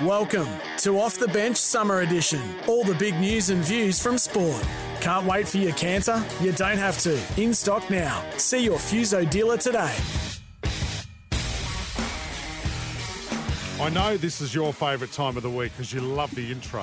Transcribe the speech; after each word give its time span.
Welcome 0.00 0.48
to 0.78 0.98
Off 0.98 1.18
the 1.18 1.28
Bench 1.28 1.58
Summer 1.58 2.00
Edition. 2.00 2.40
All 2.66 2.82
the 2.82 2.94
big 2.94 3.14
news 3.20 3.50
and 3.50 3.62
views 3.62 4.02
from 4.02 4.16
sport. 4.16 4.66
Can't 5.00 5.26
wait 5.26 5.46
for 5.46 5.58
your 5.58 5.74
canter? 5.74 6.24
You 6.40 6.50
don't 6.52 6.78
have 6.78 6.98
to. 7.00 7.20
In 7.40 7.52
stock 7.52 7.88
now. 7.90 8.24
See 8.38 8.64
your 8.64 8.78
Fuso 8.78 9.28
dealer 9.28 9.58
today. 9.58 9.94
I 13.80 13.90
know 13.90 14.16
this 14.16 14.40
is 14.40 14.54
your 14.54 14.72
favourite 14.72 15.12
time 15.12 15.36
of 15.36 15.42
the 15.42 15.50
week 15.50 15.72
because 15.72 15.92
you 15.92 16.00
love 16.00 16.34
the 16.34 16.50
intro. 16.50 16.80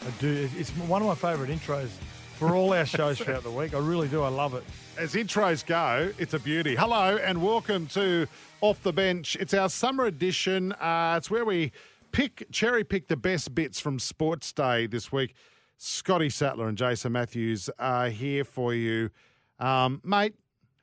I 0.00 0.10
do. 0.20 0.48
It's 0.56 0.70
one 0.70 1.02
of 1.02 1.08
my 1.08 1.16
favourite 1.16 1.50
intros 1.50 1.88
for 2.36 2.54
all 2.54 2.72
our 2.72 2.86
shows 2.86 3.18
throughout 3.18 3.42
the 3.42 3.50
week. 3.50 3.74
I 3.74 3.78
really 3.78 4.08
do. 4.08 4.22
I 4.22 4.28
love 4.28 4.54
it. 4.54 4.62
As 4.96 5.14
intros 5.14 5.66
go, 5.66 6.12
it's 6.16 6.32
a 6.32 6.38
beauty. 6.38 6.76
Hello 6.76 7.16
and 7.16 7.42
welcome 7.42 7.88
to 7.88 8.28
Off 8.60 8.80
the 8.84 8.92
Bench. 8.92 9.36
It's 9.40 9.52
our 9.52 9.68
summer 9.68 10.04
edition. 10.04 10.72
Uh, 10.74 11.16
it's 11.18 11.28
where 11.30 11.44
we 11.44 11.72
pick 12.12 12.46
cherry 12.52 12.84
pick 12.84 13.08
the 13.08 13.16
best 13.16 13.54
bits 13.54 13.80
from 13.80 13.98
Sports 13.98 14.52
Day 14.52 14.86
this 14.86 15.10
week. 15.10 15.34
Scotty 15.78 16.30
Sattler 16.30 16.68
and 16.68 16.78
Jason 16.78 17.12
Matthews 17.12 17.68
are 17.78 18.08
here 18.08 18.44
for 18.44 18.72
you, 18.72 19.10
um, 19.58 20.00
mate. 20.04 20.34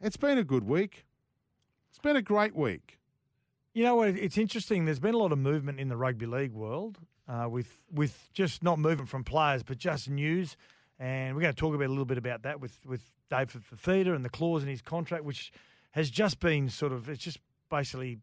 It's 0.02 0.18
been 0.18 0.38
a 0.38 0.44
good 0.44 0.66
week. 0.66 1.06
It's 1.90 2.00
been 2.00 2.16
a 2.16 2.22
great 2.22 2.56
week. 2.56 3.00
You 3.74 3.84
know 3.84 3.96
what? 3.96 4.10
It's 4.10 4.38
interesting. 4.38 4.86
There's 4.86 5.00
been 5.00 5.14
a 5.14 5.18
lot 5.18 5.32
of 5.32 5.38
movement 5.38 5.80
in 5.80 5.88
the 5.88 5.96
rugby 5.96 6.26
league 6.26 6.54
world 6.54 6.98
uh, 7.28 7.48
with 7.50 7.80
with 7.92 8.30
just 8.34 8.64
not 8.64 8.80
movement 8.80 9.10
from 9.10 9.24
players, 9.24 9.64
but 9.64 9.78
just 9.78 10.10
news. 10.10 10.58
And 11.00 11.34
we're 11.34 11.42
going 11.42 11.54
to 11.54 11.60
talk 11.60 11.74
about 11.74 11.88
a 11.88 11.90
little 11.90 12.06
bit 12.06 12.18
about 12.18 12.44
that 12.44 12.60
with 12.60 12.78
with 12.86 13.04
David 13.30 13.62
Fifita 13.64 14.14
and 14.14 14.26
the 14.26 14.30
clause 14.30 14.64
in 14.64 14.70
his 14.70 14.82
contract, 14.82 15.24
which 15.24 15.54
has 15.92 16.10
just 16.10 16.40
been 16.40 16.70
sort 16.70 16.92
of 16.92 17.08
it's 17.08 17.24
just 17.24 17.40
basically 17.70 18.18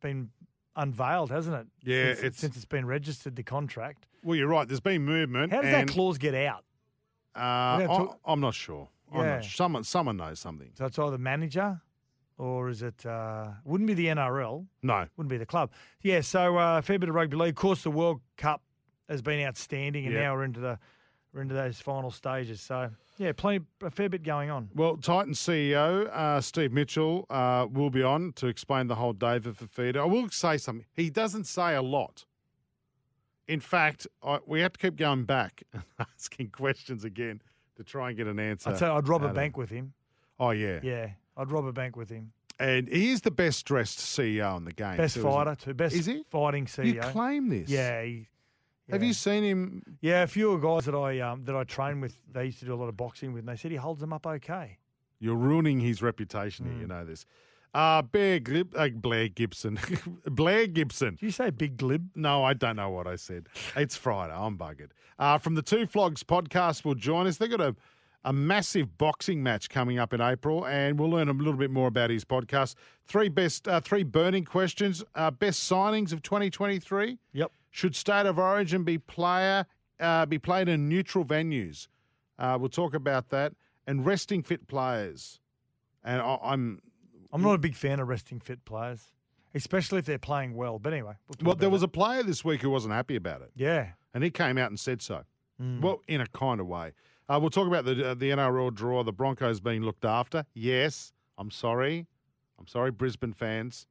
been 0.00 0.30
unveiled, 0.76 1.30
hasn't 1.30 1.56
it? 1.56 1.66
Yeah, 1.84 2.06
since, 2.14 2.18
it's- 2.18 2.36
since 2.38 2.56
it's 2.56 2.64
been 2.64 2.86
registered, 2.86 3.36
the 3.36 3.42
contract. 3.42 4.06
Well, 4.22 4.36
you're 4.36 4.48
right. 4.48 4.66
There's 4.66 4.80
been 4.80 5.04
movement. 5.04 5.52
How 5.52 5.62
does 5.62 5.70
that 5.72 5.88
clause 5.88 6.18
get 6.18 6.34
out? 6.34 6.64
Uh, 7.36 7.38
I, 7.40 7.84
talk- 7.86 8.18
I'm 8.24 8.40
not 8.40 8.54
sure. 8.54 8.88
I'm 9.12 9.20
Yeah. 9.20 9.34
not, 9.36 9.44
someone, 9.44 9.84
someone 9.84 10.16
knows 10.16 10.40
something. 10.40 10.70
So 10.74 10.86
it's 10.86 10.98
either 10.98 11.18
manager 11.18 11.80
or 12.38 12.68
is 12.68 12.82
it? 12.82 13.04
Uh, 13.04 13.48
wouldn't 13.64 13.86
be 13.88 13.94
the 13.94 14.06
NRL. 14.06 14.66
No. 14.82 15.06
Wouldn't 15.16 15.30
be 15.30 15.36
the 15.36 15.46
club. 15.46 15.70
Yeah. 16.02 16.20
So 16.22 16.58
uh, 16.58 16.78
a 16.78 16.82
fair 16.82 16.98
bit 16.98 17.08
of 17.08 17.14
rugby 17.14 17.36
league. 17.36 17.50
Of 17.50 17.56
course, 17.56 17.82
the 17.82 17.90
World 17.90 18.20
Cup 18.36 18.62
has 19.08 19.20
been 19.20 19.44
outstanding, 19.46 20.06
and 20.06 20.14
now 20.14 20.34
we're 20.34 20.44
into 20.44 20.60
the 20.60 20.78
we're 21.34 21.42
into 21.42 21.54
those 21.54 21.80
final 21.80 22.10
stages. 22.10 22.60
So 22.60 22.90
yeah, 23.18 23.32
plenty 23.32 23.64
a 23.82 23.90
fair 23.90 24.08
bit 24.08 24.22
going 24.22 24.50
on. 24.50 24.70
Well, 24.74 24.96
Titan 24.96 25.34
CEO 25.34 26.08
uh, 26.12 26.40
Steve 26.40 26.72
Mitchell 26.72 27.26
uh, 27.28 27.66
will 27.70 27.90
be 27.90 28.02
on 28.02 28.32
to 28.34 28.46
explain 28.46 28.86
the 28.86 28.94
whole 28.94 29.12
David 29.12 29.56
Fifita. 29.56 29.96
I 29.96 30.04
will 30.04 30.28
say 30.30 30.56
something. 30.56 30.86
He 30.92 31.10
doesn't 31.10 31.44
say 31.44 31.74
a 31.74 31.82
lot. 31.82 32.24
In 33.48 33.60
fact, 33.60 34.06
I, 34.22 34.38
we 34.46 34.60
have 34.60 34.72
to 34.72 34.78
keep 34.78 34.96
going 34.96 35.24
back 35.24 35.64
and 35.72 35.82
asking 35.98 36.50
questions 36.50 37.04
again 37.04 37.42
to 37.76 37.84
try 37.84 38.08
and 38.08 38.16
get 38.16 38.26
an 38.26 38.38
answer. 38.38 38.70
I'd 38.70 38.78
say 38.78 38.86
I'd 38.86 39.08
rob 39.08 39.24
a 39.24 39.32
bank 39.32 39.56
with 39.56 39.70
him. 39.70 39.92
Oh 40.38 40.50
yeah, 40.50 40.80
Yeah, 40.82 41.10
I'd 41.36 41.50
rob 41.50 41.66
a 41.66 41.72
bank 41.72 41.96
with 41.96 42.10
him. 42.10 42.32
and 42.58 42.88
he 42.88 43.10
is 43.10 43.20
the 43.22 43.30
best 43.30 43.64
dressed 43.66 43.98
CEO 43.98 44.56
in 44.56 44.64
the 44.64 44.72
game. 44.72 44.96
Best 44.96 45.14
too, 45.14 45.22
fighter 45.22 45.54
too. 45.56 45.74
Best 45.74 45.94
Is 45.94 46.06
he? 46.06 46.24
fighting 46.30 46.66
CEO. 46.66 46.94
You 46.94 47.00
claim 47.00 47.48
this? 47.48 47.68
Yeah. 47.68 48.02
He, 48.02 48.28
Have 48.90 49.02
you 49.02 49.12
seen 49.14 49.42
him? 49.44 49.82
Yeah, 50.00 50.22
a 50.22 50.26
few 50.26 50.52
of 50.52 50.60
the 50.60 50.66
guys 50.68 50.84
that 50.84 50.94
I 50.94 51.20
um, 51.20 51.44
that 51.46 51.56
I 51.56 51.64
train 51.64 52.00
with, 52.00 52.18
they 52.30 52.46
used 52.46 52.58
to 52.60 52.66
do 52.66 52.74
a 52.74 52.76
lot 52.76 52.88
of 52.88 52.96
boxing 52.96 53.32
with, 53.32 53.40
and 53.40 53.48
they 53.48 53.56
said 53.56 53.70
he 53.70 53.76
holds 53.78 54.00
them 54.00 54.12
up 54.12 54.26
okay. 54.26 54.78
You're 55.20 55.36
ruining 55.36 55.80
his 55.80 56.02
reputation 56.02 56.66
Mm. 56.66 56.70
here. 56.72 56.80
You 56.82 56.86
know 56.88 57.04
this. 57.04 57.24
Uh, 57.72 58.02
Bear 58.02 58.38
Glib, 58.38 58.72
uh, 58.76 58.88
Blair 58.90 59.28
Gibson, 59.28 59.78
Blair 60.26 60.66
Gibson. 60.68 61.14
Did 61.16 61.22
you 61.22 61.30
say 61.32 61.50
big 61.50 61.76
glib? 61.76 62.08
No, 62.14 62.44
I 62.44 62.52
don't 62.54 62.76
know 62.76 62.90
what 62.90 63.06
I 63.08 63.16
said. 63.16 63.48
It's 63.74 63.96
Friday. 63.96 64.32
I'm 64.32 64.56
buggered. 64.56 64.90
Uh, 65.18 65.38
from 65.38 65.54
the 65.56 65.62
Two 65.62 65.86
Flogs 65.86 66.22
podcast 66.22 66.84
will 66.84 66.94
join 66.94 67.26
us. 67.26 67.38
They've 67.38 67.50
got 67.50 67.60
a, 67.60 67.74
a 68.24 68.32
massive 68.32 68.96
boxing 68.96 69.42
match 69.42 69.70
coming 69.70 69.98
up 69.98 70.12
in 70.12 70.20
April, 70.20 70.64
and 70.66 71.00
we'll 71.00 71.10
learn 71.10 71.28
a 71.28 71.32
little 71.32 71.54
bit 71.54 71.72
more 71.72 71.88
about 71.88 72.10
his 72.10 72.24
podcast. 72.24 72.76
Three 73.06 73.28
best, 73.28 73.66
uh, 73.66 73.80
three 73.80 74.04
burning 74.04 74.44
questions. 74.44 75.02
Uh, 75.16 75.32
best 75.32 75.68
signings 75.68 76.12
of 76.12 76.22
2023. 76.22 77.18
Yep. 77.32 77.50
Should 77.74 77.96
State 77.96 78.24
of 78.24 78.38
Origin 78.38 78.84
be 78.84 78.98
player 78.98 79.66
uh, 79.98 80.26
be 80.26 80.38
played 80.38 80.68
in 80.68 80.88
neutral 80.88 81.24
venues? 81.24 81.88
Uh, 82.38 82.56
we'll 82.60 82.68
talk 82.68 82.94
about 82.94 83.30
that. 83.30 83.52
And 83.84 84.06
resting 84.06 84.44
fit 84.44 84.68
players. 84.68 85.40
And 86.04 86.22
I, 86.22 86.38
I'm 86.40 86.80
I'm 87.32 87.42
not 87.42 87.54
a 87.54 87.58
big 87.58 87.74
fan 87.74 87.98
of 87.98 88.06
resting 88.06 88.38
fit 88.38 88.64
players, 88.64 89.00
especially 89.56 89.98
if 89.98 90.04
they're 90.06 90.20
playing 90.20 90.54
well. 90.54 90.78
But 90.78 90.92
anyway, 90.92 91.14
we'll 91.26 91.48
well. 91.48 91.56
There 91.56 91.68
was 91.68 91.80
that. 91.80 91.86
a 91.86 91.90
player 91.90 92.22
this 92.22 92.44
week 92.44 92.62
who 92.62 92.70
wasn't 92.70 92.94
happy 92.94 93.16
about 93.16 93.42
it. 93.42 93.50
yeah. 93.56 93.88
and 94.14 94.22
he 94.22 94.30
came 94.30 94.56
out 94.56 94.70
and 94.70 94.78
said 94.78 95.02
so. 95.02 95.24
Mm. 95.60 95.80
Well, 95.80 96.00
in 96.06 96.20
a 96.20 96.28
kind 96.28 96.60
of 96.60 96.68
way. 96.68 96.92
Uh, 97.28 97.40
we'll 97.40 97.50
talk 97.50 97.66
about 97.66 97.84
the 97.86 98.10
uh, 98.10 98.14
the 98.14 98.30
NRL 98.30 98.72
draw. 98.72 99.02
The 99.02 99.12
Broncos 99.12 99.58
being 99.58 99.82
looked 99.82 100.04
after. 100.04 100.46
Yes, 100.54 101.12
I'm 101.36 101.50
sorry, 101.50 102.06
I'm 102.56 102.68
sorry, 102.68 102.92
Brisbane 102.92 103.32
fans, 103.32 103.88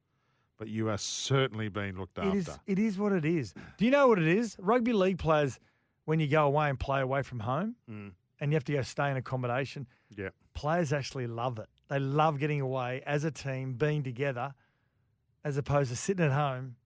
but 0.58 0.68
you 0.68 0.88
are 0.88 0.98
certainly 0.98 1.68
being 1.68 1.96
looked 1.96 2.18
It 2.18 2.24
after. 2.24 2.38
is. 2.38 2.58
It 2.66 2.78
is 2.78 2.98
what 2.98 3.12
it 3.12 3.24
is. 3.24 3.54
Do 3.78 3.84
you 3.84 3.90
know 3.90 4.08
what 4.08 4.18
it 4.18 4.28
is? 4.28 4.56
Rugby 4.60 4.92
league 4.92 5.18
players, 5.18 5.58
when 6.04 6.20
you 6.20 6.26
go 6.28 6.44
away 6.46 6.68
and 6.70 6.78
play 6.78 7.00
away 7.00 7.22
from 7.22 7.40
home, 7.40 7.76
Mm. 7.90 8.12
and 8.40 8.50
you 8.52 8.56
have 8.56 8.64
to 8.64 8.72
go 8.72 8.82
stay 8.82 9.10
in 9.10 9.16
accommodation, 9.16 9.86
Yeah, 10.16 10.28
players 10.54 10.92
actually 10.92 11.26
love 11.26 11.58
it. 11.58 11.68
They 11.88 11.98
love 11.98 12.38
getting 12.38 12.60
away 12.60 13.02
as 13.06 13.24
a 13.24 13.30
team, 13.30 13.74
being 13.74 14.02
together, 14.02 14.54
as 15.44 15.56
opposed 15.56 15.90
to 15.90 15.96
sitting 15.96 16.24
at 16.24 16.32
home 16.32 16.76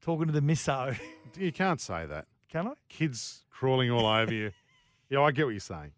talking 0.00 0.26
to 0.26 0.32
the 0.32 0.40
misso. 0.42 0.98
you 1.38 1.52
can't 1.52 1.80
say 1.80 2.06
that. 2.06 2.26
Can 2.48 2.68
I? 2.68 2.72
Kids 2.88 3.44
crawling 3.50 3.90
all 3.90 4.06
over 4.06 4.32
you. 4.32 4.50
Yeah, 5.10 5.20
I 5.20 5.32
get 5.32 5.44
what 5.44 5.50
you're 5.50 5.60
saying. 5.60 5.92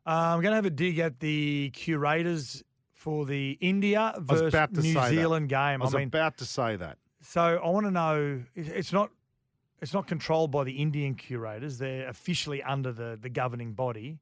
Uh, 0.06 0.10
I'm 0.10 0.42
going 0.42 0.52
to 0.52 0.56
have 0.56 0.66
a 0.66 0.70
dig 0.72 1.00
at 1.00 1.20
the 1.20 1.70
curators 1.74 2.64
for 2.92 3.26
the 3.26 3.58
India 3.62 4.14
versus 4.18 4.54
New 4.72 4.82
say 4.82 4.94
that. 4.94 5.10
Zealand 5.10 5.50
game. 5.50 5.82
I 5.82 5.86
was 5.86 5.94
mean, 5.94 6.08
about 6.08 6.38
to 6.38 6.46
say 6.46 6.76
that. 6.78 6.98
so 7.22 7.62
I 7.64 7.70
want 7.70 7.86
to 7.86 7.92
know. 7.92 8.42
It's 8.56 8.92
not. 8.92 9.12
It's 9.82 9.94
not 9.94 10.08
controlled 10.08 10.52
by 10.52 10.64
the 10.64 10.72
Indian 10.72 11.14
curators. 11.14 11.78
They're 11.78 12.08
officially 12.08 12.64
under 12.64 12.92
the 12.94 13.18
the 13.22 13.30
governing 13.30 13.74
body, 13.74 14.18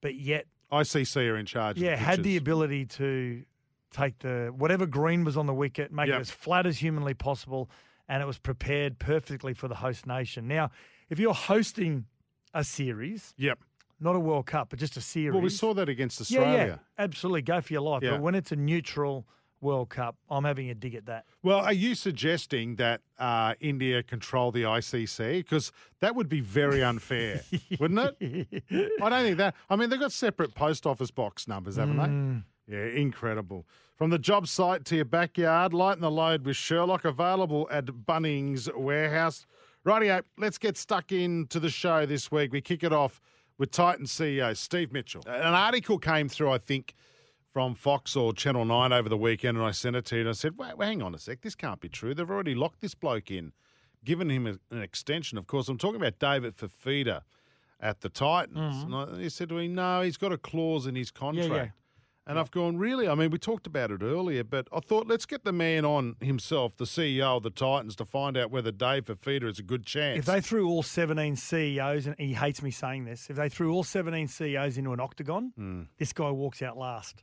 but 0.00 0.16
yet, 0.16 0.46
ICC 0.72 1.30
are 1.30 1.36
in 1.36 1.46
charge. 1.46 1.78
yeah, 1.78 1.96
had 1.96 2.22
the 2.22 2.36
ability 2.36 2.86
to 2.86 3.44
take 3.92 4.18
the 4.18 4.52
whatever 4.56 4.84
green 4.86 5.24
was 5.24 5.36
on 5.36 5.46
the 5.46 5.54
wicket, 5.54 5.92
make 5.92 6.08
Yep. 6.08 6.16
it 6.16 6.20
as 6.20 6.30
flat 6.30 6.66
as 6.66 6.78
humanly 6.78 7.14
possible, 7.14 7.70
and 8.08 8.22
it 8.22 8.26
was 8.26 8.38
prepared 8.38 8.98
perfectly 8.98 9.54
for 9.54 9.68
the 9.68 9.76
host 9.76 10.06
nation. 10.06 10.46
Now, 10.48 10.70
if 11.08 11.18
you're 11.18 11.34
hosting 11.34 12.06
a 12.52 12.64
series, 12.64 13.32
Yep. 13.38 13.58
not 14.00 14.16
a 14.16 14.20
World 14.20 14.46
Cup, 14.46 14.70
but 14.70 14.78
just 14.78 14.96
a 14.96 15.00
series. 15.00 15.32
Well, 15.34 15.42
we 15.42 15.50
saw 15.50 15.72
that 15.74 15.88
against 15.88 16.18
Yeah, 16.30 16.40
Australia. 16.40 16.66
yeah, 16.98 17.04
absolutely. 17.04 17.42
Go 17.42 17.60
for 17.60 17.72
your 17.72 17.82
life. 17.82 18.02
Yeah. 18.02 18.12
But 18.12 18.22
when 18.22 18.34
it's 18.34 18.50
a 18.52 18.56
neutral 18.56 19.26
World 19.60 19.88
Cup. 19.88 20.16
I'm 20.30 20.44
having 20.44 20.70
a 20.70 20.74
dig 20.74 20.94
at 20.94 21.06
that. 21.06 21.24
Well, 21.42 21.58
are 21.60 21.72
you 21.72 21.94
suggesting 21.94 22.76
that 22.76 23.00
uh, 23.18 23.54
India 23.60 24.02
control 24.02 24.52
the 24.52 24.62
ICC? 24.64 25.38
Because 25.38 25.72
that 26.00 26.14
would 26.14 26.28
be 26.28 26.40
very 26.40 26.82
unfair, 26.82 27.42
wouldn't 27.80 28.14
it? 28.20 28.62
I 29.02 29.08
don't 29.08 29.24
think 29.24 29.38
that. 29.38 29.54
I 29.70 29.76
mean, 29.76 29.90
they've 29.90 30.00
got 30.00 30.12
separate 30.12 30.54
post 30.54 30.86
office 30.86 31.10
box 31.10 31.48
numbers, 31.48 31.76
haven't 31.76 31.96
Mm. 31.96 32.42
they? 32.68 32.76
Yeah, 32.76 32.84
incredible. 33.00 33.66
From 33.96 34.10
the 34.10 34.18
job 34.18 34.46
site 34.48 34.84
to 34.86 34.96
your 34.96 35.04
backyard, 35.04 35.72
lighten 35.72 36.02
the 36.02 36.10
load 36.10 36.44
with 36.44 36.56
Sherlock, 36.56 37.04
available 37.04 37.68
at 37.70 37.86
Bunnings 37.86 38.68
Warehouse. 38.76 39.46
Rightio, 39.86 40.22
let's 40.36 40.58
get 40.58 40.76
stuck 40.76 41.12
into 41.12 41.60
the 41.60 41.70
show 41.70 42.04
this 42.06 42.30
week. 42.30 42.52
We 42.52 42.60
kick 42.60 42.82
it 42.82 42.92
off 42.92 43.20
with 43.56 43.70
Titan 43.70 44.04
CEO 44.04 44.54
Steve 44.56 44.92
Mitchell. 44.92 45.22
An 45.26 45.54
article 45.54 45.96
came 45.98 46.28
through, 46.28 46.50
I 46.50 46.58
think, 46.58 46.94
from 47.56 47.74
Fox 47.74 48.14
or 48.14 48.34
Channel 48.34 48.66
9 48.66 48.92
over 48.92 49.08
the 49.08 49.16
weekend, 49.16 49.56
and 49.56 49.66
I 49.66 49.70
sent 49.70 49.96
it 49.96 50.04
to 50.06 50.16
you, 50.16 50.20
and 50.20 50.28
I 50.28 50.32
said, 50.32 50.58
wait, 50.58 50.76
wait 50.76 50.88
hang 50.88 51.00
on 51.00 51.14
a 51.14 51.18
sec, 51.18 51.40
this 51.40 51.54
can't 51.54 51.80
be 51.80 51.88
true. 51.88 52.12
They've 52.14 52.30
already 52.30 52.54
locked 52.54 52.82
this 52.82 52.94
bloke 52.94 53.30
in, 53.30 53.52
given 54.04 54.28
him 54.30 54.46
a- 54.46 54.74
an 54.74 54.82
extension. 54.82 55.38
Of 55.38 55.46
course, 55.46 55.66
I'm 55.70 55.78
talking 55.78 55.96
about 55.98 56.18
David 56.18 56.54
Fifita 56.58 57.22
at 57.80 58.02
the 58.02 58.10
Titans. 58.10 58.82
And 58.82 58.94
I, 58.94 59.06
he 59.22 59.30
said 59.30 59.48
to 59.48 59.54
me, 59.54 59.68
no, 59.68 60.02
he's 60.02 60.18
got 60.18 60.32
a 60.32 60.36
clause 60.36 60.86
in 60.86 60.96
his 60.96 61.10
contract. 61.10 61.48
yeah. 61.50 61.68
And 62.28 62.38
I've 62.38 62.50
gone, 62.50 62.76
really? 62.76 63.08
I 63.08 63.14
mean, 63.14 63.30
we 63.30 63.38
talked 63.38 63.66
about 63.66 63.90
it 63.90 64.02
earlier, 64.02 64.44
but 64.44 64.68
I 64.70 64.80
thought, 64.80 65.06
let's 65.06 65.24
get 65.24 65.44
the 65.44 65.52
man 65.52 65.86
on 65.86 66.16
himself, 66.20 66.76
the 66.76 66.84
CEO 66.84 67.38
of 67.38 67.42
the 67.42 67.48
Titans, 67.50 67.96
to 67.96 68.04
find 68.04 68.36
out 68.36 68.50
whether 68.50 68.70
Dave 68.70 69.06
Fifita 69.06 69.44
is 69.48 69.58
a 69.60 69.62
good 69.62 69.86
chance. 69.86 70.18
If 70.18 70.24
they 70.26 70.42
threw 70.42 70.68
all 70.68 70.82
17 70.82 71.36
CEOs, 71.36 72.06
and 72.06 72.16
he 72.18 72.34
hates 72.34 72.60
me 72.62 72.70
saying 72.70 73.06
this, 73.06 73.30
if 73.30 73.36
they 73.36 73.48
threw 73.48 73.72
all 73.72 73.82
17 73.82 74.28
CEOs 74.28 74.76
into 74.76 74.92
an 74.92 75.00
octagon, 75.00 75.52
Hmm. 75.56 75.82
this 75.98 76.12
guy 76.12 76.30
walks 76.30 76.60
out 76.60 76.76
last. 76.76 77.22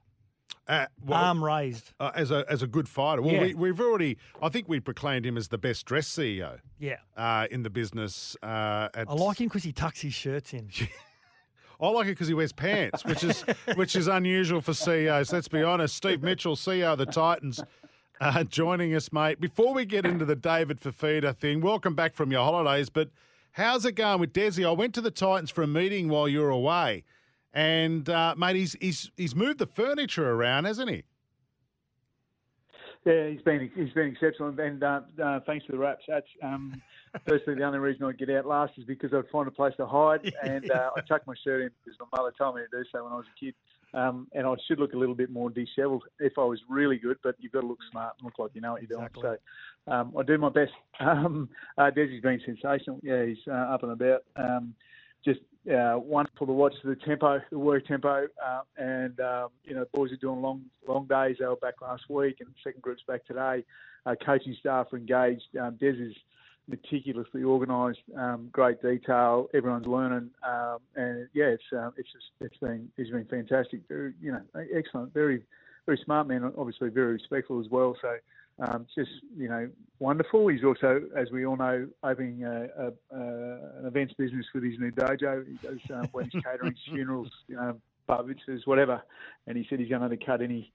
Uh, 0.68 0.86
well, 1.06 1.20
Arm 1.22 1.44
raised. 1.44 1.92
uh, 2.00 2.12
as 2.16 2.32
a 2.32 2.46
as 2.50 2.64
a 2.64 2.68
good 2.68 2.88
fighter. 2.88 3.22
Well, 3.22 3.34
Yeah. 3.34 3.42
we, 3.42 3.54
we've 3.54 3.80
already, 3.82 4.18
I 4.42 4.50
think 4.50 4.70
we 4.70 4.80
proclaimed 4.80 5.26
him 5.26 5.36
as 5.38 5.50
the 5.50 5.58
best 5.58 5.86
dressed 5.86 6.18
CEO 6.18 6.60
Yeah. 6.80 6.98
uh, 7.18 7.48
in 7.52 7.64
the 7.64 7.70
business. 7.70 8.38
Uh, 8.42 8.88
at, 8.94 9.10
I 9.10 9.14
like 9.14 9.40
him 9.42 9.48
because 9.48 9.64
he 9.64 9.74
tucks 9.74 10.02
his 10.02 10.14
shirts 10.14 10.54
in. 10.54 10.70
I 11.82 11.90
like 11.90 12.06
it 12.06 12.12
because 12.12 12.30
he 12.30 12.34
wears 12.34 12.54
pants, 12.54 13.04
which 13.04 13.24
is 13.24 13.42
which 13.76 13.96
is 13.96 14.08
unusual 14.08 14.62
for 14.62 14.74
CEOs. 14.74 15.34
Let's 15.34 15.48
be 15.50 15.64
honest. 15.64 15.96
Steve 15.98 16.22
Mitchell, 16.24 16.56
CEO 16.56 16.94
of 16.94 16.98
the 17.00 17.06
Titans, 17.08 17.62
uh, 18.22 18.44
joining 18.46 18.96
us, 18.96 19.12
mate. 19.12 19.42
Before 19.42 19.74
we 19.74 19.84
get 19.86 20.06
into 20.06 20.24
the 20.24 20.36
David 20.36 20.80
Fifita 20.80 21.36
thing, 21.36 21.60
welcome 21.60 21.94
back 21.94 22.14
from 22.14 22.32
your 22.32 22.44
holidays. 22.44 22.90
But 22.90 23.10
how's 23.54 23.84
it 23.86 23.94
going 23.94 24.22
with 24.22 24.32
Desi? 24.32 24.66
I 24.66 24.72
went 24.72 24.94
to 24.96 25.02
the 25.02 25.12
Titans 25.12 25.50
for 25.52 25.62
a 25.64 25.68
meeting 25.68 26.08
while 26.08 26.30
you 26.30 26.40
were 26.42 26.52
away, 26.52 27.04
and 27.54 28.10
uh, 28.10 28.36
mate, 28.38 28.56
he's 28.56 28.76
he's 28.80 29.12
he's 29.18 29.36
moved 29.36 29.60
the 29.60 29.68
furniture 29.68 30.32
around, 30.32 30.66
hasn't 30.66 30.90
he? 30.90 31.04
Yeah, 33.06 33.28
he's 33.28 33.42
been 33.42 33.70
he's 33.76 33.94
been 33.94 34.08
exceptional, 34.08 34.58
and 34.58 34.84
uh, 34.84 35.02
uh, 35.22 35.40
thanks 35.46 35.66
for 35.66 35.74
the 35.74 35.78
raps. 35.78 36.04
That's 36.08 36.28
um, 36.42 36.82
firstly 37.28 37.56
the 37.56 37.64
only 37.64 37.80
reason 37.80 38.06
I 38.06 38.14
get 38.14 38.30
out 38.30 38.46
last 38.46 38.74
is 38.78 38.86
because 38.86 39.14
I'd 39.14 39.30
find 39.30 39.48
a 39.48 39.52
place 39.52 39.74
to 39.78 39.86
hide, 39.86 40.32
and 40.44 40.72
uh, 40.72 40.92
I 40.96 41.02
tuck 41.02 41.28
my 41.28 41.34
shirt 41.44 41.62
in 41.62 41.70
because 41.84 42.00
my 42.00 42.18
mother 42.18 42.34
told 42.38 42.56
me 42.56 42.62
to 42.62 42.68
do 42.78 42.84
so 42.92 43.04
when 43.04 43.14
I 43.14 43.18
was 43.18 43.26
a 43.26 43.40
kid. 43.40 43.54
Um, 43.96 44.28
and 44.34 44.48
I 44.48 44.56
should 44.68 44.80
look 44.80 44.94
a 44.94 44.98
little 44.98 45.14
bit 45.14 45.30
more 45.30 45.52
dishevelled 45.52 46.06
if 46.20 46.34
I 46.40 46.44
was 46.44 46.60
really 46.68 46.98
good, 46.98 47.18
but 47.22 47.36
you've 47.38 47.52
got 47.52 47.62
to 47.62 47.68
look 47.68 47.78
smart 47.92 48.16
and 48.18 48.26
look 48.26 48.40
like 48.40 48.50
you 48.56 48.62
know 48.62 48.72
what 48.72 48.82
you're 48.82 48.98
doing. 48.98 49.08
So 49.22 49.38
um, 49.86 50.16
I 50.18 50.24
do 50.24 50.38
my 50.38 50.50
best. 50.50 50.72
Um, 51.00 51.50
uh, 51.78 51.92
Desi's 51.92 52.22
been 52.22 52.42
sensational. 52.46 53.00
Yeah, 53.04 53.26
he's 53.26 53.38
uh, 53.48 53.52
up 53.52 53.84
and 53.84 53.92
about. 53.92 54.24
Um, 54.36 54.74
just 55.24 55.42
uh, 55.72 55.98
wonderful 55.98 56.48
to 56.48 56.54
watch 56.54 56.74
the 56.84 56.96
tempo, 56.96 57.40
the 57.50 57.60
work 57.60 57.86
tempo, 57.88 58.28
uh, 58.46 58.62
and 58.78 59.20
um, 59.20 59.50
you 59.64 59.74
know, 59.74 59.86
boys 59.94 60.12
are 60.12 60.18
doing 60.18 60.42
long, 60.42 60.62
long 60.88 61.06
days. 61.06 61.38
They 61.40 61.46
were 61.46 61.56
back 61.56 61.82
last 61.82 62.04
week, 62.10 62.38
and 62.40 62.50
the 62.50 62.56
second 62.64 62.82
group's 62.82 63.04
back 63.08 63.26
today. 63.26 63.64
Uh, 64.06 64.16
coaching 64.26 64.56
staff 64.60 64.88
are 64.92 64.98
engaged. 64.98 65.44
Um, 65.60 65.78
Des 65.80 65.92
is 65.92 66.14
meticulously 66.68 67.44
organised, 67.44 68.00
um, 68.18 68.50
great 68.52 68.82
detail. 68.82 69.48
Everyone's 69.54 69.88
learning, 69.88 70.30
um, 70.46 70.78
and 70.96 71.28
yeah, 71.34 71.46
it's 71.46 71.64
uh, 71.72 71.92
it's 71.98 72.12
just 72.12 72.26
it's 72.42 72.58
been 72.58 72.90
it's 72.98 73.10
been 73.10 73.26
fantastic. 73.26 73.82
You 73.90 74.14
know, 74.22 74.42
excellent. 74.76 75.14
Very 75.14 75.44
very 75.86 76.00
smart 76.04 76.28
man. 76.28 76.52
Obviously, 76.58 76.90
very 76.90 77.14
respectful 77.14 77.60
as 77.60 77.70
well. 77.70 77.96
So. 78.02 78.16
Um, 78.60 78.86
just 78.96 79.10
you 79.36 79.50
know, 79.50 79.68
wonderful. 79.98 80.48
He's 80.48 80.64
also, 80.64 81.02
as 81.18 81.32
we 81.32 81.44
all 81.44 81.58
know, 81.58 81.88
opening 82.04 82.44
a, 82.44 82.68
a, 82.78 83.18
a, 83.18 83.80
an 83.80 83.86
events 83.88 84.14
business 84.16 84.46
with 84.54 84.64
his 84.64 84.78
new 84.78 84.92
dojo. 84.92 85.44
He 85.48 85.58
does 85.68 85.80
uh, 85.92 86.06
weddings, 86.14 86.44
catering, 86.44 86.76
funerals, 86.86 87.32
you 87.48 87.56
know, 87.56 87.82
bar 88.06 88.24
mitzvahs, 88.24 88.68
whatever. 88.68 89.02
And 89.48 89.58
he 89.58 89.66
said 89.70 89.80
he's 89.80 89.90
going 89.90 90.02
to 90.02 90.06
undercut 90.06 90.42
any 90.42 90.72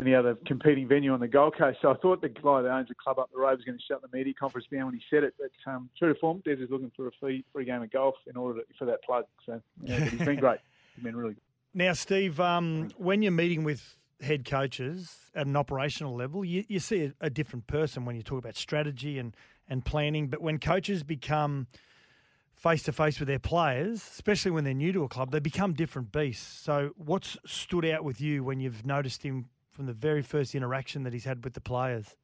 any 0.00 0.14
other 0.14 0.36
competing 0.46 0.88
venue 0.88 1.12
on 1.12 1.20
the 1.20 1.28
Gold 1.28 1.56
Coast. 1.56 1.78
So 1.80 1.90
I 1.90 1.94
thought 1.94 2.20
the 2.20 2.28
guy 2.28 2.62
that 2.62 2.70
owns 2.70 2.88
the 2.88 2.94
club 2.96 3.18
up 3.18 3.30
the 3.32 3.38
road 3.38 3.56
was 3.56 3.64
going 3.64 3.78
to 3.78 3.84
shut 3.84 4.02
the 4.02 4.08
media 4.12 4.34
conference 4.34 4.66
down 4.72 4.86
when 4.86 4.94
he 4.94 5.00
said 5.08 5.22
it. 5.22 5.34
But 5.38 5.70
um, 5.70 5.88
true 5.96 6.12
to 6.12 6.18
form, 6.18 6.42
Des 6.44 6.54
is 6.54 6.70
looking 6.70 6.90
for 6.96 7.06
a 7.06 7.12
free 7.20 7.44
free 7.52 7.64
game 7.64 7.82
of 7.82 7.90
golf 7.92 8.16
in 8.26 8.36
order 8.36 8.60
to, 8.60 8.66
for 8.78 8.86
that 8.86 9.02
plug. 9.04 9.24
So 9.46 9.60
yeah, 9.82 10.04
he's 10.04 10.18
been 10.20 10.36
great. 10.40 10.58
He's 10.96 11.04
been 11.04 11.16
really 11.16 11.34
good. 11.34 11.42
Now, 11.74 11.92
Steve, 11.92 12.38
um, 12.38 12.90
when 12.96 13.22
you're 13.22 13.32
meeting 13.32 13.64
with 13.64 13.96
head 14.24 14.44
coaches 14.44 15.16
at 15.34 15.46
an 15.46 15.56
operational 15.56 16.14
level, 16.14 16.44
you, 16.44 16.64
you 16.68 16.80
see 16.80 17.04
a, 17.04 17.12
a 17.20 17.30
different 17.30 17.66
person 17.66 18.04
when 18.04 18.16
you 18.16 18.22
talk 18.22 18.38
about 18.38 18.56
strategy 18.56 19.18
and, 19.18 19.36
and 19.68 19.84
planning. 19.84 20.28
But 20.28 20.40
when 20.40 20.58
coaches 20.58 21.02
become 21.02 21.66
face 22.54 22.82
to 22.84 22.92
face 22.92 23.18
with 23.18 23.28
their 23.28 23.38
players, 23.38 23.96
especially 23.96 24.50
when 24.50 24.64
they're 24.64 24.74
new 24.74 24.92
to 24.92 25.04
a 25.04 25.08
club, 25.08 25.30
they 25.30 25.40
become 25.40 25.74
different 25.74 26.12
beasts. 26.12 26.60
So, 26.62 26.90
what's 26.96 27.36
stood 27.46 27.84
out 27.84 28.04
with 28.04 28.20
you 28.20 28.42
when 28.42 28.60
you've 28.60 28.86
noticed 28.86 29.22
him 29.22 29.46
from 29.70 29.86
the 29.86 29.92
very 29.92 30.22
first 30.22 30.54
interaction 30.54 31.02
that 31.02 31.12
he's 31.12 31.24
had 31.24 31.44
with 31.44 31.54
the 31.54 31.60
players? 31.60 32.16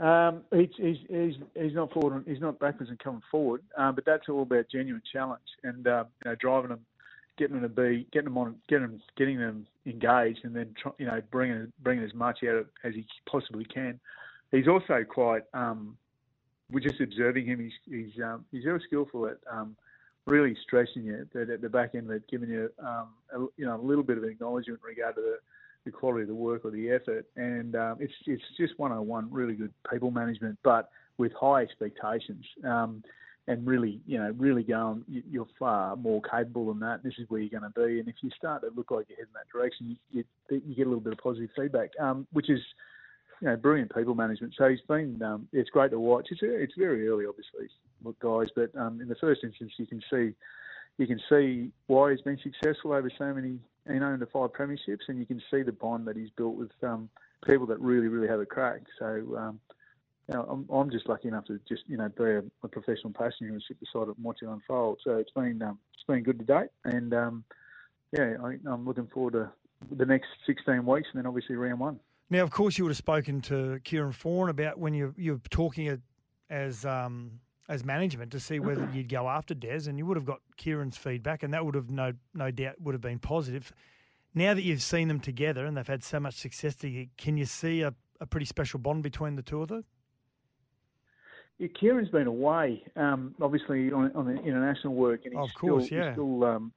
Um, 0.00 0.42
he's, 0.54 0.68
he's, 0.76 0.96
he's, 1.08 1.34
he's 1.60 1.74
not 1.74 1.92
forward, 1.92 2.24
he's 2.26 2.40
not 2.40 2.60
backwards 2.60 2.90
and 2.90 2.98
coming 3.00 3.22
forward, 3.30 3.62
um, 3.76 3.96
but 3.96 4.04
that's 4.04 4.28
all 4.28 4.42
about 4.42 4.66
genuine 4.70 5.02
challenge 5.12 5.42
and 5.64 5.88
uh, 5.88 6.04
you 6.24 6.30
know 6.30 6.36
driving 6.36 6.70
them, 6.70 6.86
getting 7.38 7.60
them 7.60 7.62
to 7.62 7.68
be, 7.68 8.06
getting 8.12 8.26
them 8.26 8.38
on, 8.38 8.56
getting 8.68 8.88
them, 8.88 9.00
getting 9.16 9.38
them 9.38 9.66
engaged, 9.86 10.40
and 10.44 10.54
then 10.54 10.74
you 10.98 11.06
know 11.06 11.22
bringing 11.30 11.72
bringing 11.82 12.04
as 12.04 12.14
much 12.14 12.40
out 12.44 12.56
of 12.56 12.66
as 12.84 12.94
he 12.94 13.06
possibly 13.30 13.64
can. 13.64 13.98
He's 14.50 14.68
also 14.68 15.04
quite, 15.08 15.42
um, 15.52 15.96
we're 16.70 16.80
just 16.80 17.00
observing 17.00 17.46
him. 17.46 17.60
He's 17.60 17.72
he's 17.86 18.22
um, 18.22 18.44
he's 18.50 18.64
very 18.64 18.82
skillful 18.86 19.26
at 19.26 19.38
um, 19.50 19.76
really 20.26 20.56
stressing 20.66 21.04
you 21.04 21.26
that 21.32 21.48
at 21.48 21.60
the 21.62 21.68
back 21.68 21.94
end 21.94 22.10
it, 22.10 22.28
giving 22.28 22.50
you 22.50 22.70
um, 22.80 23.08
a, 23.32 23.38
you 23.56 23.66
know 23.66 23.80
a 23.80 23.82
little 23.82 24.04
bit 24.04 24.18
of 24.18 24.24
acknowledgement 24.24 24.80
in 24.82 24.88
regard 24.88 25.14
to 25.14 25.22
the 25.22 25.38
the 25.84 25.90
quality 25.90 26.22
of 26.22 26.28
the 26.28 26.34
work 26.34 26.64
or 26.64 26.70
the 26.70 26.90
effort. 26.90 27.26
And 27.36 27.74
um, 27.76 27.96
it's 28.00 28.12
it's 28.26 28.42
just 28.56 28.78
101, 28.78 29.28
really 29.30 29.54
good 29.54 29.72
people 29.90 30.10
management, 30.10 30.58
but 30.62 30.90
with 31.16 31.32
high 31.32 31.62
expectations. 31.62 32.44
Um, 32.64 33.02
and 33.48 33.66
really, 33.66 33.98
you 34.06 34.18
know, 34.18 34.30
really 34.38 34.62
going, 34.62 35.04
you- 35.08 35.24
you're 35.28 35.48
far 35.58 35.96
more 35.96 36.20
capable 36.22 36.66
than 36.68 36.78
that. 36.80 37.02
This 37.02 37.14
is 37.18 37.28
where 37.30 37.40
you're 37.40 37.58
going 37.58 37.70
to 37.72 37.80
be. 37.86 37.98
And 37.98 38.08
if 38.08 38.16
you 38.22 38.30
start 38.36 38.62
to 38.62 38.68
look 38.76 38.90
like 38.90 39.06
you're 39.08 39.16
heading 39.16 39.32
that 39.34 39.48
direction, 39.50 39.96
you, 40.12 40.22
you, 40.50 40.62
you 40.66 40.74
get 40.76 40.86
a 40.86 40.90
little 40.90 41.00
bit 41.00 41.14
of 41.14 41.18
positive 41.18 41.50
feedback, 41.56 41.90
um, 41.98 42.26
which 42.32 42.50
is, 42.50 42.60
you 43.40 43.48
know, 43.48 43.56
brilliant 43.56 43.92
people 43.94 44.14
management. 44.14 44.54
So 44.56 44.68
he's 44.68 44.82
been, 44.82 45.20
um, 45.22 45.48
it's 45.52 45.70
great 45.70 45.90
to 45.92 45.98
watch. 45.98 46.28
It's 46.30 46.40
it's 46.42 46.74
very 46.76 47.08
early, 47.08 47.24
obviously, 47.26 47.68
guys, 48.20 48.48
but 48.54 48.70
um, 48.78 49.00
in 49.00 49.08
the 49.08 49.14
first 49.16 49.42
instance, 49.42 49.72
you 49.78 49.86
can 49.86 50.02
see 50.10 50.34
you 50.98 51.06
can 51.06 51.20
see 51.28 51.70
why 51.86 52.10
he's 52.10 52.20
been 52.22 52.38
successful 52.42 52.92
over 52.92 53.10
so 53.16 53.32
many, 53.32 53.58
you 53.88 54.00
know, 54.00 54.12
in 54.12 54.20
the 54.20 54.26
five 54.26 54.50
premierships, 54.52 55.06
and 55.08 55.18
you 55.18 55.24
can 55.26 55.40
see 55.50 55.62
the 55.62 55.72
bond 55.72 56.06
that 56.08 56.16
he's 56.16 56.30
built 56.36 56.56
with 56.56 56.72
um, 56.82 57.08
people 57.46 57.66
that 57.66 57.80
really, 57.80 58.08
really 58.08 58.26
have 58.28 58.40
a 58.40 58.46
crack. 58.46 58.80
So, 58.98 59.36
um, 59.38 59.60
you 60.28 60.34
know, 60.34 60.46
I'm, 60.48 60.68
I'm 60.74 60.90
just 60.90 61.08
lucky 61.08 61.28
enough 61.28 61.46
to 61.46 61.58
just, 61.68 61.82
you 61.86 61.96
know, 61.96 62.08
be 62.08 62.24
a, 62.24 62.42
a 62.62 62.68
professional 62.68 63.12
passenger 63.12 63.52
and 63.52 63.62
sit 63.66 63.80
beside 63.80 64.08
it 64.08 64.16
and 64.16 64.24
watch 64.24 64.38
it 64.42 64.48
unfold. 64.48 64.98
So 65.02 65.16
it's 65.16 65.30
been, 65.30 65.62
um, 65.62 65.78
it's 65.94 66.04
been 66.06 66.22
good 66.22 66.38
to 66.38 66.44
date, 66.44 66.68
and 66.84 67.14
um, 67.14 67.44
yeah, 68.16 68.34
I, 68.42 68.56
I'm 68.66 68.86
looking 68.86 69.08
forward 69.12 69.32
to 69.34 69.50
the 69.90 70.04
next 70.04 70.28
16 70.46 70.84
weeks, 70.84 71.08
and 71.12 71.18
then 71.18 71.26
obviously 71.26 71.56
round 71.56 71.80
one. 71.80 72.00
Now, 72.30 72.42
of 72.42 72.50
course, 72.50 72.76
you 72.76 72.84
would 72.84 72.90
have 72.90 72.98
spoken 72.98 73.40
to 73.42 73.80
Kieran 73.84 74.12
Foran 74.12 74.50
about 74.50 74.78
when 74.78 74.92
you 74.92 75.14
you're 75.16 75.40
talking 75.50 76.02
as 76.50 76.84
um, 76.84 77.40
as 77.70 77.84
management 77.84 78.32
to 78.32 78.40
see 78.40 78.60
whether 78.60 78.86
you'd 78.94 79.08
go 79.08 79.28
after 79.28 79.54
Des, 79.54 79.88
and 79.88 79.98
you 79.98 80.04
would 80.04 80.16
have 80.16 80.26
got 80.26 80.40
Kieran's 80.58 80.98
feedback, 80.98 81.42
and 81.42 81.54
that 81.54 81.64
would 81.64 81.74
have 81.74 81.90
no 81.90 82.12
no 82.34 82.50
doubt 82.50 82.80
would 82.80 82.94
have 82.94 83.00
been 83.00 83.18
positive. 83.18 83.72
Now 84.34 84.52
that 84.54 84.62
you've 84.62 84.82
seen 84.82 85.08
them 85.08 85.20
together 85.20 85.64
and 85.64 85.76
they've 85.76 85.86
had 85.86 86.04
so 86.04 86.20
much 86.20 86.34
success 86.34 86.76
can 87.16 87.36
you 87.38 87.46
see 87.46 87.80
a, 87.80 87.94
a 88.20 88.26
pretty 88.26 88.46
special 88.46 88.78
bond 88.78 89.02
between 89.02 89.36
the 89.36 89.42
two 89.42 89.62
of 89.62 89.68
them? 89.68 89.84
Yeah, 91.58 91.68
Kieran's 91.68 92.08
been 92.10 92.28
away, 92.28 92.84
um, 92.96 93.34
obviously 93.40 93.92
on, 93.92 94.12
on 94.14 94.26
the 94.26 94.40
international 94.42 94.94
work, 94.94 95.22
and 95.24 95.34
he's 95.34 95.42
Of 95.42 95.54
course, 95.54 95.86
still, 95.86 95.98
yeah. 95.98 96.12
still 96.12 96.44
um, 96.44 96.72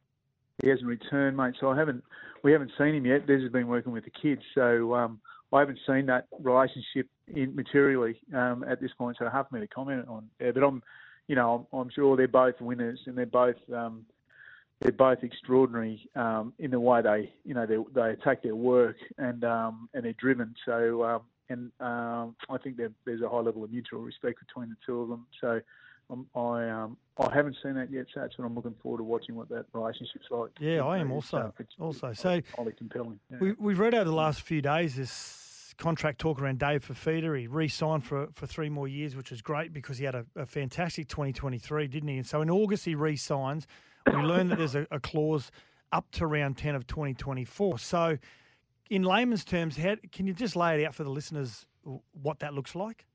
he 0.62 0.70
hasn't 0.70 0.88
returned, 0.88 1.38
mate. 1.38 1.54
So 1.60 1.70
I 1.70 1.78
haven't, 1.78 2.04
we 2.44 2.52
haven't 2.52 2.72
seen 2.78 2.96
him 2.96 3.06
yet. 3.06 3.28
Des 3.28 3.42
has 3.42 3.52
been 3.52 3.68
working 3.68 3.92
with 3.92 4.06
the 4.06 4.10
kids, 4.10 4.42
so 4.56 4.96
um, 4.96 5.20
I 5.54 5.60
haven't 5.60 5.80
seen 5.88 6.08
that 6.08 6.28
relationship 6.40 7.08
in, 7.28 7.56
materially 7.56 8.20
um, 8.34 8.66
at 8.68 8.82
this 8.82 8.92
point. 8.98 9.18
So 9.20 9.28
I 9.28 9.30
haven't 9.30 9.52
made 9.52 9.64
a 9.64 9.68
comment 9.68 10.08
on. 10.08 10.28
it. 10.40 10.56
but 10.56 10.64
I'm, 10.64 10.82
you 11.28 11.36
know, 11.36 11.68
I'm, 11.72 11.80
I'm 11.80 11.90
sure 11.92 12.18
they're 12.18 12.28
both 12.28 12.60
winners, 12.60 13.00
and 13.06 13.16
they're 13.16 13.28
both, 13.28 13.56
um, 13.74 14.06
they're 14.80 14.92
both 14.92 15.24
extraordinary 15.24 16.10
um, 16.16 16.54
in 16.58 16.72
the 16.72 16.80
way 16.80 17.04
they, 17.04 17.34
you 17.46 17.54
know, 17.54 17.68
they, 17.68 17.78
they 17.94 18.10
attack 18.14 18.42
their 18.42 18.56
work 18.56 18.98
and 19.20 19.44
um, 19.44 19.90
and 19.94 20.06
they're 20.06 20.14
driven. 20.14 20.56
So 20.66 21.04
um, 21.04 21.22
and 21.52 21.72
um, 21.80 22.36
I 22.50 22.58
think 22.58 22.78
there's 22.78 23.22
a 23.22 23.30
high 23.30 23.40
level 23.40 23.64
of 23.64 23.72
mutual 23.72 24.02
respect 24.02 24.40
between 24.40 24.70
the 24.70 24.76
two 24.86 25.02
of 25.02 25.10
them. 25.10 25.26
So 25.40 25.62
um, 26.10 26.28
I 26.36 26.70
um, 26.70 26.98
I 27.18 27.34
haven't 27.34 27.58
seen 27.62 27.76
that 27.76 27.92
yet, 27.92 28.06
so 28.14 28.22
that's 28.22 28.38
what 28.38 28.46
I'm 28.46 28.56
looking 28.56 28.76
forward 28.82 29.00
to 29.00 29.04
watching 29.04 29.36
what 29.36 29.50
that 29.50 29.66
relationship's 29.74 30.28
like. 30.30 30.50
Yeah, 30.60 30.84
I 30.86 30.98
am 30.98 31.12
also. 31.12 31.54
It's, 31.60 31.74
also, 31.80 32.14
so 32.14 32.42
highly 32.56 32.74
compelling. 32.74 33.20
Yeah. 33.30 33.38
We, 33.40 33.54
we've 33.54 33.80
read 33.80 33.94
over 33.94 34.06
the 34.06 34.12
last 34.12 34.42
few 34.42 34.62
days 34.62 34.96
this 34.96 35.74
contract 35.78 36.20
talk 36.20 36.42
around 36.42 36.60
Dave 36.60 36.88
Fifita. 36.88 37.40
He 37.40 37.48
re-signed 37.48 38.04
for 38.04 38.28
for 38.34 38.48
three 38.48 38.70
more 38.70 38.88
years, 38.88 39.16
which 39.16 39.32
was 39.32 39.42
great 39.42 39.74
because 39.74 39.98
he 39.98 40.06
had 40.06 40.16
a, 40.16 40.26
a 40.36 40.46
fantastic 40.46 41.08
2023, 41.08 41.88
didn't 41.88 42.10
he? 42.10 42.18
And 42.18 42.26
so 42.26 42.42
in 42.42 42.50
August 42.50 42.86
he 42.86 42.96
re-signs. 42.96 43.68
We 44.08 44.14
learned 44.14 44.50
that 44.50 44.58
there's 44.58 44.74
a, 44.74 44.88
a 44.90 45.00
clause 45.00 45.52
up 45.92 46.10
to 46.12 46.28
round 46.28 46.58
10 46.58 46.76
of 46.76 46.88
2024. 46.88 47.80
So, 47.80 48.18
in 48.92 49.04
layman's 49.04 49.46
terms, 49.46 49.78
how, 49.78 49.96
can 50.12 50.28
you 50.28 50.34
just 50.34 50.56
lay 50.56 50.80
it 50.80 50.86
out 50.86 50.94
for 50.94 51.06
the 51.06 51.10
listeners 51.10 51.66
what 52.22 52.40
that 52.40 52.54
looks 52.54 52.76
like? 52.76 53.06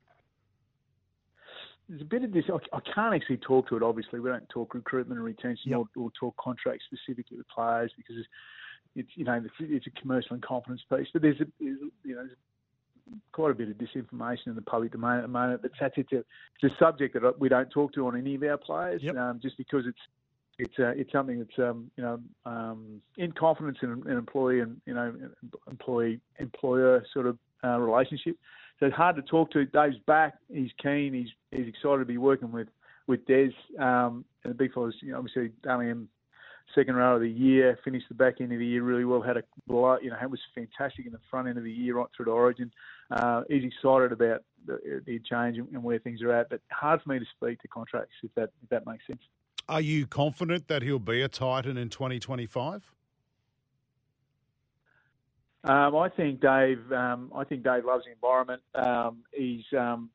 There's 1.89 2.01
a 2.01 2.05
bit 2.05 2.25
of 2.25 2.33
this. 2.33 2.45
I 2.73 2.81
can't 2.93 3.15
actually 3.15 3.37
talk 3.37 3.69
to 3.69 3.77
it. 3.77 3.83
Obviously, 3.83 4.19
we 4.19 4.31
don't 4.31 4.49
talk 4.49 4.75
recruitment 4.75 5.19
and 5.19 5.25
retention 5.25 5.71
Yep. 5.71 5.79
or, 5.79 6.05
or 6.05 6.11
talk 6.19 6.35
contracts 6.39 6.85
specifically 6.87 7.37
with 7.37 7.47
players 7.49 7.93
because 7.97 8.17
it's, 8.17 8.29
it's 8.97 9.09
you 9.15 9.25
know 9.25 9.41
it's, 9.61 9.87
a 9.87 10.01
commercial 10.01 10.33
and 10.33 10.43
confidence 10.43 10.81
piece. 10.91 11.07
But 11.13 11.23
there's 11.23 11.41
a 11.41 11.47
there's, 11.61 11.79
you 12.03 12.17
know 12.17 12.25
there's 12.27 13.19
quite 13.31 13.53
a 13.53 13.55
bit 13.55 13.69
of 13.69 13.77
disinformation 13.77 14.47
in 14.49 14.57
the 14.57 14.63
public 14.63 14.91
domain 14.93 15.19
at 15.19 15.23
the 15.23 15.29
moment. 15.29 15.63
But 15.63 15.73
that's 15.79 15.95
it's 15.97 16.11
a 16.11 16.25
it's 16.61 16.73
a 16.75 16.77
subject 16.79 17.15
that 17.21 17.39
we 17.39 17.49
don't 17.49 17.71
talk 17.71 17.93
to 17.93 18.07
on 18.09 18.17
any 18.17 18.35
of 18.35 18.43
our 18.43 18.57
players, 18.57 19.03
Yep. 19.05 19.17
um, 19.17 19.41
just 19.41 19.57
because 19.59 19.85
it's 19.87 19.99
it's 20.59 20.79
uh, 20.79 20.93
it's 20.97 21.13
something 21.13 21.39
that's 21.39 21.59
um, 21.59 21.91
you 21.97 22.03
know 22.03 22.21
um, 22.45 23.01
in 23.19 23.33
confidence 23.33 23.79
in 23.83 23.91
an 23.91 24.17
employee 24.17 24.61
and 24.61 24.81
you 24.87 24.95
know 24.95 25.15
employee 25.71 26.21
employer 26.39 27.05
sort 27.13 27.27
of 27.27 27.39
uh, 27.65 27.79
relationship. 27.79 28.37
So 28.79 28.87
it's 28.87 28.97
hard 28.97 29.17
to 29.17 29.23
talk 29.23 29.51
to. 29.53 29.65
Dave's 29.65 29.97
back. 30.07 30.35
He's 30.53 30.71
keen. 30.83 31.13
He's 31.15 31.29
he's 31.51 31.69
excited 31.69 31.99
to 31.99 32.05
be 32.05 32.19
working 32.19 32.53
with 32.53 32.69
with 33.07 33.25
Des. 33.27 33.51
Um, 33.79 34.25
and 34.45 34.53
the 34.53 34.55
big 34.55 34.73
fellas, 34.73 34.95
you 35.01 35.13
know, 35.13 35.19
obviously 35.19 35.51
Dally 35.63 35.91
M, 35.91 36.09
second 36.75 36.97
row 36.97 37.17
of 37.17 37.21
the 37.21 37.31
year, 37.31 37.79
finished 37.85 38.07
the 38.09 38.15
back 38.15 38.41
end 38.41 38.53
of 38.53 38.59
the 38.59 38.67
year 38.67 38.83
really 38.83 39.05
well. 39.05 39.23
Had 39.23 39.37
a 39.37 39.43
blow, 39.67 39.99
you 40.03 40.11
know, 40.11 40.17
it 40.21 40.31
was 40.31 40.41
fantastic 40.55 41.07
in 41.07 41.13
the 41.13 41.21
front 41.31 41.49
end 41.49 41.59
of 41.59 41.65
the 41.65 41.73
year 41.73 41.97
right 41.97 42.07
through 42.17 42.27
to 42.27 42.33
Origin. 42.33 42.71
Uh, 43.11 43.43
he's 43.49 43.65
excited 43.65 44.13
about 44.13 44.43
the, 44.67 45.03
the 45.07 45.21
change 45.21 45.59
and 45.59 45.83
where 45.83 45.99
things 45.99 46.23
are 46.23 46.33
at. 46.33 46.49
But 46.51 46.61
hard 46.71 47.03
for 47.03 47.11
me 47.11 47.19
to 47.19 47.27
speak 47.37 47.61
to 47.63 47.69
contracts 47.69 48.15
if 48.23 48.35
that 48.35 48.51
if 48.63 48.69
that 48.71 48.87
makes 48.87 49.07
sense. 49.07 49.23
Are 49.69 49.81
you 49.81 50.07
confident 50.07 50.69
that 50.69 50.83
he'll 50.83 50.99
be 50.99 51.23
a 51.23 51.29
Titan 51.29 51.77
in 51.77 51.89
2025? 51.89 52.93
Um, 55.65 55.97
I 55.97 56.09
think 56.09 56.41
Dave. 56.41 56.81
Um, 56.93 57.33
I 57.35 57.43
think 57.43 57.65
Dave 57.65 57.85
loves 57.85 58.05
the 58.05 58.13
environment. 58.13 58.63
Um, 58.77 59.25
he's 59.33 59.65
um, 59.77 60.11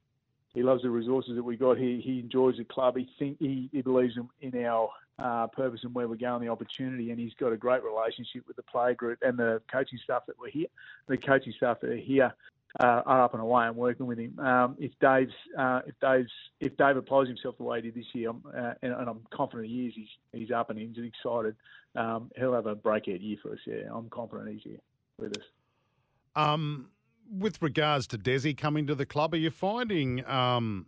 he 0.54 0.64
loves 0.64 0.84
the 0.84 0.90
resources 0.90 1.36
that 1.36 1.44
we 1.44 1.58
got. 1.58 1.78
He 1.78 2.02
he 2.02 2.20
enjoys 2.20 2.56
the 2.58 2.64
club. 2.64 2.96
He 2.96 3.10
think 3.20 3.38
he, 3.40 3.70
he 3.74 3.82
believes 3.82 4.16
in, 4.16 4.30
in 4.40 4.64
our 4.66 4.90
uh, 5.20 5.48
purpose 5.48 5.82
and 5.84 5.94
where 5.94 6.08
we're 6.08 6.16
going, 6.16 6.42
the 6.42 6.50
opportunity, 6.50 7.12
and 7.12 7.20
he's 7.20 7.34
got 7.34 7.52
a 7.52 7.58
great 7.58 7.84
relationship 7.84 8.48
with 8.48 8.56
the 8.56 8.64
player 8.64 8.94
group 8.94 9.20
and 9.22 9.38
the 9.38 9.62
coaching 9.70 10.00
staff 10.02 10.24
that 10.28 10.40
were 10.40 10.50
here. 10.50 10.68
The 11.08 11.18
coaching 11.18 11.54
staff 11.58 11.82
that 11.82 11.90
are 11.90 11.98
here 11.98 12.34
uh, 12.80 13.02
are 13.06 13.24
up 13.24 13.34
and 13.34 13.42
away 13.42 13.68
and 13.68 13.76
working 13.76 14.06
with 14.06 14.18
him. 14.18 14.38
Um, 14.40 14.76
if 14.80 14.92
Dave's 15.02 15.34
uh, 15.58 15.82
if 15.86 15.96
Dave's 16.00 16.32
if 16.60 16.76
Dave 16.78 16.98
applies 16.98 17.28
himself 17.28 17.58
the 17.58 17.64
way 17.64 17.82
he 17.82 17.90
did 17.90 17.96
this 17.96 18.06
year, 18.14 18.30
I'm, 18.30 18.44
uh, 18.48 18.74
and, 18.82 18.94
and 18.94 19.10
I'm 19.10 19.22
confident 19.32 19.70
he 19.70 19.88
is. 19.88 19.94
He's 19.96 20.08
he's 20.32 20.52
up 20.52 20.70
and 20.70 20.80
he's 20.80 20.96
excited. 20.98 21.56
Um, 21.96 22.32
he'll 22.38 22.54
have 22.54 22.68
a 22.68 22.76
breakout 22.76 23.20
year 23.20 23.38
for 23.42 23.52
us. 23.52 23.60
Yeah, 23.66 23.94
I'm 23.94 24.10
confident 24.10 24.50
he's 24.50 24.64
here 24.64 24.80
with 25.18 25.38
us. 25.38 25.44
Um, 26.36 26.90
with 27.30 27.62
regards 27.62 28.08
to 28.08 28.18
Desi 28.18 28.58
coming 28.58 28.88
to 28.88 28.96
the 28.96 29.06
club, 29.06 29.34
are 29.34 29.38
you 29.38 29.52
finding 29.52 30.26
um, 30.26 30.86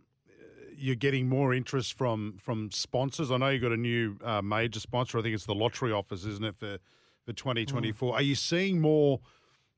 you're 0.76 0.94
getting 0.94 1.28
more 1.28 1.52
interest 1.52 1.98
from 1.98 2.38
from 2.40 2.70
sponsors? 2.70 3.30
I 3.30 3.36
know 3.36 3.48
you 3.48 3.60
have 3.60 3.62
got 3.62 3.72
a 3.72 3.76
new 3.80 4.16
uh, 4.24 4.40
major 4.40 4.80
sponsor. 4.80 5.18
I 5.18 5.22
think 5.22 5.34
it's 5.34 5.46
the 5.46 5.54
lottery 5.54 5.92
office, 5.92 6.24
isn't 6.24 6.44
it, 6.44 6.56
for 6.56 6.78
for 7.24 7.32
2024? 7.32 8.14
Are 8.14 8.22
you 8.22 8.34
seeing 8.34 8.80
more 8.80 9.20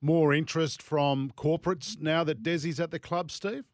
more 0.00 0.33
interest 0.33 0.83
from 0.83 1.33
corporates 1.37 2.00
now 2.00 2.25
that 2.25 2.43
Desi's 2.43 2.81
at 2.81 2.91
the 2.91 2.99
club, 2.99 3.31
Steve? 3.31 3.65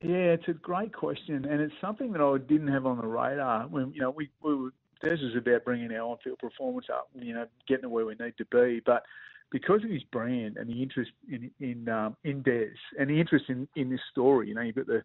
Yeah, 0.00 0.34
it's 0.34 0.48
a 0.48 0.52
great 0.52 0.92
question, 0.92 1.44
and 1.44 1.60
it's 1.60 1.74
something 1.80 2.12
that 2.12 2.20
I 2.20 2.38
didn't 2.38 2.68
have 2.68 2.86
on 2.86 2.98
the 2.98 3.06
radar. 3.06 3.68
When 3.68 3.92
you 3.92 4.00
know, 4.00 4.10
we, 4.10 4.30
we 4.42 4.54
were 4.54 4.72
Des 5.02 5.14
is 5.14 5.36
about 5.36 5.64
bringing 5.64 5.92
our 5.92 6.10
on-field 6.12 6.38
performance 6.38 6.86
up, 6.92 7.08
you 7.14 7.34
know, 7.34 7.46
getting 7.68 7.82
to 7.82 7.88
where 7.88 8.06
we 8.06 8.14
need 8.20 8.34
to 8.38 8.44
be. 8.46 8.80
But 8.84 9.02
because 9.50 9.82
of 9.84 9.90
his 9.90 10.02
brand 10.04 10.56
and 10.56 10.68
the 10.68 10.82
interest 10.82 11.10
in 11.28 11.50
in 11.60 11.88
um, 11.88 12.16
in 12.24 12.42
Des 12.42 12.74
and 12.98 13.10
the 13.10 13.18
interest 13.18 13.46
in, 13.48 13.68
in 13.76 13.90
this 13.90 14.00
story, 14.10 14.48
you 14.48 14.54
know, 14.54 14.62
you've 14.62 14.76
got 14.76 14.86
the 14.86 15.02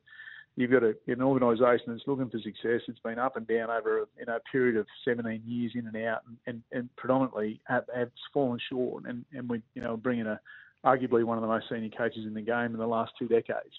you've 0.58 0.72
got 0.72 0.84
a, 0.84 0.94
an 1.08 1.22
organisation 1.22 1.86
that's 1.88 2.08
looking 2.08 2.30
for 2.30 2.40
success. 2.40 2.82
It's 2.88 3.00
been 3.00 3.20
up 3.20 3.38
and 3.38 3.48
down 3.48 3.70
over 3.70 4.00
a 4.00 4.06
you 4.20 4.26
know, 4.26 4.40
period 4.52 4.76
of 4.76 4.88
17 5.06 5.44
years 5.46 5.72
in 5.76 5.88
and 5.88 5.96
out, 6.08 6.24
and, 6.28 6.38
and, 6.48 6.64
and 6.74 6.96
predominantly 6.98 7.62
have, 7.66 7.86
have 7.96 8.10
fallen 8.34 8.60
short. 8.70 9.06
And, 9.08 9.24
and 9.34 9.48
we, 9.48 9.62
you 9.76 9.82
know, 9.82 9.96
bringing 9.96 10.26
a 10.26 10.40
arguably 10.86 11.24
one 11.24 11.38
of 11.38 11.42
the 11.42 11.48
most 11.48 11.66
senior 11.70 11.90
coaches 11.96 12.26
in 12.26 12.34
the 12.34 12.42
game 12.42 12.74
in 12.74 12.78
the 12.78 12.88
last 12.88 13.12
two 13.18 13.28
decades, 13.28 13.74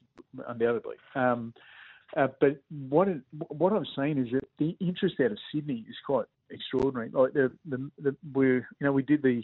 undoubtedly. 0.48 0.96
Um, 1.14 1.52
uh, 2.16 2.28
but 2.40 2.60
what 2.88 3.08
it, 3.08 3.20
what 3.48 3.72
I've 3.72 3.82
seen 3.96 4.18
is 4.18 4.32
that 4.32 4.48
the 4.58 4.76
interest 4.80 5.16
out 5.20 5.32
of 5.32 5.38
Sydney 5.52 5.84
is 5.88 5.96
quite 6.06 6.26
extraordinary. 6.50 7.10
Like 7.10 7.32
the, 7.34 7.52
the, 7.66 7.90
the 8.00 8.16
we 8.34 8.46
you 8.46 8.64
know 8.80 8.92
we 8.92 9.02
did 9.02 9.22
the 9.22 9.42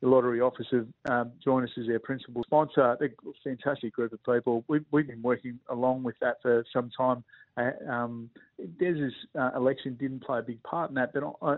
the 0.00 0.08
lottery 0.08 0.40
office 0.40 0.66
have 0.72 0.86
um, 1.08 1.32
joined 1.42 1.64
us 1.64 1.72
as 1.78 1.86
their 1.86 1.98
principal 1.98 2.42
sponsor. 2.44 2.82
A 2.82 3.08
fantastic 3.42 3.94
group 3.94 4.12
of 4.12 4.22
people. 4.24 4.62
We've, 4.68 4.84
we've 4.90 5.06
been 5.06 5.22
working 5.22 5.58
along 5.70 6.02
with 6.02 6.16
that 6.20 6.36
for 6.42 6.64
some 6.72 6.90
time. 6.96 7.24
Uh, 7.56 7.70
um, 7.90 8.30
Des's 8.78 9.14
uh, 9.38 9.52
election 9.56 9.96
didn't 9.98 10.22
play 10.22 10.40
a 10.40 10.42
big 10.42 10.62
part 10.62 10.90
in 10.90 10.96
that, 10.96 11.14
but 11.14 11.24
uh, 11.40 11.56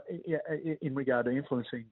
in 0.80 0.94
regard 0.94 1.26
to 1.26 1.32
influencing 1.32 1.84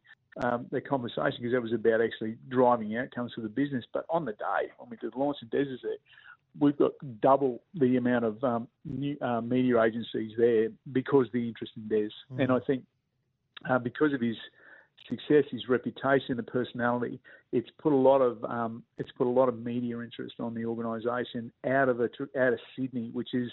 um, 0.43 0.67
the 0.71 0.81
conversation, 0.81 1.39
because 1.41 1.53
that 1.53 1.63
was 1.63 1.73
about 1.73 2.01
actually 2.01 2.37
driving 2.49 2.97
outcomes 2.97 3.33
for 3.35 3.41
the 3.41 3.49
business. 3.49 3.85
But 3.93 4.05
on 4.09 4.25
the 4.25 4.33
day 4.33 4.71
when 4.79 4.91
we 4.91 4.97
did 4.99 5.15
the 5.15 5.19
launch 5.19 5.39
of 5.43 5.51
Des's 5.51 5.81
there, 5.83 5.97
we've 6.59 6.77
got 6.77 6.93
double 7.21 7.63
the 7.75 7.97
amount 7.97 8.25
of 8.25 8.43
um, 8.45 8.69
new, 8.85 9.17
uh, 9.21 9.41
media 9.41 9.83
agencies 9.83 10.33
there 10.37 10.69
because 10.93 11.27
of 11.27 11.33
the 11.33 11.49
interest 11.49 11.73
in 11.77 11.89
Des. 11.89 12.09
Mm. 12.33 12.43
And 12.43 12.53
I 12.53 12.59
think 12.67 12.85
uh, 13.69 13.79
because 13.79 14.13
of 14.13 14.21
his 14.21 14.37
success, 15.09 15.45
his 15.51 15.69
reputation, 15.69 16.37
the 16.37 16.43
personality, 16.43 17.21
it's 17.53 17.69
put 17.81 17.93
a 17.93 17.97
lot 17.97 18.21
of 18.21 18.43
um, 18.45 18.83
it's 18.99 19.11
put 19.13 19.27
a 19.27 19.31
lot 19.31 19.49
of 19.49 19.59
media 19.59 20.01
interest 20.01 20.35
on 20.41 20.55
the 20.55 20.65
organisation 20.65 21.53
out 21.67 21.89
of 21.89 22.01
a, 22.01 22.09
out 22.39 22.53
of 22.53 22.59
Sydney, 22.77 23.11
which 23.13 23.35
is 23.35 23.51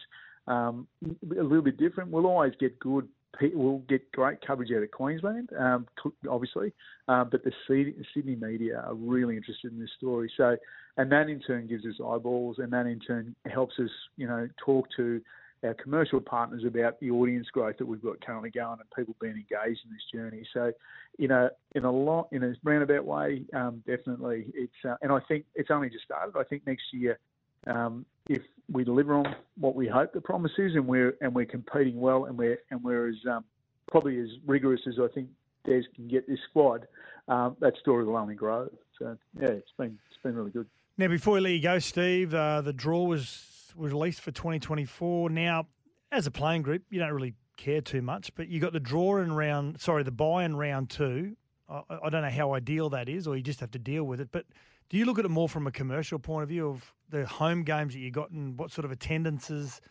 um, 0.48 0.88
a 1.06 1.44
little 1.44 1.62
bit 1.62 1.78
different. 1.78 2.12
We'll 2.12 2.28
always 2.28 2.54
get 2.60 2.80
good. 2.80 3.08
We'll 3.42 3.80
get 3.90 4.12
great 4.12 4.46
coverage 4.46 4.72
out 4.72 4.84
of 4.84 4.92
Queensland, 4.92 5.50
um, 5.58 5.88
obviously, 6.30 6.72
uh, 7.08 7.24
but 7.24 7.44
the 7.44 7.52
Sydney 7.68 8.36
media 8.36 8.84
are 8.86 8.94
really 8.94 9.36
interested 9.38 9.72
in 9.72 9.80
this 9.80 9.90
story. 9.98 10.32
So, 10.38 10.56
and 10.98 11.12
that 11.12 11.30
in 11.30 11.40
turn 11.40 11.68
gives 11.68 11.86
us 11.86 11.96
eyeballs, 11.96 12.58
and 12.60 12.72
that 12.74 12.86
in 12.86 13.00
turn 13.00 13.36
helps 13.52 13.80
us, 13.80 13.90
you 14.18 14.28
know, 14.28 14.48
talk 14.64 14.88
to 14.98 15.20
our 15.64 15.74
commercial 15.74 16.20
partners 16.20 16.64
about 16.66 17.00
the 17.00 17.10
audience 17.10 17.48
growth 17.52 17.78
that 17.78 17.86
we've 17.86 18.04
got 18.04 18.24
currently 18.24 18.52
going 18.52 18.78
and 18.80 18.90
people 18.96 19.16
being 19.20 19.34
engaged 19.34 19.80
in 19.86 19.92
this 19.92 20.04
journey. 20.14 20.46
So, 20.54 20.72
you 21.18 21.28
know, 21.28 21.50
in 21.74 21.86
a 21.86 21.92
lot, 21.92 22.28
in 22.32 22.44
a 22.44 22.54
roundabout 22.64 23.06
way, 23.06 23.44
um, 23.54 23.82
definitely, 23.88 24.46
it's 24.54 24.74
uh, 24.88 24.96
and 25.02 25.12
I 25.12 25.20
think 25.28 25.46
it's 25.56 25.72
only 25.72 25.90
just 25.90 26.04
started. 26.04 26.38
I 26.38 26.44
think 26.44 26.68
next 26.68 26.84
year, 26.92 27.18
um, 27.66 28.06
if 28.30 28.42
we 28.72 28.84
deliver 28.84 29.16
on 29.16 29.36
what 29.58 29.76
we 29.76 29.88
hope 29.88 30.14
the 30.14 30.22
promise 30.22 30.52
is, 30.58 30.76
and 30.76 30.88
we're 30.88 31.16
and 31.22 31.34
we're 31.34 31.46
competing 31.46 32.00
well, 32.00 32.26
and 32.26 32.38
we're 32.38 32.60
and 32.72 32.84
we're 32.84 33.10
as 33.10 33.16
um, 33.30 33.44
probably 33.90 34.20
as 34.20 34.30
rigorous 34.46 34.82
as 34.88 34.96
I 35.02 35.08
think 35.14 35.30
Des 35.66 35.84
can 35.96 36.08
get 36.08 36.28
this 36.28 36.40
squad, 36.50 36.88
um, 37.28 37.56
that 37.60 37.74
story 37.78 38.06
will 38.06 38.18
only 38.18 38.36
grow. 38.36 38.70
So 39.00 39.18
yeah, 39.40 39.50
it's 39.50 39.72
been 39.78 39.98
it's 40.10 40.22
been 40.24 40.36
really 40.36 40.52
good. 40.52 40.68
Now, 40.98 41.08
before 41.08 41.36
we 41.36 41.40
let 41.40 41.54
you 41.54 41.62
go, 41.62 41.80
Steve, 41.80 42.34
uh, 42.34 42.62
the 42.62 42.74
draw 42.74 43.04
was 43.04 43.74
was 43.76 43.92
released 43.92 44.22
for 44.22 44.32
2024. 44.32 45.30
Now, 45.30 45.68
as 46.12 46.28
a 46.28 46.32
playing 46.32 46.62
group, 46.62 46.84
you 46.90 47.00
don't 47.00 47.12
really 47.12 47.34
care 47.58 47.82
too 47.82 48.02
much, 48.02 48.34
but 48.36 48.48
you 48.48 48.60
got 48.60 48.74
the 48.74 48.80
draw 48.80 49.18
in 49.18 49.34
round, 49.34 49.80
sorry, 49.80 50.04
the 50.04 50.12
buy 50.12 50.44
in 50.44 50.56
round 50.56 50.90
two. 50.90 51.36
I, 51.70 51.82
I 52.04 52.10
don't 52.10 52.22
know 52.22 52.30
how 52.30 52.54
ideal 52.54 52.90
that 52.92 53.10
is, 53.10 53.28
or 53.28 53.36
you 53.36 53.44
just 53.44 53.60
have 53.62 53.72
to 53.72 53.80
deal 53.80 54.04
with 54.04 54.22
it. 54.22 54.30
But 54.32 54.46
do 54.90 54.98
you 54.98 55.06
look 55.06 55.20
at 55.20 55.26
it 55.26 55.30
more 55.30 55.50
from 55.50 55.68
a 55.68 55.72
commercial 55.72 56.20
point 56.20 56.44
of 56.44 56.50
view 56.50 56.70
of 56.70 56.94
the 57.10 57.26
home 57.26 57.64
games 57.64 57.94
that 57.94 58.00
you 58.00 58.12
got 58.12 58.32
and 58.32 58.58
what 58.58 58.72
sort 58.72 58.86
of 58.86 58.92
attendances 58.92 59.82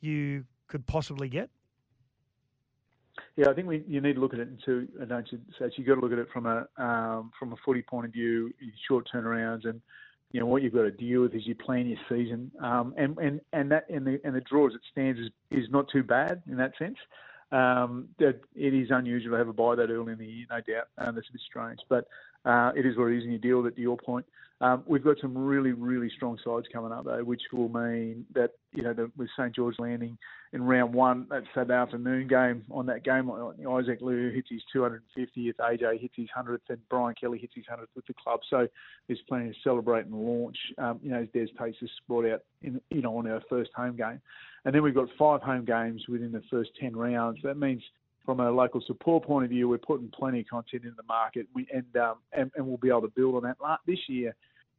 you 0.00 0.44
could 0.68 0.86
possibly 0.86 1.28
get? 1.28 1.50
Yeah, 3.36 3.48
I 3.48 3.54
think 3.54 3.68
we 3.68 3.84
you 3.86 4.00
need 4.00 4.14
to 4.14 4.20
look 4.20 4.34
at 4.34 4.40
it 4.40 4.48
in 4.48 4.58
two. 4.64 4.88
Don't 5.08 5.30
you? 5.30 5.38
So 5.58 5.68
you've 5.76 5.86
got 5.86 5.94
to 5.94 6.00
look 6.00 6.12
at 6.12 6.18
it 6.18 6.28
from 6.32 6.46
a 6.46 6.66
um, 6.82 7.30
from 7.38 7.52
a 7.52 7.56
footy 7.64 7.82
point 7.82 8.06
of 8.06 8.12
view, 8.12 8.52
short 8.88 9.08
turnarounds, 9.12 9.68
and 9.68 9.80
you 10.32 10.40
know 10.40 10.46
what 10.46 10.62
you've 10.62 10.74
got 10.74 10.82
to 10.82 10.90
deal 10.90 11.22
with 11.22 11.34
as 11.34 11.46
you 11.46 11.54
plan 11.54 11.86
your 11.86 11.98
season. 12.08 12.50
Um, 12.60 12.94
and 12.96 13.16
and 13.18 13.40
and 13.52 13.70
that 13.70 13.88
and 13.88 14.06
the 14.06 14.20
and 14.24 14.34
the 14.34 14.40
draw 14.40 14.66
as 14.66 14.74
it 14.74 14.80
stands 14.90 15.20
is 15.20 15.30
is 15.50 15.70
not 15.70 15.86
too 15.90 16.02
bad 16.02 16.42
in 16.48 16.56
that 16.56 16.72
sense. 16.78 16.96
Um, 17.52 18.08
it 18.18 18.42
is 18.56 18.88
unusual 18.90 19.32
to 19.32 19.38
have 19.38 19.48
a 19.48 19.52
buy 19.52 19.76
that 19.76 19.90
early 19.90 20.12
in 20.12 20.18
the 20.18 20.26
year, 20.26 20.46
no 20.50 20.56
doubt. 20.56 20.88
Um, 20.98 21.14
that's 21.14 21.28
a 21.28 21.32
bit 21.32 21.40
strange, 21.48 21.78
but 21.88 22.06
uh, 22.44 22.72
it 22.76 22.86
is 22.86 22.96
what 22.96 23.06
it 23.06 23.18
is, 23.18 23.24
and 23.24 23.32
you 23.32 23.38
deal 23.38 23.62
with 23.62 23.72
it. 23.72 23.76
To 23.76 23.82
your 23.82 23.96
point, 23.96 24.26
um, 24.60 24.82
we've 24.86 25.04
got 25.04 25.16
some 25.20 25.36
really, 25.36 25.72
really 25.72 26.10
strong 26.16 26.38
sides 26.44 26.66
coming 26.72 26.92
up 26.92 27.04
though, 27.04 27.24
which 27.24 27.42
will 27.52 27.68
mean 27.68 28.24
that 28.34 28.50
you 28.72 28.82
know 28.82 28.92
the, 28.92 29.10
with 29.16 29.28
St 29.36 29.54
George 29.54 29.76
landing 29.78 30.16
in 30.52 30.62
round 30.62 30.94
one, 30.94 31.26
that 31.30 31.70
afternoon 31.70 32.28
game. 32.28 32.64
On 32.70 32.86
that 32.86 33.04
game, 33.04 33.30
Isaac 33.30 33.98
Liu 34.00 34.30
hits 34.30 34.48
his 34.50 34.62
250th, 34.74 35.54
AJ 35.58 36.00
hits 36.00 36.14
his 36.16 36.28
100th, 36.36 36.60
and 36.68 36.78
Brian 36.88 37.14
Kelly 37.20 37.38
hits 37.38 37.54
his 37.56 37.64
100th 37.64 37.88
with 37.96 38.06
the 38.06 38.14
club. 38.14 38.40
So 38.48 38.68
there's 39.08 39.20
plenty 39.28 39.50
to 39.50 39.56
celebrate 39.64 40.06
and 40.06 40.14
launch. 40.14 40.56
Um, 40.78 41.00
you 41.02 41.10
know, 41.10 41.22
as 41.22 41.28
Des 41.34 41.52
Pace 41.58 41.74
has 41.80 41.90
brought 42.06 42.24
out 42.26 42.42
in 42.62 42.80
you 42.90 43.02
know 43.02 43.18
on 43.18 43.28
our 43.28 43.42
first 43.50 43.70
home 43.74 43.96
game, 43.96 44.20
and 44.64 44.74
then 44.74 44.82
we've 44.82 44.94
got 44.94 45.08
five 45.18 45.42
home 45.42 45.64
games 45.64 46.04
within 46.08 46.30
the 46.30 46.42
first 46.50 46.70
10 46.80 46.96
rounds. 46.96 47.40
That 47.42 47.56
means 47.56 47.82
from 48.24 48.40
a 48.40 48.50
local 48.50 48.80
support 48.86 49.24
point 49.24 49.44
of 49.44 49.50
view, 49.50 49.68
we're 49.68 49.78
putting 49.78 50.08
plenty 50.08 50.40
of 50.40 50.46
content 50.48 50.84
into 50.84 50.96
the 50.96 51.02
market, 51.04 51.46
we, 51.54 51.66
and, 51.72 51.96
um, 51.96 52.16
and 52.32 52.50
and 52.56 52.66
we'll 52.66 52.78
be 52.78 52.88
able 52.88 53.02
to 53.02 53.08
build 53.08 53.36
on 53.36 53.42
that. 53.42 53.80
This 53.86 53.98
year, 54.08 54.34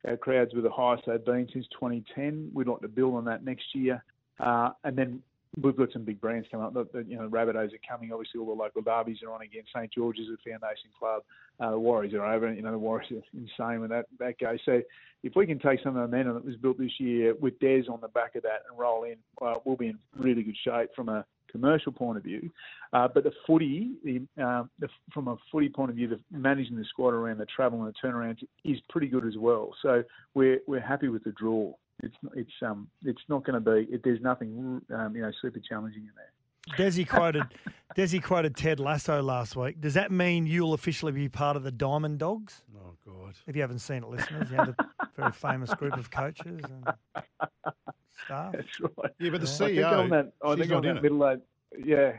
our 0.07 0.17
crowds 0.17 0.53
were 0.53 0.61
the 0.61 0.71
highest 0.71 1.03
they've 1.05 1.23
been 1.23 1.47
since 1.53 1.67
2010. 1.73 2.51
We'd 2.53 2.67
like 2.67 2.81
to 2.81 2.87
build 2.87 3.15
on 3.15 3.25
that 3.25 3.43
next 3.43 3.65
year, 3.73 4.03
uh, 4.39 4.71
and 4.83 4.97
then 4.97 5.21
we've 5.61 5.75
got 5.75 5.91
some 5.93 6.03
big 6.03 6.19
brands 6.19 6.47
coming 6.49 6.65
up. 6.65 6.73
The, 6.73 6.87
the, 6.91 7.03
you 7.07 7.17
know, 7.17 7.29
Rabbitohs 7.29 7.73
are 7.73 7.79
coming. 7.87 8.11
Obviously, 8.11 8.39
all 8.39 8.47
the 8.47 8.53
local 8.53 8.81
derbies 8.81 9.21
are 9.23 9.31
on 9.31 9.41
again. 9.41 9.63
St 9.73 9.91
George's 9.91 10.27
a 10.27 10.37
foundation 10.49 10.89
club. 10.97 11.23
Uh, 11.59 11.71
the 11.71 11.79
Warriors 11.79 12.13
are 12.13 12.25
over. 12.25 12.51
You 12.51 12.61
know, 12.61 12.71
the 12.71 12.77
Warriors 12.77 13.11
are 13.11 13.23
insane 13.33 13.81
when 13.81 13.89
that 13.89 14.05
that 14.19 14.39
goes. 14.39 14.59
So, 14.65 14.81
if 15.23 15.35
we 15.35 15.45
can 15.45 15.59
take 15.59 15.81
some 15.81 15.95
of 15.95 16.01
the 16.01 16.07
momentum 16.07 16.35
that 16.35 16.45
was 16.45 16.55
built 16.55 16.77
this 16.77 16.99
year 16.99 17.35
with 17.35 17.59
Des 17.59 17.83
on 17.89 18.01
the 18.01 18.07
back 18.09 18.35
of 18.35 18.43
that 18.43 18.63
and 18.69 18.77
roll 18.77 19.03
in, 19.03 19.17
uh, 19.41 19.55
we'll 19.65 19.75
be 19.75 19.89
in 19.89 19.99
really 20.17 20.43
good 20.43 20.57
shape 20.63 20.89
from 20.95 21.09
a 21.09 21.25
commercial 21.55 21.91
point 21.91 22.17
of 22.17 22.23
view. 22.23 22.49
Uh, 22.93 23.07
but 23.13 23.23
the 23.23 23.31
footy, 23.47 23.91
the, 24.03 24.21
uh, 24.41 24.63
the, 24.79 24.87
from 25.13 25.27
a 25.27 25.37
footy 25.51 25.69
point 25.69 25.89
of 25.89 25.95
view, 25.95 26.07
the, 26.07 26.19
managing 26.31 26.75
the 26.75 26.85
squad 26.85 27.13
around 27.13 27.37
the 27.37 27.45
travel 27.45 27.83
and 27.83 27.93
the 27.93 28.07
turnarounds 28.07 28.43
is 28.63 28.77
pretty 28.89 29.07
good 29.07 29.25
as 29.25 29.37
well. 29.37 29.73
So 29.81 30.03
we're 30.33 30.59
we're 30.67 30.81
happy 30.81 31.07
with 31.07 31.23
the 31.23 31.31
draw. 31.31 31.73
It's 32.03 32.15
it's 32.35 32.51
um 32.61 32.87
it's 33.03 33.21
not 33.29 33.45
going 33.45 33.61
to 33.61 33.71
be. 33.71 33.93
It, 33.93 34.01
there's 34.03 34.21
nothing 34.21 34.81
um, 34.93 35.15
you 35.15 35.21
know 35.21 35.31
super 35.41 35.59
challenging 35.59 36.01
in 36.01 36.11
there. 36.15 36.31
Desi 36.77 37.07
quoted 37.07 37.43
Desi 37.97 38.21
quoted 38.21 38.55
Ted 38.55 38.79
Lasso 38.79 39.21
last 39.21 39.55
week. 39.55 39.79
Does 39.79 39.93
that 39.93 40.11
mean 40.11 40.45
you'll 40.45 40.73
officially 40.73 41.11
be 41.11 41.29
part 41.29 41.55
of 41.55 41.63
the 41.63 41.71
Diamond 41.71 42.19
Dogs? 42.19 42.63
Oh 42.77 42.95
God! 43.05 43.35
If 43.47 43.55
you 43.55 43.61
haven't 43.61 43.79
seen 43.79 43.97
it, 43.97 44.09
listeners, 44.09 44.49
you 44.49 44.57
have 44.57 44.69
a 44.69 44.75
very 45.15 45.31
famous 45.31 45.73
group 45.73 45.97
of 45.97 46.09
coaches 46.11 46.61
and 46.63 46.87
staff. 48.25 48.51
That's 48.53 48.79
right. 48.81 49.11
Yeah, 49.19 49.29
but 49.31 49.41
the 49.41 49.47
I 49.47 49.51
think 49.57 49.77
CEO, 49.79 49.91
on 49.99 50.09
that, 50.09 50.31
I 50.43 50.55
think 50.55 50.69
not 50.69 50.85
on 50.85 50.95
that 50.95 51.01
middle 51.03 51.29
age, 51.29 51.39
yeah. 51.83 52.13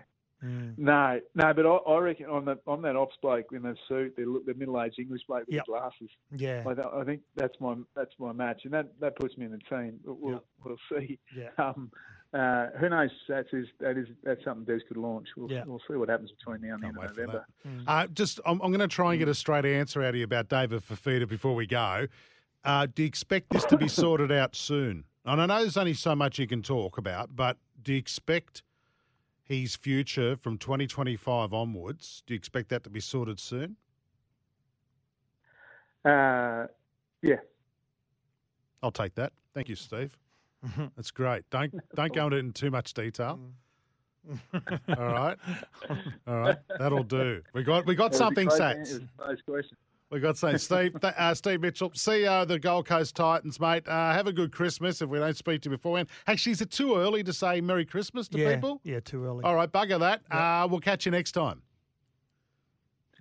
Mm. 0.44 0.76
No, 0.76 1.18
no, 1.34 1.54
but 1.54 1.64
I, 1.66 1.76
I 1.94 1.98
reckon 1.98 2.26
on 2.26 2.44
that 2.44 2.58
on 2.66 2.82
that 2.82 2.94
ops 2.94 3.16
bloke 3.22 3.46
in 3.52 3.62
the 3.62 3.75
suit, 3.88 4.16
the, 4.16 4.42
the 4.46 4.52
middle-aged 4.52 4.98
English 4.98 5.22
bloke 5.26 5.46
with 5.46 5.54
Yep. 5.54 5.64
the 5.66 5.72
glasses. 5.72 6.10
Yeah, 6.30 6.62
I, 6.66 7.00
I 7.00 7.04
think 7.04 7.22
that's 7.36 7.54
my 7.58 7.75
that's 7.94 8.12
my 8.18 8.32
match, 8.32 8.60
and 8.64 8.72
that, 8.75 8.88
that 9.00 9.16
puts 9.16 9.36
me 9.38 9.46
in 9.46 9.52
the 9.52 9.58
team. 9.58 9.98
We'll 10.04 10.32
Yep. 10.34 10.44
we'll 10.64 10.76
see. 11.00 11.18
yeah. 11.34 11.48
Um, 11.58 11.90
uh, 12.34 12.66
who 12.78 12.90
knows? 12.90 13.08
That's 13.28 13.48
is 13.54 13.66
that 13.80 13.96
is 13.96 14.08
that's 14.25 14.44
something 14.44 14.64
Des 14.66 14.84
could 14.86 14.98
launch. 14.98 15.26
We'll, 15.38 15.50
Yeah. 15.50 15.64
we'll 15.66 15.80
see 15.90 15.94
what 15.96 16.10
happens 16.10 16.30
between 16.32 16.60
now 16.68 16.75
and 16.75 16.82
the 16.82 16.86
end 16.88 16.96
of 16.98 17.02
November. 17.16 17.46
that. 17.64 17.70
Uh, 17.90 18.06
just, 18.08 18.38
I'm, 18.44 18.60
I'm 18.60 18.70
going 18.70 18.80
to 18.80 18.88
try 18.88 19.12
and 19.12 19.18
get 19.18 19.28
a 19.28 19.34
straight 19.34 19.64
answer 19.64 20.02
out 20.02 20.10
of 20.10 20.16
you 20.16 20.25
about 20.25 20.50
David 20.50 20.82
Fifita 20.82 21.26
before 21.26 21.54
we 21.54 21.66
go. 21.66 22.08
Uh, 22.62 22.86
do 22.94 23.02
you 23.04 23.08
expect 23.08 23.50
this 23.50 23.64
to 23.64 23.78
be 23.78 23.88
sorted 24.02 24.30
out 24.32 24.54
soon? 24.54 25.04
And 25.26 25.42
I 25.42 25.47
know 25.47 25.61
there's 25.61 25.76
only 25.76 25.95
so 25.95 26.14
much 26.14 26.38
you 26.38 26.47
can 26.47 26.62
talk 26.62 26.99
about, 26.99 27.35
but 27.35 27.56
do 27.83 27.92
you 27.92 27.99
expect 27.99 28.62
his 29.42 29.75
future 29.75 30.37
from 30.37 30.56
2025 30.56 31.52
onwards? 31.52 32.23
Do 32.26 32.35
you 32.35 32.38
expect 32.38 32.68
that 32.68 32.85
to 32.85 32.90
be 32.90 33.00
sorted 33.00 33.40
soon? 33.40 33.76
Uh, 36.04 36.66
yeah, 37.23 37.40
I'll 38.80 38.92
take 38.92 39.16
that. 39.16 39.33
Thank 39.52 39.68
you, 39.68 39.75
Steve. 39.75 40.16
That's 40.97 41.11
great. 41.11 41.42
Don't 41.50 41.75
don't 41.97 42.12
go 42.12 42.26
into 42.26 42.37
it 42.37 42.40
in 42.40 42.52
too 42.52 42.71
much 42.71 42.95
detail. 42.95 43.40
All 44.54 44.97
right, 44.97 45.36
all 46.28 46.39
right, 46.39 46.58
that'll 46.78 47.02
do. 47.02 47.43
We 47.52 47.65
got 47.65 47.86
we 47.86 47.97
got 47.97 48.12
That 48.12 48.19
was 48.19 48.19
something, 48.19 48.47
great 48.47 48.60
Sats. 48.60 48.78
answer. 48.78 49.08
Those 50.10 50.21
questions. 50.21 50.21
We 50.21 50.21
got 50.21 50.36
something. 50.36 50.58
Steve, 50.58 51.00
th- 51.00 51.14
uh, 51.16 51.34
Steve 51.34 51.60
Mitchell, 51.60 51.90
CEO 51.90 52.42
of 52.42 52.49
the 52.49 52.58
Gold 52.58 52.86
Coast 52.86 53.16
Titans, 53.16 53.58
mate. 53.58 53.86
Uh, 53.88 54.12
have 54.12 54.26
a 54.26 54.32
good 54.32 54.52
Christmas 54.52 55.02
if 55.02 55.08
we 55.08 55.19
don't 55.19 55.36
speak 55.36 55.62
to 55.62 55.71
you 55.71 55.76
beforehand. 55.76 56.08
Actually, 56.26 56.52
is 56.52 56.60
it 56.60 56.71
too 56.71 56.97
early 56.97 57.23
to 57.25 57.32
say 57.32 57.60
Merry 57.60 57.84
Christmas 57.84 58.28
to 58.28 58.38
yeah, 58.38 58.54
people? 58.54 58.80
yeah, 58.84 59.00
too 59.00 59.25
early. 59.25 59.45
All 59.45 59.54
right, 59.54 59.71
bugger 59.71 59.99
that. 60.00 60.23
Uh, 60.30 60.66
we'll 60.69 60.80
catch 60.80 61.06
you 61.06 61.12
next 61.12 61.32
time. 61.32 61.62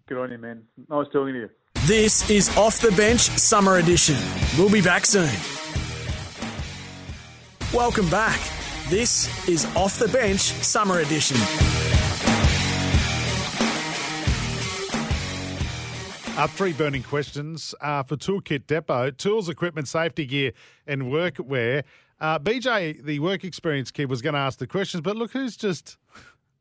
Good 0.07 0.19
on 0.19 0.31
you, 0.31 0.37
man. 0.37 0.63
Nice 0.89 1.07
talking 1.11 1.33
to 1.33 1.39
you. 1.39 1.49
This 1.85 2.29
is 2.29 2.55
Off 2.57 2.79
the 2.79 2.91
Bench 2.91 3.21
Summer 3.21 3.77
Edition. 3.77 4.15
We'll 4.57 4.71
be 4.71 4.81
back 4.81 5.05
soon. 5.05 5.29
Welcome 7.73 8.09
back. 8.09 8.39
This 8.89 9.49
is 9.49 9.65
Off 9.75 9.97
the 9.97 10.07
Bench 10.07 10.39
Summer 10.39 10.99
Edition. 10.99 11.37
Uh, 16.37 16.47
three 16.47 16.73
burning 16.73 17.01
questions 17.01 17.73
uh, 17.79 18.03
for 18.03 18.17
Toolkit 18.17 18.67
Depot 18.67 19.09
tools, 19.11 19.47
equipment, 19.47 19.87
safety 19.87 20.25
gear, 20.25 20.51
and 20.85 21.03
workwear. 21.03 21.83
Uh, 22.19 22.37
BJ, 22.39 23.01
the 23.03 23.19
work 23.19 23.45
experience 23.45 23.89
kid, 23.89 24.09
was 24.09 24.21
going 24.21 24.33
to 24.33 24.39
ask 24.39 24.59
the 24.59 24.67
questions, 24.67 24.99
but 25.01 25.15
look 25.15 25.31
who's 25.31 25.55
just 25.55 25.97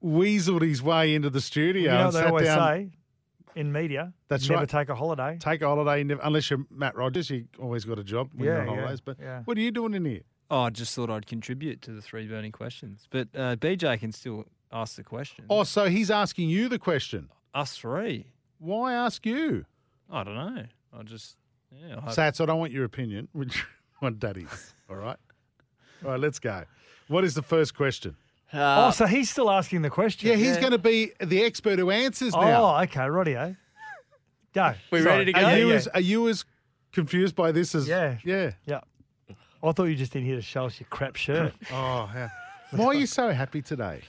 weaseled 0.03 0.63
his 0.63 0.81
way 0.81 1.15
into 1.15 1.29
the 1.29 1.41
studio. 1.41 1.83
you 1.83 1.89
know 1.89 1.97
and 1.97 2.05
what 2.07 2.13
they 2.13 2.19
sat 2.21 2.29
always 2.29 2.47
down. 2.47 2.59
say 2.69 2.91
in 3.57 3.73
media? 3.73 4.13
That's 4.29 4.49
never 4.49 4.61
right. 4.61 4.69
take 4.69 4.89
a 4.91 4.95
holiday. 4.95 5.39
Take 5.41 5.63
a 5.63 5.67
holiday, 5.67 6.05
never- 6.05 6.21
unless 6.23 6.51
you're 6.51 6.65
Matt 6.71 6.95
Rogers. 6.97 7.29
You 7.31 7.47
always 7.61 7.85
got 7.85 7.99
a 7.99 8.05
job 8.05 8.31
when 8.35 8.45
you're 8.45 8.55
Yeah, 8.55 8.61
on 8.63 8.67
yeah, 8.69 8.75
holidays. 8.77 9.01
But 9.01 9.17
yeah. 9.21 9.43
what 9.45 9.59
are 9.59 9.61
you 9.61 9.73
doing 9.73 9.95
in 9.95 10.05
here? 10.05 10.21
Oh, 10.53 10.63
I 10.63 10.71
just 10.71 10.95
thought 10.95 11.11
I'd 11.11 11.27
contribute 11.27 11.83
to 11.83 11.91
the 11.91 12.01
three 12.01 12.29
burning 12.29 12.53
questions. 12.53 13.09
But 13.11 13.29
uh, 13.35 13.57
BJ 13.57 13.99
can 13.99 14.13
still 14.13 14.45
ask 14.73 14.95
the 14.95 15.03
question. 15.03 15.47
Oh, 15.51 15.65
so 15.65 15.87
he's 15.89 16.13
asking 16.13 16.49
you 16.49 16.69
the 16.69 16.79
question. 16.79 17.29
Us 17.55 17.77
three. 17.77 18.27
Why 18.59 18.95
ask 18.95 19.25
you? 19.27 19.65
I 20.11 20.25
don't 20.25 20.35
know. 20.35 20.65
I 20.93 21.03
just, 21.03 21.37
yeah. 21.71 22.01
I, 22.05 22.13
Sats, 22.13 22.41
I 22.41 22.47
don't 22.47 22.59
want 22.59 22.73
your 22.73 22.85
opinion. 22.85 23.29
Which 23.33 23.65
one, 23.99 24.17
Daddy's? 24.19 24.75
All 24.89 24.97
right. 24.97 25.17
All 26.05 26.13
right, 26.13 26.21
let's 26.21 26.39
go. 26.39 26.65
What 27.09 27.25
is 27.25 27.35
the 27.35 27.43
first 27.43 27.75
question? 27.75 28.17
Uh, 28.53 28.87
oh, 28.87 28.91
so 28.93 29.07
he's 29.07 29.31
still 29.31 29.51
asking 29.51 29.83
the 29.83 29.91
question. 29.91 30.29
Yeah, 30.29 30.37
he's 30.37 30.59
going 30.59 30.73
to 30.73 30.79
be 30.79 31.13
the 31.21 31.43
expert 31.43 31.79
who 31.79 31.91
answers 31.91 32.35
oh, 32.35 32.41
now. 32.41 32.65
Oh, 32.65 32.83
okay, 32.83 33.01
rightio. 33.01 33.57
Go. 34.55 34.75
We 34.93 35.03
Sorry. 35.03 35.19
ready 35.19 35.33
to 35.33 35.39
are 35.39 35.51
go? 35.51 35.57
you 35.57 35.69
Yeah, 35.71 35.75
as 35.75 35.89
are 35.89 36.01
you 36.01 36.29
as 36.29 36.45
confused 36.93 37.35
by 37.35 37.51
this 37.51 37.75
as 37.75 37.89
Yeah. 37.89 38.19
Yeah. 38.25 38.53
yeah. 38.65 38.81
I 39.63 39.73
thought 39.73 39.85
you 39.85 39.97
just 39.97 40.13
didn't 40.13 40.27
here 40.27 40.37
to 40.37 40.43
show 40.43 40.67
us 40.67 40.79
your 40.79 40.87
crap 40.91 41.17
shirt. 41.17 41.53
Oh, 41.73 42.09
yeah. 42.15 42.29
Why 42.71 42.87
are 42.87 42.95
you 42.95 43.07
so 43.07 43.31
happy 43.31 43.63
today? 43.63 44.01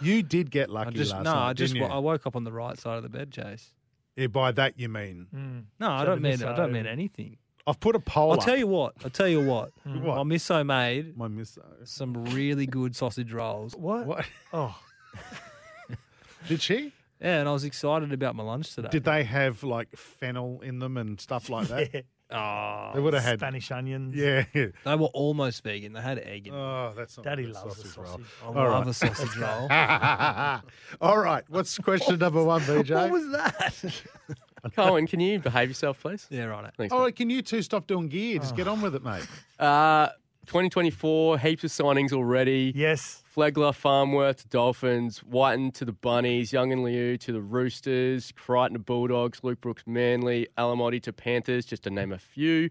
You 0.00 0.22
did 0.22 0.50
get 0.50 0.70
I 0.70 0.72
lucky 0.72 0.94
just, 0.94 1.12
last 1.12 1.24
no, 1.24 1.32
night. 1.32 1.48
I 1.48 1.52
just, 1.52 1.74
didn't 1.74 1.88
you? 1.88 1.94
I 1.94 1.98
woke 1.98 2.26
up 2.26 2.36
on 2.36 2.44
the 2.44 2.52
right 2.52 2.78
side 2.78 2.96
of 2.96 3.02
the 3.02 3.08
bed, 3.10 3.30
Chase. 3.30 3.72
Yeah, 4.16 4.28
by 4.28 4.52
that 4.52 4.78
you 4.78 4.88
mean 4.88 5.26
Mm. 5.34 5.64
No, 5.80 5.90
I 5.90 6.04
don't 6.04 6.22
the 6.22 6.28
mean, 6.28 6.42
I 6.44 6.54
don't 6.56 6.72
mean 6.72 6.86
anything. 6.86 7.36
I've 7.66 7.80
put 7.80 7.96
a 7.96 7.98
poll. 8.00 8.32
I'll 8.32 8.38
up. 8.38 8.44
tell 8.44 8.56
you 8.56 8.66
what. 8.66 8.92
I'll 9.04 9.10
tell 9.10 9.26
you 9.28 9.40
what. 9.40 9.72
What? 9.84 10.16
My 10.16 10.22
misso 10.36 10.64
made 10.66 11.16
My 11.16 11.28
miss. 11.28 11.58
some 11.84 12.24
really 12.26 12.66
good 12.66 12.94
sausage 12.94 13.32
rolls. 13.32 13.74
What? 13.74 14.06
What 14.06 14.26
Oh, 14.52 14.78
did 16.48 16.60
she? 16.60 16.92
Yeah, 17.20 17.40
and 17.40 17.48
I 17.48 17.52
was 17.52 17.64
excited 17.64 18.12
about 18.12 18.34
my 18.36 18.42
lunch 18.42 18.74
today. 18.74 18.88
Did 18.90 19.04
they 19.04 19.24
have 19.24 19.62
like 19.62 19.88
fennel 19.96 20.60
in 20.62 20.78
them 20.78 20.96
and 20.98 21.18
stuff 21.20 21.48
like 21.48 21.68
that? 21.68 21.90
yeah. 21.94 22.00
Oh, 22.34 22.90
They 22.94 23.00
would 23.00 23.14
have 23.14 23.22
had. 23.22 23.38
Spanish 23.38 23.70
onions. 23.70 24.14
Yeah. 24.14 24.44
they 24.52 24.70
were 24.96 25.06
almost 25.14 25.62
vegan. 25.62 25.92
They 25.92 26.00
had 26.00 26.18
egg 26.18 26.48
in. 26.48 26.54
it. 26.54 26.56
Oh, 26.56 26.92
that's 26.96 27.16
not 27.16 27.24
Daddy 27.24 27.44
a 27.44 27.46
good 27.46 27.54
loves 27.54 27.82
the 27.94 28.00
roll. 28.00 28.06
sausage. 28.10 28.26
I 28.42 28.46
all 28.46 28.54
love 28.54 28.72
right. 28.72 28.86
a 28.88 28.94
sausage 28.94 29.36
roll. 29.36 29.68
All 31.00 31.18
right. 31.18 31.44
What's 31.48 31.78
question 31.78 32.18
number 32.18 32.42
one, 32.42 32.60
BJ? 32.62 32.90
What 32.94 33.10
was 33.10 33.30
that? 33.32 34.02
Colin, 34.74 35.06
can 35.06 35.20
you 35.20 35.38
behave 35.38 35.68
yourself, 35.68 36.00
please? 36.00 36.26
yeah, 36.30 36.44
right. 36.44 36.72
Thanks. 36.76 36.92
All 36.92 37.00
mate. 37.00 37.04
right. 37.04 37.16
Can 37.16 37.28
you 37.30 37.42
two 37.42 37.60
stop 37.62 37.86
doing 37.86 38.08
gear? 38.08 38.38
Just 38.38 38.54
Oh. 38.54 38.56
get 38.56 38.66
on 38.68 38.80
with 38.80 38.94
it, 38.94 39.04
mate. 39.04 39.26
Uh, 39.58 40.08
2024, 40.46 41.38
heaps 41.38 41.64
of 41.64 41.70
signings 41.70 42.12
already. 42.12 42.72
yes. 42.74 43.22
Flegler, 43.34 43.74
Farnworth 43.74 44.42
to 44.42 44.48
Dolphins, 44.48 45.20
Wighton 45.24 45.72
to 45.72 45.84
the 45.84 45.92
Bunnies, 45.92 46.52
Young 46.52 46.70
and 46.72 46.84
Liu 46.84 47.18
to 47.18 47.32
the 47.32 47.42
Roosters, 47.42 48.30
Crichton 48.32 48.74
to 48.74 48.78
Bulldogs, 48.78 49.40
Luke 49.42 49.60
Brooks 49.60 49.82
Manly, 49.86 50.46
Alamotti 50.56 51.02
to 51.02 51.12
Panthers, 51.12 51.66
just 51.66 51.82
to 51.82 51.90
name 51.90 52.12
a 52.12 52.18
few. 52.18 52.70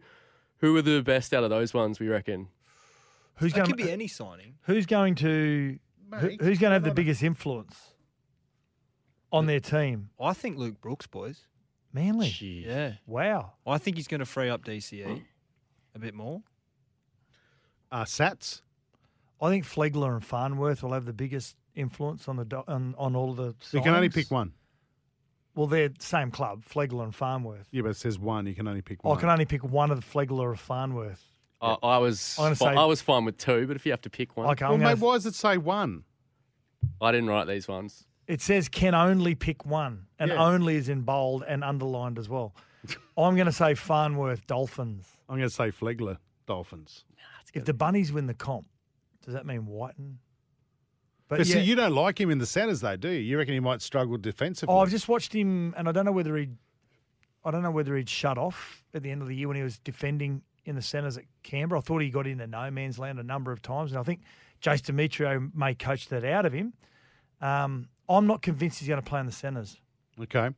Who 0.59 0.73
are 0.77 0.81
the 0.81 1.01
best 1.01 1.33
out 1.33 1.43
of 1.43 1.49
those 1.49 1.73
ones, 1.73 1.99
we 1.99 2.07
reckon? 2.07 2.47
Who's 3.36 3.51
It 3.51 3.55
going? 3.57 3.67
could 3.67 3.75
be 3.77 3.91
any 3.91 4.07
signing. 4.07 4.55
Who's 4.62 4.86
going 4.86 5.15
to? 5.15 5.77
who- 6.13 6.27
who's 6.39 6.59
going 6.59 6.69
to 6.69 6.75
have 6.75 6.83
the 6.83 6.89
come 6.89 6.91
on. 6.91 6.95
biggest 6.95 7.23
influence 7.23 7.95
on 9.31 9.45
their 9.47 9.59
team? 9.59 10.12
I 10.19 10.33
think 10.33 10.57
Luke 10.57 10.79
Brooks, 10.79 11.07
boys. 11.07 11.47
Manly. 11.91 12.27
Yeah. 12.39 12.93
Wow. 13.05 13.53
I 13.67 13.77
think 13.79 13.97
he's 13.97 14.07
going 14.07 14.19
to 14.19 14.25
free 14.25 14.49
up 14.49 14.63
DCE 14.63 15.23
a 15.95 15.99
bit 15.99 16.13
more. 16.13 16.41
Uh, 17.93 18.03
Sats. 18.06 18.62
I 19.41 19.49
think 19.49 19.65
Flegler 19.65 20.13
and 20.13 20.23
Farnworth 20.25 20.82
will 20.84 20.93
have 20.93 21.06
the 21.06 21.13
biggest 21.13 21.56
influence 21.75 22.27
on 22.27 22.38
the 22.38 22.45
do- 22.45 22.63
on, 22.67 22.95
on 22.97 23.15
all 23.15 23.34
the. 23.34 23.53
You 23.71 23.82
can 23.82 23.93
only 23.93 24.10
pick 24.10 24.32
one. 24.32 24.53
Well, 25.56 25.67
they're 25.67 25.89
the 25.89 26.03
same 26.03 26.32
club, 26.32 26.63
Flegler 26.65 27.03
and 27.03 27.13
Farnworth. 27.13 27.67
Yeah, 27.71 27.84
but 27.84 27.89
it 27.89 27.97
says 27.97 28.17
one. 28.17 28.47
You 28.47 28.56
can 28.56 28.67
only 28.67 28.82
pick 28.82 29.03
one. 29.03 29.15
I 29.15 29.19
can 29.19 29.29
only 29.29 29.45
pick 29.45 29.63
one 29.63 29.91
of 29.91 29.99
the 30.01 30.06
Flegler 30.06 30.39
or 30.51 30.56
Farnworth. 30.56 31.23
I, 31.62 31.77
I 31.84 31.97
was 31.99 32.36
I'm 32.39 32.45
gonna 32.45 32.56
fi- 32.56 32.73
say- 32.73 32.79
I 32.82 32.86
was 32.86 33.01
fine 33.01 33.25
with 33.25 33.38
two, 33.38 33.67
but 33.67 33.75
if 33.75 33.86
you 33.86 33.91
have 33.91 34.01
to 34.01 34.10
pick 34.10 34.36
one, 34.36 34.47
Okay, 34.49 34.65
well, 34.65 34.73
I'm 34.73 34.79
gonna, 34.79 34.95
mate, 34.95 35.01
why 35.01 35.13
does 35.13 35.25
it 35.27 35.36
say 35.36 35.58
one? 35.58 36.03
I 36.99 37.12
didn't 37.12 37.29
write 37.29 37.47
these 37.47 37.67
ones. 37.67 38.06
it 38.27 38.41
says 38.41 38.67
can 38.69 38.95
only 38.95 39.36
pick 39.36 39.65
one, 39.65 40.08
and 40.17 40.32
Yeah. 40.32 40.43
only 40.43 40.75
is 40.77 40.89
in 40.89 41.01
bold 41.01 41.43
and 41.47 41.63
underlined 41.63 42.17
as 42.17 42.27
well. 42.27 42.56
I'm 43.17 43.36
going 43.36 43.45
to 43.45 43.51
say 43.53 43.75
Farnworth 43.75 44.45
Dolphins. 44.47 45.06
I'm 45.29 45.38
going 45.38 45.47
to 45.47 45.53
say 45.53 45.69
Flegler 45.71 46.17
Dolphins. 46.47 47.06
If 47.53 47.65
the 47.65 47.73
Bunnies 47.73 48.11
win 48.11 48.27
the 48.27 48.33
comp, 48.33 48.67
does 49.23 49.33
that 49.33 49.45
mean 49.45 49.65
Wighton? 49.67 50.19
But, 51.27 51.37
But 51.39 51.47
yeah, 51.47 51.53
see, 51.55 51.61
you 51.61 51.75
don't 51.75 51.93
like 51.93 52.19
him 52.19 52.29
in 52.31 52.37
the 52.39 52.45
centres, 52.45 52.81
though, 52.81 52.95
do 52.95 53.09
you? 53.09 53.19
You 53.19 53.37
reckon 53.37 53.53
he 53.53 53.59
might 53.59 53.81
struggle 53.81 54.17
defensively? 54.17 54.73
oh, 54.73 54.79
I've 54.79 54.89
just 54.89 55.07
watched 55.07 55.33
him, 55.33 55.73
and 55.77 55.87
I 55.87 55.91
don't 55.91 56.05
know 56.05 56.11
whether 56.11 56.35
he, 56.35 56.49
I 57.45 57.51
don't 57.51 57.63
know 57.63 57.71
whether 57.71 57.95
he'd 57.95 58.09
shut 58.09 58.37
off 58.37 58.83
at 58.93 59.03
the 59.03 59.11
end 59.11 59.21
of 59.21 59.27
the 59.27 59.35
year 59.35 59.47
when 59.47 59.57
he 59.57 59.63
was 59.63 59.79
defending 59.79 60.41
in 60.65 60.75
the 60.75 60.81
centres 60.81 61.17
at 61.17 61.23
Canberra. 61.43 61.79
I 61.79 61.81
thought 61.81 62.01
he 62.01 62.09
got 62.09 62.27
into 62.27 62.45
no 62.47 62.69
man's 62.71 62.99
land 62.99 63.19
a 63.19 63.23
number 63.23 63.51
of 63.51 63.61
times, 63.61 63.91
and 63.91 63.99
I 63.99 64.03
think 64.03 64.21
Jace 64.61 64.81
Demetriou 64.81 65.53
may 65.55 65.73
coach 65.75 66.07
that 66.09 66.23
out 66.25 66.45
of 66.45 66.53
him. 66.53 66.73
Um, 67.41 67.87
I'm 68.09 68.27
not 68.27 68.41
convinced 68.41 68.79
he's 68.79 68.87
going 68.87 69.01
to 69.01 69.07
play 69.09 69.19
in 69.19 69.25
the 69.25 69.31
centres. 69.31 69.77
okay. 70.21 70.49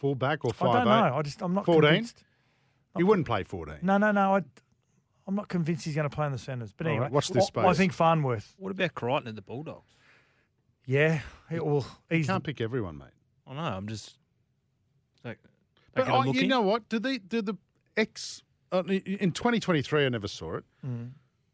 Full 0.00 0.14
back 0.14 0.44
or 0.44 0.52
Hmm. 0.52 0.66
I 0.68 0.72
don't 0.74 0.84
know. 0.84 1.16
I 1.16 1.22
just 1.22 1.42
I'm 1.42 1.54
not 1.54 1.64
14? 1.66 1.82
convinced. 1.82 2.24
He 2.96 3.04
wouldn't 3.04 3.26
play 3.26 3.44
14. 3.44 3.76
No, 3.82 3.98
no, 3.98 4.10
no. 4.10 4.36
I, 4.36 4.42
I'm 5.28 5.34
not 5.34 5.48
convinced 5.48 5.84
he's 5.84 5.94
going 5.94 6.08
to 6.08 6.14
play 6.14 6.24
in 6.24 6.32
the 6.32 6.38
centres. 6.38 6.72
But 6.74 6.86
anyway, 6.86 7.02
right, 7.02 7.12
watch 7.12 7.28
this 7.28 7.50
I, 7.54 7.66
I 7.66 7.74
think 7.74 7.92
Farnworth. 7.92 8.54
What 8.56 8.70
about 8.70 8.94
Crichton 8.94 9.28
at 9.28 9.36
the 9.36 9.42
Bulldogs? 9.42 9.92
Yeah, 10.86 11.20
he, 11.50 11.60
well, 11.60 11.86
You 12.10 12.24
can't 12.24 12.42
pick 12.42 12.62
everyone, 12.62 12.96
mate. 12.96 13.08
I 13.46 13.54
know. 13.54 13.60
I'm 13.60 13.86
just 13.86 14.16
like. 15.22 15.38
But 15.94 16.06
taking 16.06 16.14
oh, 16.14 16.32
you 16.32 16.46
know 16.48 16.62
what? 16.62 16.88
Did 16.88 17.02
the 17.02 17.18
did 17.18 17.44
the 17.44 17.58
ex 17.94 18.42
uh, 18.72 18.82
in 18.84 19.32
2023? 19.32 20.06
I 20.06 20.08
never 20.08 20.28
saw 20.28 20.56
it. 20.56 20.64
Mm. 20.84 21.10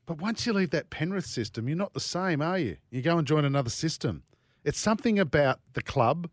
But 0.06 0.18
once 0.20 0.46
you 0.46 0.52
leave 0.52 0.70
that 0.70 0.90
Penrith 0.90 1.26
system, 1.26 1.66
you're 1.68 1.76
not 1.76 1.94
the 1.94 2.00
same, 2.00 2.42
are 2.42 2.58
you? 2.58 2.76
You 2.90 3.02
go 3.02 3.18
and 3.18 3.26
join 3.26 3.44
another 3.44 3.70
system. 3.70 4.22
It's 4.62 4.78
something 4.78 5.18
about 5.18 5.58
the 5.72 5.82
club 5.82 6.30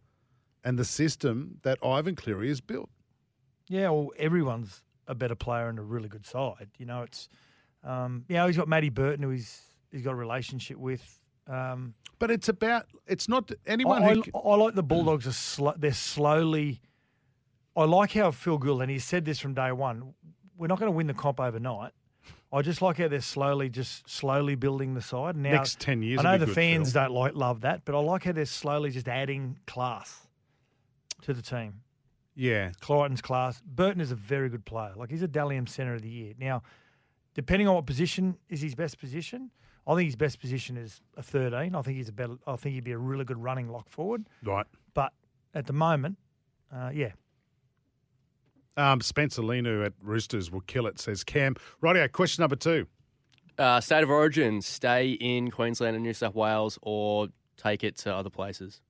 and 0.63 0.77
the 0.77 0.85
system 0.85 1.57
that 1.63 1.79
Ivan 1.83 2.15
Cleary 2.15 2.49
has 2.49 2.61
built. 2.61 2.89
Yeah, 3.67 3.89
well, 3.89 4.11
everyone's 4.17 4.83
a 5.11 5.15
better 5.15 5.35
player 5.35 5.67
and 5.67 5.77
a 5.77 5.83
really 5.83 6.09
good 6.09 6.25
side. 6.25 6.69
You 6.79 6.85
know, 6.87 7.03
it's 7.03 7.29
um, 7.83 8.25
you 8.27 8.35
know 8.35 8.47
he's 8.47 8.57
got 8.57 8.67
Matty 8.67 8.89
Burton 8.89 9.23
who 9.23 9.29
he's 9.29 9.61
he's 9.91 10.01
got 10.01 10.11
a 10.11 10.15
relationship 10.15 10.77
with. 10.77 11.19
Um, 11.47 11.93
But 12.17 12.31
it's 12.31 12.49
about 12.49 12.85
it's 13.05 13.27
not 13.27 13.51
anyone 13.67 14.03
I, 14.03 14.13
who. 14.13 14.23
I, 14.33 14.39
I 14.39 14.55
like 14.55 14.73
the 14.75 14.83
Bulldogs 14.83 15.27
are 15.27 15.33
sl- 15.33 15.77
they're 15.77 15.91
slowly. 15.93 16.81
I 17.75 17.83
like 17.83 18.13
how 18.13 18.31
Phil 18.31 18.57
Gould 18.57 18.81
and 18.81 18.91
he 18.91 18.99
said 18.99 19.25
this 19.25 19.39
from 19.39 19.53
day 19.53 19.71
one. 19.71 20.13
We're 20.57 20.67
not 20.67 20.79
going 20.79 20.91
to 20.91 20.95
win 20.95 21.07
the 21.07 21.13
comp 21.13 21.39
overnight. 21.39 21.91
I 22.53 22.61
just 22.61 22.81
like 22.81 22.97
how 22.97 23.07
they're 23.07 23.21
slowly, 23.21 23.69
just 23.69 24.09
slowly 24.09 24.55
building 24.55 24.93
the 24.93 25.01
side. 25.01 25.37
Now, 25.37 25.51
Next 25.51 25.79
10 25.79 26.03
years 26.03 26.19
I 26.19 26.23
know 26.23 26.45
the 26.45 26.51
fans 26.53 26.91
don't 26.91 27.11
like 27.11 27.33
love 27.33 27.61
that, 27.61 27.85
but 27.85 27.95
I 27.95 27.99
like 27.99 28.25
how 28.25 28.33
they're 28.33 28.45
slowly 28.45 28.91
just 28.91 29.07
adding 29.07 29.57
class 29.67 30.27
to 31.21 31.33
the 31.33 31.41
team. 31.41 31.81
Yeah, 32.35 32.71
Crichton's 32.81 33.21
class. 33.21 33.61
Burton 33.65 34.01
is 34.01 34.11
a 34.11 34.15
very 34.15 34.49
good 34.49 34.65
player. 34.65 34.93
Like 34.95 35.09
he's 35.09 35.21
a 35.21 35.27
Dally 35.27 35.57
M 35.57 35.67
Centre 35.67 35.93
of 35.95 36.01
the 36.01 36.09
Year. 36.09 36.33
Now, 36.39 36.63
depending 37.33 37.67
on 37.67 37.75
what 37.75 37.85
position 37.85 38.37
is 38.49 38.61
his 38.61 38.73
best 38.75 38.97
position, 38.99 39.51
I 39.85 39.95
think 39.95 40.05
his 40.05 40.15
best 40.15 40.39
position 40.39 40.77
is 40.77 41.01
a 41.17 41.23
13. 41.23 41.75
I 41.75 41.81
think 41.81 41.97
he's 41.97 42.09
a 42.09 42.13
better. 42.13 42.35
I 42.47 42.55
think 42.55 42.75
he'd 42.75 42.83
be 42.83 42.91
a 42.93 42.97
really 42.97 43.25
good 43.25 43.37
running 43.41 43.67
lock 43.69 43.89
forward. 43.89 44.27
right. 44.43 44.65
But 44.93 45.11
at 45.53 45.65
the 45.67 45.73
moment, 45.73 46.17
uh, 46.73 46.91
yeah, 46.93 47.11
Um, 48.77 49.01
Spencer 49.01 49.41
Leniu 49.41 49.85
at 49.85 49.93
Roosters 50.01 50.49
will 50.49 50.61
kill 50.61 50.87
it, 50.87 50.99
says 50.99 51.23
Cam. 51.23 51.55
Rightio, 51.83 52.09
question 52.11 52.41
number 52.43 52.55
two. 52.55 52.87
Uh, 53.57 53.81
state 53.81 54.03
of 54.03 54.09
origin: 54.09 54.61
stay 54.61 55.11
in 55.11 55.51
Queensland 55.51 55.95
and 55.95 56.03
New 56.03 56.13
South 56.13 56.33
Wales, 56.35 56.79
or 56.81 57.27
take 57.57 57.83
it 57.83 57.97
to 57.97 58.15
other 58.15 58.29
places. 58.29 58.81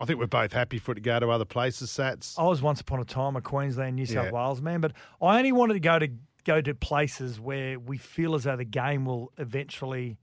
I 0.00 0.06
think 0.06 0.18
we're 0.18 0.26
both 0.26 0.52
happy 0.52 0.78
for 0.78 0.92
it 0.92 0.94
to 0.96 1.00
go 1.02 1.20
to 1.20 1.28
other 1.30 1.44
places, 1.44 1.90
Sats. 1.90 2.34
I 2.38 2.44
was 2.44 2.62
once 2.62 2.80
upon 2.80 3.00
a 3.00 3.04
time 3.04 3.36
a 3.36 3.40
Queensland, 3.42 3.96
New 3.96 4.06
South 4.06 4.26
Yeah. 4.26 4.30
Wales 4.32 4.62
man, 4.62 4.80
but 4.80 4.92
I 5.20 5.36
only 5.38 5.52
wanted 5.52 5.74
to 5.74 5.80
go 5.80 5.98
to 5.98 6.08
go 6.44 6.60
to 6.62 6.74
places 6.74 7.38
where 7.38 7.78
we 7.78 7.98
feel 7.98 8.34
as 8.34 8.44
though 8.44 8.56
the 8.56 8.64
game 8.64 9.04
will 9.04 9.30
eventually 9.36 10.16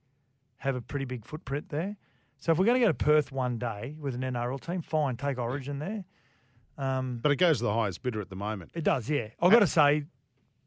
have 0.57 0.75
a 0.75 0.81
pretty 0.81 1.05
big 1.05 1.23
footprint 1.25 1.69
there. 1.69 1.95
So 2.39 2.51
if 2.51 2.57
we're 2.57 2.65
going 2.65 2.79
to 2.81 2.85
go 2.85 2.91
to 2.91 2.93
Perth 2.95 3.31
one 3.31 3.59
day 3.59 3.95
with 3.99 4.15
an 4.15 4.21
NRL 4.21 4.59
team, 4.59 4.81
fine, 4.81 5.15
take 5.15 5.37
Origin 5.37 5.77
there. 5.77 6.05
Um, 6.77 7.19
But 7.21 7.31
it 7.31 7.35
goes 7.37 7.59
to 7.59 7.65
the 7.65 7.73
highest 7.73 8.01
bidder 8.01 8.19
at 8.21 8.29
the 8.29 8.35
moment. 8.35 8.71
It 8.73 8.83
does, 8.83 9.09
yeah. 9.09 9.27
I've 9.39 9.51
got 9.51 9.59
to 9.59 9.67
say, 9.67 10.05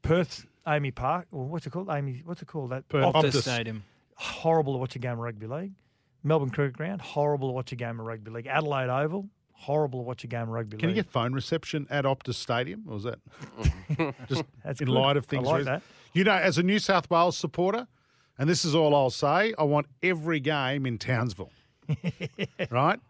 Perth's 0.02 0.46
Amy 0.66 0.90
Park, 0.92 1.26
or 1.32 1.46
what's 1.46 1.66
it 1.66 1.70
called? 1.70 1.88
Amy, 1.90 2.22
what's 2.24 2.42
it 2.42 2.46
called? 2.48 2.70
That 2.70 2.88
Perth. 2.88 3.04
Optus. 3.14 3.30
Optus 3.32 3.42
Stadium. 3.42 3.82
horrible 4.16 4.74
to 4.74 4.78
watch 4.78 4.94
a 4.96 4.98
game 5.00 5.12
of 5.12 5.18
rugby 5.18 5.46
league. 5.46 5.72
Melbourne 6.22 6.50
Cricket 6.50 6.76
Ground, 6.76 7.00
horrible 7.00 7.48
to 7.48 7.52
watch 7.52 7.72
a 7.72 7.76
game 7.76 7.98
of 8.00 8.06
rugby 8.06 8.30
league. 8.30 8.46
Adelaide 8.46 8.88
Oval, 8.90 9.28
horrible 9.52 10.00
to 10.00 10.04
watch 10.04 10.24
a 10.24 10.26
game 10.26 10.42
of 10.42 10.48
rugby 10.48 10.76
Can 10.76 10.88
you 10.88 10.94
get 10.94 11.10
phone 11.10 11.32
reception 11.32 11.86
at 11.90 12.04
Optus 12.04 12.34
Stadium? 12.34 12.84
Or 12.88 12.96
is 12.96 13.04
that 13.04 13.18
just 14.28 14.44
That's 14.64 14.80
in 14.80 14.86
good. 14.86 14.92
light 14.94 15.16
of 15.16 15.24
I 15.24 15.30
things? 15.30 15.46
like 15.46 15.64
that. 15.64 15.82
You 16.12 16.24
know, 16.24 16.32
as 16.34 16.58
a 16.58 16.62
New 16.62 16.78
South 16.78 17.08
Wales 17.10 17.36
supporter, 17.36 17.86
and 18.38 18.48
this 18.48 18.64
is 18.64 18.74
all 18.74 18.94
I'll 18.94 19.10
say, 19.10 19.54
I 19.58 19.62
want 19.64 19.86
every 20.02 20.40
game 20.40 20.86
in 20.86 20.98
Townsville. 20.98 21.52
right? 22.70 23.00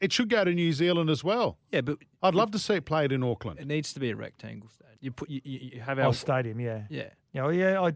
It 0.00 0.12
should 0.12 0.28
go 0.28 0.44
to 0.44 0.52
New 0.52 0.72
Zealand 0.72 1.08
as 1.10 1.24
well. 1.24 1.58
Yeah, 1.72 1.80
but 1.80 1.98
I'd 2.22 2.34
love 2.34 2.50
to 2.52 2.58
see 2.58 2.74
it 2.74 2.84
played 2.84 3.10
in 3.10 3.22
Auckland. 3.22 3.58
it 3.58 3.66
needs 3.66 3.92
to 3.94 4.00
be 4.00 4.10
a 4.10 4.16
rectangle 4.16 4.68
stadium. 4.68 4.96
You 5.00 5.10
put 5.12 5.30
you, 5.30 5.40
you 5.44 5.58
you 5.74 5.80
have 5.80 5.98
Oh, 5.98 6.02
our 6.04 6.14
stadium, 6.14 6.60
yeah. 6.60 6.82
yeah. 6.90 7.08
You 7.32 7.40
oh, 7.40 7.44
know, 7.44 7.48
yeah, 7.50 7.80
I, 7.80 7.92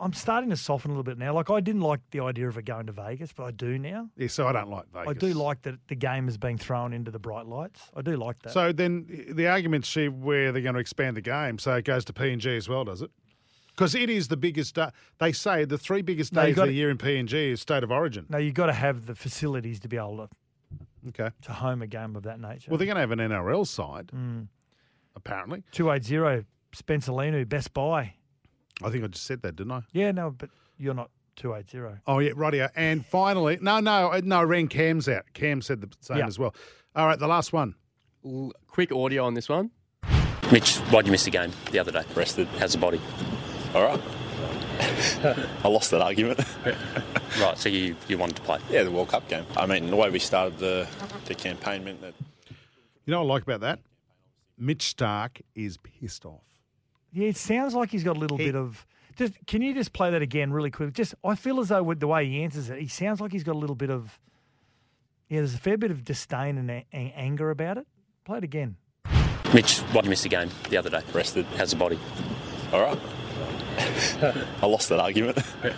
I'm 0.00 0.12
starting 0.12 0.50
to 0.50 0.56
soften 0.56 0.90
a 0.90 0.94
little 0.94 1.02
bit 1.02 1.18
now. 1.18 1.34
Like, 1.34 1.50
I 1.50 1.60
didn't 1.60 1.80
like 1.82 2.00
the 2.12 2.20
idea 2.20 2.48
of 2.48 2.56
it 2.56 2.64
going 2.64 2.86
to 2.86 2.92
Vegas, 2.92 3.32
but 3.32 3.44
I 3.44 3.50
do 3.50 3.78
now. 3.78 4.08
Yeah, 4.16 4.28
so 4.28 4.46
I 4.46 4.52
don't 4.52 4.70
like 4.70 4.84
Vegas. 4.92 5.08
I 5.10 5.12
do 5.14 5.34
like 5.34 5.62
that 5.62 5.74
the 5.88 5.96
game 5.96 6.28
is 6.28 6.38
being 6.38 6.56
thrown 6.58 6.92
into 6.92 7.10
the 7.10 7.18
bright 7.18 7.46
lights. 7.46 7.82
I 7.96 8.02
do 8.02 8.16
like 8.16 8.40
that. 8.42 8.52
So 8.52 8.72
then 8.72 9.06
the 9.30 9.48
argument's 9.48 9.88
she 9.88 10.08
where 10.08 10.52
they're 10.52 10.62
going 10.62 10.74
to 10.74 10.80
expand 10.80 11.16
the 11.16 11.20
game, 11.22 11.58
so 11.58 11.74
it 11.74 11.84
goes 11.84 12.04
to 12.06 12.12
PNG 12.12 12.56
as 12.56 12.68
well, 12.68 12.84
does 12.84 13.02
it? 13.02 13.10
Because 13.70 13.94
it 13.94 14.08
is 14.10 14.28
the 14.28 14.36
biggest. 14.36 14.78
Uh, 14.78 14.90
they 15.18 15.32
say 15.32 15.64
the 15.64 15.78
three 15.78 16.02
biggest 16.02 16.32
No, 16.32 16.44
days 16.44 16.58
of 16.58 16.66
the 16.66 16.72
year 16.74 16.90
in 16.90 16.98
PNG 16.98 17.52
is 17.52 17.60
state 17.60 17.82
of 17.82 17.90
origin. 17.90 18.26
no, 18.28 18.38
you've 18.38 18.54
got 18.54 18.66
to 18.66 18.72
have 18.74 19.06
the 19.06 19.14
facilities 19.14 19.80
to 19.80 19.88
be 19.88 19.96
able 19.96 20.28
to, 20.28 21.08
Okay. 21.08 21.30
to 21.42 21.52
home 21.54 21.82
a 21.82 21.86
game 21.86 22.14
of 22.14 22.22
that 22.24 22.38
nature. 22.38 22.70
Well, 22.70 22.78
they're 22.78 22.86
going 22.86 22.96
to 22.96 23.00
have 23.00 23.10
an 23.12 23.18
NRL 23.18 23.64
side, 23.66 24.08
Mm. 24.14 24.46
apparently. 25.16 25.64
280, 25.72 26.46
Spencer 26.72 27.12
Leniu, 27.12 27.48
Best 27.48 27.72
Buy. 27.74 28.14
I 28.84 28.90
think 28.90 29.04
I 29.04 29.06
just 29.08 29.24
said 29.24 29.42
that, 29.42 29.56
didn't 29.56 29.72
I? 29.72 29.82
Yeah, 29.92 30.10
no, 30.12 30.30
but 30.30 30.50
you're 30.78 30.94
not 30.94 31.10
280. 31.36 32.00
Oh 32.06 32.18
yeah, 32.18 32.30
rightio. 32.32 32.70
And 32.76 33.04
finally, 33.06 33.58
no, 33.60 33.80
no, 33.80 34.12
uh, 34.12 34.20
no. 34.24 34.42
Ren 34.44 34.68
Cam's 34.68 35.08
out. 35.08 35.24
Cam 35.34 35.62
said 35.62 35.80
the 35.80 35.88
same 36.00 36.18
Yeah. 36.18 36.26
as 36.26 36.38
well. 36.38 36.54
All 36.94 37.06
right, 37.06 37.18
the 37.18 37.26
last 37.28 37.52
one. 37.52 37.74
L- 38.24 38.52
Quick 38.68 38.92
audio 38.92 39.24
on 39.24 39.34
this 39.34 39.48
one. 39.48 39.70
Mitch, 40.50 40.76
why'd 40.90 41.06
you 41.06 41.12
miss 41.12 41.24
the 41.24 41.30
game 41.30 41.52
the 41.70 41.78
other 41.78 41.92
day? 41.92 42.02
Rested. 42.14 42.46
How's 42.58 42.72
the 42.72 42.78
body? 42.78 43.00
All 43.74 43.82
right. 43.84 44.00
I 45.64 45.68
lost 45.68 45.90
that 45.92 46.00
argument. 46.02 46.40
Right, 47.40 47.56
so 47.56 47.70
you, 47.70 47.96
you 48.08 48.18
wanted 48.18 48.36
to 48.36 48.42
play. 48.42 48.58
yeah, 48.68 48.82
the 48.82 48.90
World 48.90 49.08
Cup 49.08 49.26
game. 49.26 49.46
I 49.56 49.64
mean, 49.64 49.86
the 49.88 49.96
way 49.96 50.10
we 50.10 50.18
started 50.18 50.58
the, 50.58 50.86
the 51.24 51.34
campaign 51.34 51.82
meant 51.82 52.02
that 52.02 52.12
You 53.06 53.10
know 53.12 53.20
what 53.24 53.30
I 53.30 53.34
like 53.36 53.42
about 53.44 53.60
that? 53.60 53.78
Mitch 54.58 54.94
Starc 54.94 55.40
is 55.54 55.78
pissed 55.78 56.26
off. 56.26 56.42
Yeah, 57.12 57.28
it 57.28 57.36
sounds 57.36 57.74
like 57.74 57.90
he's 57.90 58.04
got 58.04 58.16
a 58.16 58.20
little 58.20 58.38
He- 58.38 58.46
bit 58.46 58.54
of. 58.56 58.86
Just 59.16 59.34
can 59.46 59.60
you 59.60 59.74
just 59.74 59.92
play 59.92 60.10
that 60.10 60.22
again 60.22 60.52
really 60.52 60.70
quick? 60.70 60.94
Just 60.94 61.14
I 61.22 61.34
feel 61.34 61.60
as 61.60 61.68
though 61.68 61.82
with 61.82 62.00
the 62.00 62.06
way 62.06 62.26
he 62.26 62.42
answers 62.42 62.70
it, 62.70 62.80
he 62.80 62.88
sounds 62.88 63.20
like 63.20 63.30
he's 63.30 63.44
got 63.44 63.54
a 63.54 63.58
little 63.58 63.76
bit 63.76 63.90
of. 63.90 64.18
Yeah, 65.28 65.40
there's 65.40 65.54
a 65.54 65.58
fair 65.58 65.76
bit 65.76 65.90
of 65.90 66.04
disdain 66.04 66.56
and 66.58 66.70
a- 66.70 66.86
a- 66.94 67.12
anger 67.16 67.50
about 67.50 67.76
it. 67.78 67.86
Play 68.24 68.38
it 68.38 68.44
again. 68.44 68.76
Mitch, 69.52 69.78
why'd 69.80 70.04
you 70.04 70.10
miss 70.10 70.22
the 70.22 70.30
game 70.30 70.48
the 70.70 70.78
other 70.78 70.88
day? 70.88 71.02
rested. 71.12 71.44
How's 71.58 71.70
the 71.72 71.76
body? 71.76 71.98
All 72.72 72.80
right. 72.80 72.98
I 74.62 74.66
lost 74.66 74.88
that 74.88 75.00
argument. 75.00 75.38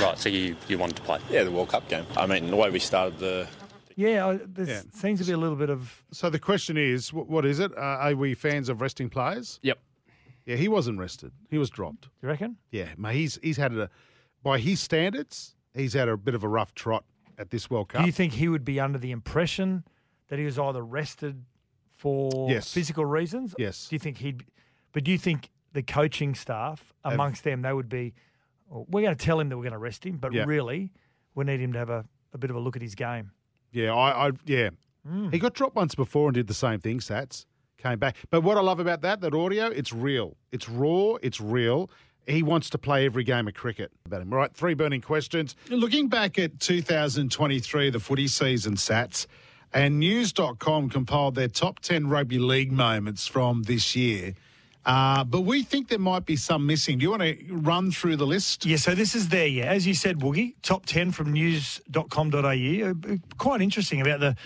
Right, 0.00 0.18
so 0.18 0.28
you, 0.28 0.56
you 0.66 0.76
wanted 0.76 0.96
to 0.96 1.02
play. 1.02 1.20
yeah, 1.30 1.44
the 1.44 1.52
World 1.52 1.68
Cup 1.68 1.88
game. 1.88 2.04
I 2.16 2.26
mean, 2.26 2.48
the 2.50 2.56
way 2.56 2.68
we 2.68 2.80
started 2.80 3.16
the 3.20 3.46
Yeah, 3.94 4.26
I, 4.26 4.40
there 4.44 4.66
Yeah. 4.66 4.80
seems 4.92 5.20
to 5.20 5.24
be 5.24 5.30
a 5.30 5.36
little 5.36 5.54
bit 5.54 5.70
of. 5.70 6.02
So 6.10 6.28
the 6.30 6.40
question 6.40 6.76
is, 6.76 7.12
what 7.12 7.44
is 7.46 7.60
it? 7.60 7.70
Uh, 7.78 7.80
are 7.80 8.16
we 8.16 8.34
fans 8.34 8.68
of 8.68 8.80
resting 8.80 9.08
players? 9.08 9.60
Yep. 9.62 9.78
Yeah, 10.46 10.56
he 10.56 10.68
wasn't 10.68 10.98
rested. 10.98 11.32
He 11.50 11.58
was 11.58 11.70
dropped. 11.70 12.02
Do 12.02 12.08
you 12.22 12.28
reckon? 12.28 12.56
Yeah, 12.70 12.88
mate, 12.98 13.14
he's 13.16 13.38
he's 13.42 13.56
had 13.56 13.72
a, 13.72 13.88
by 14.42 14.58
his 14.58 14.80
standards, 14.80 15.54
he's 15.74 15.94
had 15.94 16.08
a 16.08 16.16
bit 16.16 16.34
of 16.34 16.44
a 16.44 16.48
rough 16.48 16.74
trot 16.74 17.04
at 17.38 17.50
this 17.50 17.70
World 17.70 17.88
Cup. 17.88 18.02
Do 18.02 18.06
you 18.06 18.12
think 18.12 18.34
he 18.34 18.48
would 18.48 18.64
be 18.64 18.78
under 18.78 18.98
the 18.98 19.10
impression 19.10 19.84
that 20.28 20.38
he 20.38 20.44
was 20.44 20.58
either 20.58 20.82
rested 20.84 21.44
for 21.96 22.50
Yes. 22.50 22.72
physical 22.72 23.04
reasons? 23.04 23.54
Yes. 23.58 23.88
Do 23.88 23.94
you 23.96 24.00
think 24.00 24.18
he'd? 24.18 24.44
But 24.92 25.04
do 25.04 25.10
you 25.10 25.18
think 25.18 25.50
the 25.72 25.82
coaching 25.82 26.34
staff 26.34 26.92
amongst 27.04 27.42
them 27.44 27.62
they 27.62 27.72
would 27.72 27.88
be? 27.88 28.14
Well, 28.68 28.86
we're 28.88 29.02
going 29.02 29.16
to 29.16 29.24
tell 29.24 29.40
him 29.40 29.48
that 29.48 29.56
we're 29.56 29.62
going 29.64 29.72
to 29.72 29.78
rest 29.78 30.04
him, 30.06 30.16
but 30.18 30.32
Yeah. 30.32 30.44
really, 30.46 30.92
we 31.34 31.44
need 31.44 31.60
him 31.60 31.72
to 31.72 31.78
have 31.78 31.90
a, 31.90 32.04
a 32.32 32.38
bit 32.38 32.50
of 32.50 32.56
a 32.56 32.60
look 32.60 32.76
at 32.76 32.82
his 32.82 32.94
game. 32.94 33.30
Yeah, 33.72 33.94
I, 33.94 34.28
I 34.28 34.32
yeah. 34.46 34.70
Hmm. 35.06 35.30
He 35.30 35.38
got 35.38 35.54
dropped 35.54 35.74
once 35.76 35.94
before 35.94 36.28
and 36.28 36.34
did 36.34 36.46
the 36.46 36.54
same 36.54 36.80
thing, 36.80 36.98
Sats. 37.00 37.44
Came 37.84 37.98
back. 37.98 38.16
But 38.30 38.40
what 38.40 38.56
I 38.56 38.62
love 38.62 38.80
about 38.80 39.02
that, 39.02 39.20
that 39.20 39.34
audio, 39.34 39.66
it's 39.66 39.92
real. 39.92 40.38
It's 40.52 40.70
raw, 40.70 41.16
it's 41.20 41.38
real. 41.38 41.90
He 42.26 42.42
wants 42.42 42.70
to 42.70 42.78
play 42.78 43.04
every 43.04 43.24
game 43.24 43.46
of 43.46 43.52
cricket. 43.52 43.92
About 44.06 44.22
him. 44.22 44.32
Right, 44.32 44.50
three 44.54 44.72
burning 44.72 45.02
questions. 45.02 45.54
Looking 45.68 46.08
back 46.08 46.38
at 46.38 46.58
2023, 46.60 47.90
the 47.90 48.00
footy 48.00 48.26
season, 48.26 48.76
Sats, 48.76 49.26
and 49.74 49.98
News.com 49.98 50.88
compiled 50.88 51.34
their 51.34 51.48
top 51.48 51.80
10 51.80 52.08
rugby 52.08 52.38
league 52.38 52.72
moments 52.72 53.26
from 53.26 53.64
this 53.64 53.94
year. 53.94 54.32
Uh, 54.86 55.22
but 55.22 55.42
we 55.42 55.62
think 55.62 55.88
there 55.88 55.98
might 55.98 56.24
be 56.24 56.36
some 56.36 56.66
missing. 56.66 56.96
Do 56.96 57.02
you 57.02 57.10
want 57.10 57.22
to 57.22 57.36
run 57.50 57.90
through 57.90 58.16
the 58.16 58.26
list? 58.26 58.64
Yeah, 58.64 58.76
so 58.76 58.94
this 58.94 59.14
is 59.14 59.28
there, 59.28 59.46
yeah. 59.46 59.64
As 59.64 59.86
you 59.86 59.92
said, 59.92 60.20
Woogie, 60.20 60.54
top 60.62 60.86
10 60.86 61.10
from 61.10 61.34
news.com.au. 61.34 62.38
Uh, 62.40 63.16
Quite 63.36 63.60
interesting 63.60 64.00
about 64.00 64.20
the, 64.20 64.36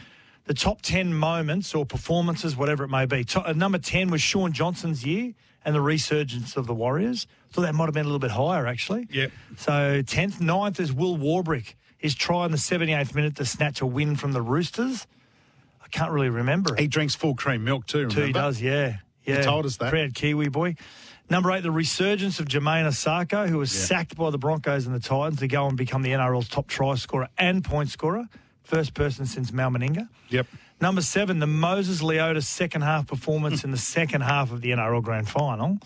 the 0.49 0.55
top 0.55 0.81
10 0.83 1.13
moments 1.15 1.75
or 1.75 1.85
performances, 1.87 2.57
whatever 2.57 2.83
it 2.83 2.89
may 2.89 3.05
be. 3.07 3.25
Uh, 3.37 3.53
number 3.53 3.79
10 3.79 4.11
was 4.11 4.23
Shaun 4.23 4.53
Johnson's 4.53 5.05
year 5.05 5.35
and 5.65 5.75
the 5.75 5.81
resurgence 5.83 6.57
of 6.57 6.67
the 6.67 6.75
Warriors. 6.75 7.27
Thought 7.53 7.63
that 7.63 7.75
might 7.75 7.85
have 7.85 7.95
been 7.95 8.05
a 8.07 8.09
little 8.09 8.19
bit 8.19 8.31
higher, 8.31 8.67
actually. 8.67 9.07
Yep. 9.11 9.31
So 9.59 10.03
10th, 10.03 10.39
9th 10.41 10.81
is 10.81 10.91
Will 10.93 11.17
Warbrick. 11.19 11.75
His 11.99 12.15
try 12.15 12.47
in 12.47 12.51
the 12.51 12.57
78th 12.57 13.15
minute 13.15 13.37
to 13.37 13.45
snatch 13.45 13.81
a 13.83 13.87
win 13.87 14.17
from 14.17 14.33
the 14.33 14.41
Roosters. 14.41 15.07
I 15.85 15.89
can't 15.89 16.13
really 16.13 16.31
remember 16.31 16.75
it. 16.75 16.81
He 16.81 16.87
drinks 16.87 17.15
full 17.15 17.35
cream 17.35 17.63
milk 17.65 17.87
too, 17.87 17.99
remember? 17.99 18.15
Too, 18.21 18.27
he 18.29 18.33
does, 18.33 18.63
yeah. 18.63 18.97
Yeah. 19.25 19.39
He 19.39 19.43
told 19.43 19.67
us 19.67 19.77
that. 19.77 19.91
Proud 19.91 20.15
Kiwi 20.15 20.49
boy. 20.49 20.77
Number 21.29 21.53
eight, 21.53 21.63
the 21.63 21.71
resurgence 21.71 22.41
of 22.41 22.47
Jamayne 22.47 22.87
Isaako, 22.87 23.49
who 23.51 23.59
was 23.59 23.71
Yeah. 23.75 23.85
sacked 23.85 24.17
by 24.17 24.31
the 24.31 24.39
Broncos 24.39 24.87
and 24.87 24.95
the 24.95 25.01
Titans 25.01 25.41
to 25.41 25.49
go 25.49 25.67
and 25.69 25.77
become 25.77 26.01
the 26.01 26.13
NRL's 26.13 26.49
top 26.49 26.69
try 26.69 26.95
scorer 26.95 27.29
and 27.37 27.63
point 27.63 27.91
scorer. 27.91 28.29
First 28.69 28.93
person 28.93 29.25
since 29.25 29.51
Mal 29.51 29.71
Meninga. 29.71 30.09
Yep. 30.29 30.47
Number 30.81 31.01
seven, 31.01 31.39
the 31.39 31.47
Moses 31.47 32.03
Leota 32.03 32.43
second 32.43 32.83
half 32.83 33.07
performance 33.07 33.65
in 33.65 33.71
the 33.71 33.79
second 33.79 34.21
half 34.21 34.53
of 34.53 34.61
the 34.61 34.71
NRL 34.73 35.03
Grand 35.03 35.27
Final. 35.27 35.79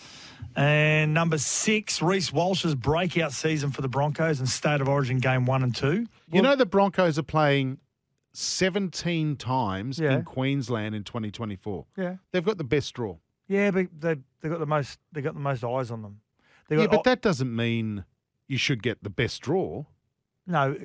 And 0.57 1.15
number 1.15 1.39
six, 1.39 2.03
Reece 2.03 2.33
Walsh's 2.33 2.75
breakout 2.75 3.33
season 3.33 3.71
for 3.71 3.83
the 3.83 3.89
Broncos 3.89 4.41
in 4.41 4.47
State 4.47 4.81
of 4.81 4.89
Origin 4.89 5.19
game 5.19 5.47
one 5.47 5.63
and 5.63 5.73
two. 5.75 6.07
You 6.33 6.43
know 6.43 6.57
the 6.57 6.67
Broncos 6.67 7.21
are 7.21 7.23
playing 7.23 7.79
17 8.33 9.37
times 9.37 10.01
Yeah. 10.01 10.15
in 10.17 10.25
Queensland 10.25 10.97
in 10.97 11.05
2024. 11.05 11.87
Yeah. 11.97 12.17
They've 12.33 12.45
got 12.45 12.59
the 12.59 12.65
best 12.65 12.93
draw. 12.95 13.17
Yeah, 13.47 13.71
but 13.71 13.87
they 14.01 14.17
they 14.41 14.49
got 14.49 14.59
the 14.59 14.67
most 14.67 14.99
they 15.13 15.23
got 15.23 15.35
the 15.35 15.41
most 15.41 15.63
eyes 15.63 15.93
on 15.93 16.03
them. 16.03 16.21
They 16.69 16.79
Yeah, 16.79 16.89
but 16.89 17.05
that 17.05 17.23
doesn't 17.23 17.55
mean 17.55 18.05
you 18.49 18.59
should 18.59 18.83
get 18.83 19.05
the 19.05 19.11
best 19.11 19.41
draw. 19.43 19.85
No, 20.47 20.77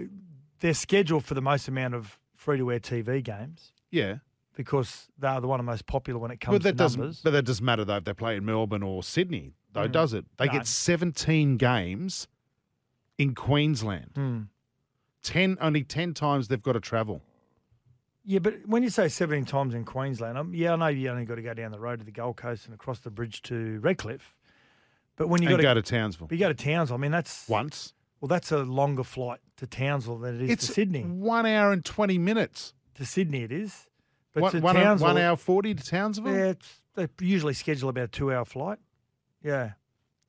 they're 0.60 0.74
scheduled 0.74 1.26
for 1.26 1.34
the 1.34 1.42
most 1.42 1.68
amount 1.68 1.94
of 1.94 2.20
free 2.36 2.58
to 2.58 2.72
air 2.72 2.80
TV 2.80 3.24
games 3.24 3.72
Yeah. 3.92 4.18
because 4.56 5.08
they 5.18 5.28
are 5.28 5.42
the 5.42 5.48
one 5.48 5.60
of 5.60 5.66
the 5.66 5.72
most 5.72 5.86
popular 5.86 6.20
when 6.20 6.32
it 6.32 6.40
comes 6.40 6.56
But 6.56 6.64
that 6.64 6.72
to 6.72 6.78
doesn't 6.78 7.00
numbers. 7.00 7.22
but 7.24 7.32
that 7.32 7.44
doesn't 7.46 7.66
matter 7.66 7.84
though 7.86 7.98
if 7.98 8.04
they 8.06 8.14
play 8.14 8.36
in 8.38 8.46
Melbourne 8.46 8.84
or 8.84 9.04
Sydney, 9.04 9.54
though, 9.74 9.88
Mm. 9.88 9.92
does 9.92 10.14
it? 10.14 10.26
They 10.38 10.46
No. 10.48 10.52
get 10.54 10.68
17 10.68 11.58
games 11.58 12.28
in 13.18 13.34
Queensland. 13.36 14.12
Hmm. 14.16 14.42
10 15.24 15.58
only 15.60 15.84
10 15.84 16.14
times 16.14 16.48
they've 16.48 16.62
got 16.62 16.74
to 16.74 16.80
travel. 16.80 17.22
Yeah, 18.24 18.40
but 18.40 18.66
when 18.68 18.84
you 18.84 18.90
say 18.90 19.08
17 19.08 19.46
times 19.46 19.74
in 19.74 19.86
Queensland, 19.86 20.38
um, 20.38 20.54
yeah, 20.54 20.74
I 20.74 20.76
know 20.76 20.88
you 20.88 21.10
only 21.10 21.26
got 21.26 21.36
to 21.36 21.42
go 21.42 21.54
down 21.54 21.72
the 21.72 21.80
road 21.80 22.00
to 22.00 22.06
the 22.06 22.12
Gold 22.12 22.36
Coast 22.38 22.66
and 22.66 22.74
across 22.74 23.00
the 23.00 23.10
bridge 23.10 23.42
to 23.44 23.80
Redcliffe. 23.80 24.36
But 25.16 25.30
when 25.30 25.42
you 25.42 25.50
got 25.50 25.62
go 25.62 25.74
to 25.74 25.82
Townsville. 25.82 26.28
but 26.28 26.36
you 26.36 26.40
go 26.40 26.52
to 26.52 26.54
Townsville, 26.54 26.98
I 26.98 27.00
mean 27.00 27.12
that's 27.12 27.48
Once. 27.50 27.94
Well, 28.20 28.28
that's 28.28 28.52
a 28.52 28.60
longer 28.60 29.04
flight 29.04 29.40
to 29.58 29.68
Townsville 29.68 30.18
than 30.20 30.36
it 30.36 30.42
is 30.44 30.50
It's 30.52 30.68
to 30.68 30.74
Sydney. 30.74 31.04
1 31.04 31.46
hour 31.46 31.72
and 31.72 31.84
20 31.84 32.18
minutes. 32.18 32.74
To 32.96 33.06
Sydney, 33.06 33.44
it 33.44 33.52
is. 33.52 33.86
But 34.34 34.44
One, 34.44 34.52
to 34.54 34.60
one, 34.60 34.76
Townsville, 34.76 35.08
one 35.08 35.18
hour 35.18 35.36
40 35.36 35.76
to 35.76 35.84
Townsville? 35.84 36.34
Yeah, 36.34 36.46
it's, 36.50 36.82
they 36.96 37.08
usually 37.20 37.54
schedule 37.54 37.90
about 37.90 38.04
a 38.06 38.08
two-hour 38.08 38.46
flight. 38.46 38.80
Yeah, 39.44 39.72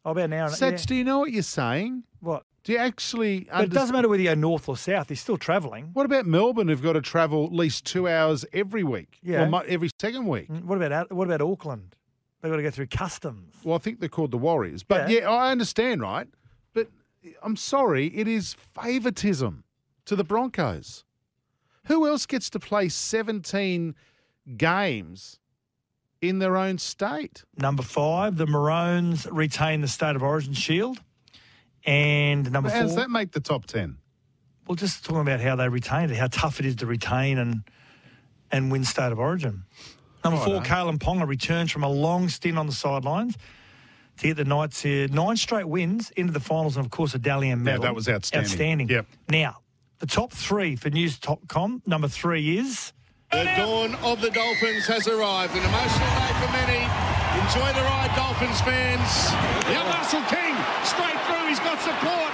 oh, 0.05 0.11
about 0.13 0.25
an 0.25 0.33
hour. 0.35 0.51
yeah. 0.61 0.71
do 0.77 0.95
you 0.95 1.05
know 1.05 1.19
what 1.21 1.33
you're 1.33 1.43
saying? 1.43 2.05
What? 2.21 2.45
Do 2.65 2.73
you 2.73 2.79
actually 2.79 3.49
But 3.51 3.65
it 3.65 3.71
doesn't 3.71 3.95
matter 3.95 4.09
whether 4.09 4.23
you 4.23 4.29
go 4.29 4.35
north 4.35 4.69
or 4.69 4.77
south. 4.77 5.09
You're 5.09 5.17
still 5.17 5.39
travelling. 5.39 5.91
What 5.95 6.05
about 6.05 6.27
Melbourne 6.27 6.69
who've 6.69 6.83
got 6.83 6.93
to 6.95 7.01
travel 7.01 7.47
at 7.47 7.53
least 7.53 7.87
two 7.87 8.07
hours 8.07 8.45
every 8.53 8.85
week? 8.85 9.19
Yeah. 9.23 9.49
Or 9.51 9.65
every 9.67 9.89
second 9.99 10.27
week? 10.27 10.49
Mm, 10.49 10.65
What 10.65 10.81
about 10.81 11.11
what 11.11 11.27
about 11.27 11.41
Auckland? 11.41 11.97
They've 12.43 12.51
got 12.53 12.57
to 12.57 12.63
go 12.63 12.71
through 12.71 12.89
customs. 12.89 13.55
Well, 13.65 13.75
I 13.77 13.79
think 13.79 14.01
they're 14.01 14.09
called 14.09 14.31
the 14.33 14.39
Warriors. 14.39 14.83
But 14.83 15.09
Yeah. 15.09 15.21
yeah, 15.21 15.31
I 15.31 15.51
understand, 15.51 16.03
right? 16.03 16.29
I'm 17.43 17.57
sorry, 17.57 18.07
it 18.17 18.29
is 18.29 18.55
favouritism 18.55 19.65
to 20.07 20.17
the 20.17 20.25
Broncos. 20.25 21.05
Who 21.85 22.07
else 22.07 22.27
gets 22.27 22.51
to 22.51 22.59
play 22.59 22.89
17 22.89 23.95
games 24.57 25.39
in 26.21 26.39
their 26.39 26.57
own 26.57 26.79
state? 26.79 27.45
Number 27.57 27.83
five, 27.83 28.37
the 28.37 28.47
Maroons 28.47 29.27
retain 29.31 29.81
the 29.81 29.89
State 29.89 30.17
of 30.17 30.23
Origin 30.23 30.53
shield. 30.53 30.99
And 31.85 32.51
number 32.53 32.69
How 32.71 32.83
does 32.83 32.97
that 32.97 33.11
make 33.11 33.33
the 33.33 33.41
top 33.41 33.67
10? 33.67 33.99
well, 34.69 34.77
just 34.77 35.05
talking 35.05 35.23
about 35.23 35.41
how 35.41 35.57
they 35.57 35.69
retain 35.69 36.11
it, 36.11 36.17
how 36.17 36.27
tough 36.27 36.61
it 36.61 36.67
is 36.67 36.77
to 36.77 36.87
retain 36.87 37.39
and 37.39 37.63
and 38.51 38.71
win 38.71 38.85
State 38.85 39.13
of 39.13 39.19
Origin. 39.19 39.65
Number 40.25 40.41
four. 40.41 40.61
Kalyn 40.63 40.99
Ponga 40.99 41.27
returns 41.27 41.71
from 41.71 41.85
a 41.85 41.89
long 41.89 42.29
stint 42.29 42.59
on 42.59 42.67
the 42.67 42.73
sidelines 42.73 43.37
to 44.19 44.27
get 44.29 44.37
the 44.37 44.45
Knights 44.45 44.83
here 44.83 45.09
nine 45.09 45.37
straight 45.37 45.67
wins 45.69 46.11
into 46.17 46.33
the 46.33 46.41
finals, 46.41 46.77
and 46.77 46.85
of 46.85 46.91
course 46.91 47.15
a 47.15 47.19
Dally 47.19 47.51
M 47.51 47.63
medal. 47.65 47.83
Yeah, 47.83 47.89
that 47.89 47.95
was 47.95 48.09
outstanding. 48.09 48.51
Outstanding. 48.51 48.89
Yep. 48.89 49.07
Now, 49.29 49.59
the 49.99 50.07
top 50.07 50.33
three 50.33 50.77
for 50.77 50.91
News.com. 50.91 51.83
Number 51.87 52.09
three 52.09 52.59
is 52.59 52.93
The 53.33 53.45
dawn 53.57 53.95
of 53.97 54.21
the 54.21 54.31
Dolphins 54.31 54.87
has 54.87 55.07
arrived. 55.09 55.53
An 55.55 55.63
emotional 55.65 56.09
day 56.09 56.33
for 56.41 56.53
many. 56.53 56.83
Enjoy 57.45 57.73
the 57.79 57.85
ride, 57.85 58.13
Dolphins 58.17 58.61
fans. 58.63 59.31
Young 59.73 59.87
Russell 59.87 60.23
King, 60.29 60.55
straight 60.85 61.19
through. 61.27 61.49
He's 61.49 61.61
got 61.61 61.79
support. 61.81 62.33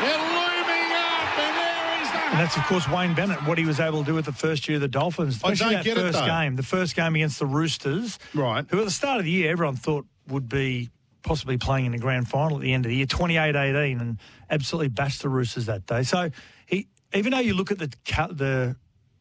They're 0.00 0.16
looming 0.16 0.90
up, 0.94 1.38
and 1.38 1.54
there 1.58 2.02
is 2.02 2.08
the. 2.12 2.18
And 2.30 2.38
that's, 2.40 2.56
of 2.56 2.62
course, 2.64 2.88
Wayne 2.88 3.14
Bennett, 3.14 3.44
what 3.46 3.58
he 3.58 3.64
was 3.64 3.80
able 3.80 4.00
to 4.00 4.06
do 4.06 4.14
with 4.14 4.26
the 4.26 4.32
first 4.32 4.68
year 4.68 4.76
of 4.76 4.82
the 4.82 4.88
Dolphins, 4.88 5.34
I 5.42 5.52
especially 5.52 5.74
don't 5.74 5.84
that 5.84 5.84
get 5.84 5.96
it, 5.98 6.00
first 6.00 6.18
though. 6.20 6.26
game. 6.26 6.56
The 6.56 6.62
first 6.62 6.94
game 6.94 7.14
against 7.16 7.38
the 7.40 7.46
Roosters, 7.46 8.18
Right. 8.34 8.64
who 8.70 8.78
at 8.78 8.84
the 8.84 8.90
start 8.90 9.18
of 9.18 9.24
the 9.24 9.30
year 9.30 9.50
everyone 9.50 9.76
thought 9.76 10.06
would 10.28 10.48
be 10.48 10.90
possibly 11.22 11.58
playing 11.58 11.86
in 11.86 11.92
the 11.92 11.98
grand 11.98 12.28
final 12.28 12.56
at 12.56 12.62
the 12.62 12.72
end 12.72 12.84
of 12.84 12.90
the 12.90 12.96
year, 12.96 13.06
28 13.06 13.56
18, 13.56 14.00
and 14.00 14.18
absolutely 14.50 14.88
bashed 14.88 15.22
the 15.22 15.28
Roosters 15.28 15.66
that 15.66 15.86
day. 15.86 16.02
So 16.02 16.30
he, 16.66 16.86
even 17.14 17.32
though 17.32 17.40
you 17.40 17.54
look 17.54 17.70
at 17.70 17.78
the 17.78 17.92
the 18.32 18.76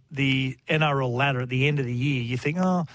the 0.09 0.57
NRL 0.69 1.11
ladder 1.11 1.41
at 1.41 1.49
the 1.49 1.67
end 1.67 1.79
of 1.79 1.85
the 1.85 1.93
year, 1.93 2.21
you 2.21 2.37
think, 2.37 2.57
oh, 2.59 2.85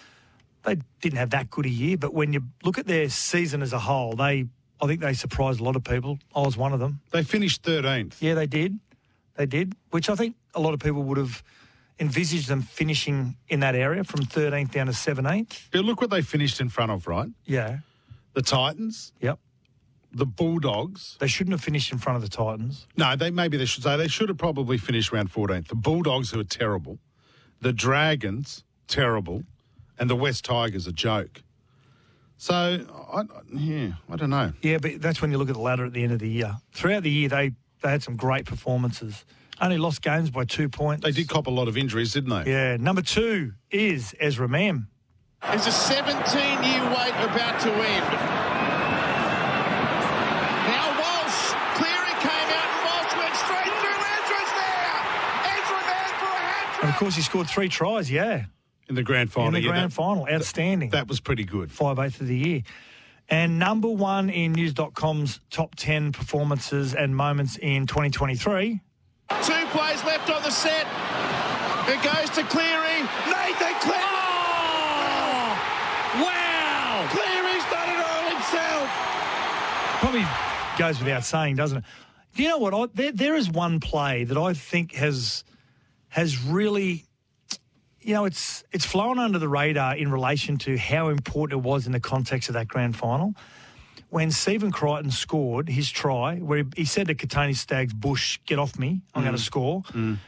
they 0.64 0.78
didn't 1.00 1.18
have 1.18 1.30
that 1.30 1.50
good 1.50 1.66
a 1.66 1.70
year. 1.70 1.96
But 1.96 2.14
when 2.14 2.32
you 2.32 2.42
look 2.64 2.78
at 2.78 2.86
their 2.86 3.08
season 3.08 3.62
as 3.62 3.72
a 3.72 3.78
whole, 3.78 4.14
they 4.14 4.46
I 4.80 4.86
think 4.86 5.00
they 5.00 5.14
surprised 5.14 5.60
a 5.60 5.64
lot 5.64 5.76
of 5.76 5.84
people. 5.84 6.18
I 6.34 6.40
was 6.40 6.56
one 6.56 6.72
of 6.72 6.80
them. 6.80 7.00
They 7.12 7.22
finished 7.22 7.62
13th. 7.62 8.14
Yeah, 8.20 8.34
they 8.34 8.46
did. 8.46 8.80
They 9.36 9.46
did, 9.46 9.74
which 9.90 10.10
I 10.10 10.14
think 10.16 10.34
a 10.54 10.60
lot 10.60 10.74
of 10.74 10.80
people 10.80 11.02
would 11.04 11.18
have 11.18 11.42
envisaged 12.00 12.48
them 12.48 12.62
finishing 12.62 13.36
in 13.48 13.60
that 13.60 13.74
area 13.74 14.02
from 14.02 14.22
13th 14.22 14.72
down 14.72 14.86
to 14.86 14.92
17th. 14.92 15.68
But 15.70 15.84
look 15.84 16.00
what 16.00 16.10
they 16.10 16.20
finished 16.20 16.60
in 16.60 16.68
front 16.68 16.90
of, 16.90 17.06
right? 17.06 17.28
Yeah. 17.44 17.78
The 18.34 18.42
Titans, 18.42 19.12
Yep. 19.20 19.38
the 20.12 20.26
Bulldogs. 20.26 21.16
They 21.20 21.26
shouldn't 21.26 21.52
have 21.52 21.62
finished 21.62 21.92
in 21.92 21.98
front 21.98 22.16
of 22.16 22.22
the 22.22 22.28
Titans. 22.28 22.86
No, 22.96 23.14
they 23.16 23.30
maybe 23.30 23.56
they 23.56 23.64
should 23.66 23.82
say 23.82 23.96
they 23.96 24.08
should 24.08 24.28
have 24.28 24.38
probably 24.38 24.78
finished 24.78 25.12
round 25.12 25.30
14th. 25.32 25.68
The 25.68 25.74
Bulldogs, 25.74 26.30
who 26.30 26.40
are 26.40 26.44
terrible, 26.44 26.98
the 27.60 27.72
Dragons, 27.72 28.64
terrible, 28.88 29.44
and 29.98 30.08
the 30.10 30.16
West 30.16 30.44
Tigers, 30.44 30.86
a 30.86 30.92
joke. 30.92 31.42
So, 32.36 32.54
I, 33.12 33.20
I- 33.20 33.24
yeah, 33.52 33.92
I 34.10 34.16
don't 34.16 34.30
know. 34.30 34.52
Yeah, 34.62 34.78
but 34.78 35.00
that's 35.00 35.22
when 35.22 35.30
you 35.30 35.38
look 35.38 35.48
at 35.48 35.54
the 35.54 35.60
ladder 35.60 35.84
at 35.84 35.92
the 35.92 36.02
end 36.02 36.12
of 36.12 36.18
the 36.18 36.28
year. 36.28 36.56
Throughout 36.72 37.02
the 37.04 37.10
year, 37.10 37.28
they, 37.28 37.52
they 37.82 37.90
had 37.90 38.02
some 38.02 38.16
great 38.16 38.46
performances. 38.46 39.24
Only 39.60 39.78
lost 39.78 40.02
games 40.02 40.30
by 40.30 40.44
two 40.44 40.68
points. 40.68 41.04
They 41.04 41.12
did 41.12 41.28
cop 41.28 41.46
a 41.46 41.50
lot 41.50 41.68
of 41.68 41.76
injuries, 41.76 42.12
didn't 42.14 42.30
they? 42.44 42.50
Yeah. 42.50 42.76
Number 42.78 43.02
two 43.02 43.52
is 43.70 44.12
Ezra 44.18 44.48
Mam. 44.48 44.88
Is 45.50 45.66
a 45.66 45.72
17 45.72 46.06
year 46.62 46.82
wait 46.90 47.12
about 47.18 47.60
to 47.60 47.70
end? 47.72 48.06
Now 50.70 50.86
Walsh, 50.96 51.52
Cleary 51.76 52.14
came 52.22 52.48
out 52.48 52.70
and 52.72 52.80
Walsh 52.86 53.12
went 53.18 53.34
straight 53.36 53.72
through. 53.82 54.00
Ezra's 54.16 54.52
there. 54.56 54.96
Ezra 55.52 55.80
Mam 55.84 56.12
for 56.20 56.30
a 56.30 56.40
hat 56.40 56.78
And 56.82 56.88
of 56.90 56.96
course, 56.96 57.16
he 57.16 57.22
scored 57.22 57.48
three 57.48 57.68
tries, 57.68 58.10
yeah, 58.10 58.44
In 58.88 58.94
the 58.94 59.02
grand 59.02 59.30
final. 59.32 59.48
in 59.48 59.54
the 59.54 59.60
yeah, 59.60 59.68
grand 59.70 59.90
that, 59.90 59.94
final. 59.94 60.26
Outstanding. 60.30 60.90
that 60.90 61.06
was 61.08 61.20
pretty 61.20 61.44
good. 61.44 61.70
five 61.70 61.98
eighths 61.98 62.20
of 62.20 62.28
the 62.28 62.36
year. 62.38 62.62
And 63.28 63.58
number 63.58 63.88
one 63.88 64.30
in 64.30 64.52
News.com's 64.52 65.40
top 65.50 65.74
10 65.74 66.12
performances 66.12 66.94
and 66.94 67.14
moments 67.16 67.56
in 67.58 67.86
2023. 67.86 68.80
Two 69.42 69.52
plays 69.66 70.04
left 70.04 70.30
on 70.30 70.42
the 70.42 70.50
set. 70.50 70.86
It 71.88 72.02
goes 72.02 72.30
to 72.36 72.42
Cleary. 72.44 73.02
Nathan 73.26 73.74
Cleary. 73.80 74.08
Wow! 76.12 77.08
Cleary's 77.08 77.64
done 77.72 77.88
it 77.88 78.00
all 78.04 78.24
himself. 78.28 78.90
Probably 80.12 80.28
goes 80.78 80.98
without 80.98 81.24
saying, 81.24 81.56
doesn't 81.56 81.78
it? 81.78 81.84
You 82.34 82.48
know 82.48 82.58
what? 82.58 82.74
I, 82.74 82.86
there, 82.92 83.12
there 83.12 83.34
is 83.34 83.48
one 83.48 83.80
play 83.80 84.24
that 84.24 84.36
I 84.36 84.52
think 84.52 84.92
has 84.92 85.42
has 86.10 86.38
really, 86.44 87.06
you 87.98 88.12
know, 88.12 88.26
it's 88.26 88.62
it's 88.72 88.84
flown 88.84 89.18
under 89.18 89.38
the 89.38 89.48
radar 89.48 89.96
in 89.96 90.10
relation 90.10 90.58
to 90.58 90.76
how 90.76 91.08
important 91.08 91.58
it 91.58 91.66
was 91.66 91.86
in 91.86 91.92
the 91.92 92.00
context 92.00 92.50
of 92.50 92.54
that 92.54 92.68
grand 92.68 92.94
final. 92.94 93.34
When 94.10 94.30
Stephen 94.30 94.70
Crichton 94.70 95.10
scored 95.10 95.70
his 95.70 95.90
try, 95.90 96.36
where 96.36 96.58
he, 96.58 96.64
he 96.76 96.84
said 96.84 97.06
to 97.06 97.14
Kotoni 97.14 97.56
Staggs, 97.56 97.94
Bush, 97.94 98.38
get 98.44 98.58
off 98.58 98.78
me, 98.78 99.00
I'm 99.14 99.22
going 99.22 99.34
to 99.34 99.40
mm. 99.40 99.44
score. 99.46 99.82
Mm. 99.92 100.18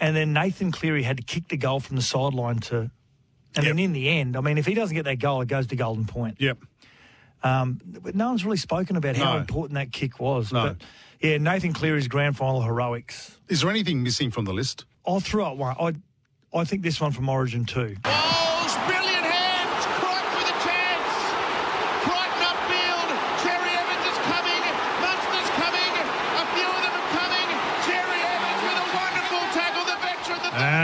And 0.00 0.16
then 0.16 0.34
Nathan 0.34 0.70
Cleary 0.70 1.02
had 1.02 1.16
to 1.16 1.22
kick 1.22 1.48
the 1.48 1.56
goal 1.56 1.80
from 1.80 1.96
the 1.96 2.02
sideline 2.02 2.58
to. 2.58 2.90
And 3.56 3.66
then 3.66 3.78
in 3.78 3.94
the 3.94 4.10
end, 4.10 4.36
I 4.36 4.42
mean, 4.42 4.58
if 4.58 4.66
he 4.66 4.74
doesn't 4.74 4.94
get 4.94 5.06
that 5.06 5.18
goal, 5.18 5.40
it 5.40 5.48
goes 5.48 5.66
to 5.68 5.76
Golden 5.76 6.04
Point. 6.04 6.36
Yep. 6.38 6.58
Um, 7.42 7.80
but 8.02 8.14
no 8.14 8.28
one's 8.28 8.44
really 8.44 8.56
spoken 8.56 8.96
about 8.96 9.16
how 9.16 9.34
No. 9.34 9.38
important 9.38 9.74
that 9.74 9.92
kick 9.92 10.18
was. 10.20 10.52
No. 10.52 10.68
But 10.68 10.76
yeah, 11.20 11.38
Nathan 11.38 11.72
Cleary's 11.72 12.08
grand 12.08 12.36
final 12.36 12.62
heroics. 12.62 13.36
Is 13.48 13.60
there 13.60 13.70
anything 13.70 14.02
missing 14.02 14.30
from 14.30 14.44
the 14.44 14.52
list? 14.52 14.84
I'll 15.06 15.20
throw 15.20 15.44
out 15.44 15.56
one. 15.56 15.76
I, 15.78 15.94
I 16.58 16.64
think 16.64 16.82
this 16.82 17.00
one 17.00 17.12
from 17.12 17.28
Origin 17.28 17.64
too. 17.64 17.96
Oh, 18.04 18.84
brilliant 18.86 19.24
hands. 19.24 19.84
Crichton 19.98 20.34
with 20.36 20.50
a 20.50 20.58
chance. 20.66 21.10
Crichton 22.04 22.42
upfield. 22.42 23.08
Cherry 23.46 23.72
Evans 23.72 24.04
is 24.10 24.18
coming. 24.26 24.62
Munster's 25.00 25.50
coming. 25.62 25.92
A 26.42 26.44
few 26.58 26.68
of 26.68 26.80
them 26.82 26.94
are 26.98 27.10
coming. 27.16 27.48
Cherry 27.86 28.20
Evans 28.20 28.60
with 28.66 28.78
a 28.82 28.86
wonderful 28.98 29.42
tackle. 29.54 29.84
The 29.86 29.98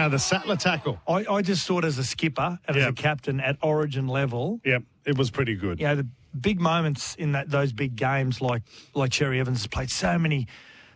veteran, 0.08 0.10
the 0.10 0.16
the 0.16 0.18
Sattler 0.18 0.56
tackle. 0.56 1.00
I, 1.08 1.24
I 1.36 1.42
just 1.42 1.66
thought 1.66 1.84
as 1.84 1.98
a 1.98 2.04
skipper 2.04 2.58
and 2.66 2.76
as 2.76 2.84
a 2.86 2.92
captain 2.92 3.40
at 3.40 3.56
Origin 3.62 4.08
level, 4.08 4.60
Yep, 4.64 4.82
it 5.06 5.18
was 5.18 5.30
pretty 5.30 5.54
good. 5.54 5.80
you 5.80 5.86
know, 5.86 5.96
the 5.96 6.06
big 6.38 6.60
moments 6.60 7.14
in 7.16 7.32
that 7.32 7.50
those 7.50 7.72
big 7.72 7.96
games, 7.96 8.40
like 8.40 8.62
like 8.94 9.10
Cherry 9.10 9.40
Evans 9.40 9.58
has 9.58 9.66
played 9.66 9.90
so 9.90 10.18
many, 10.18 10.46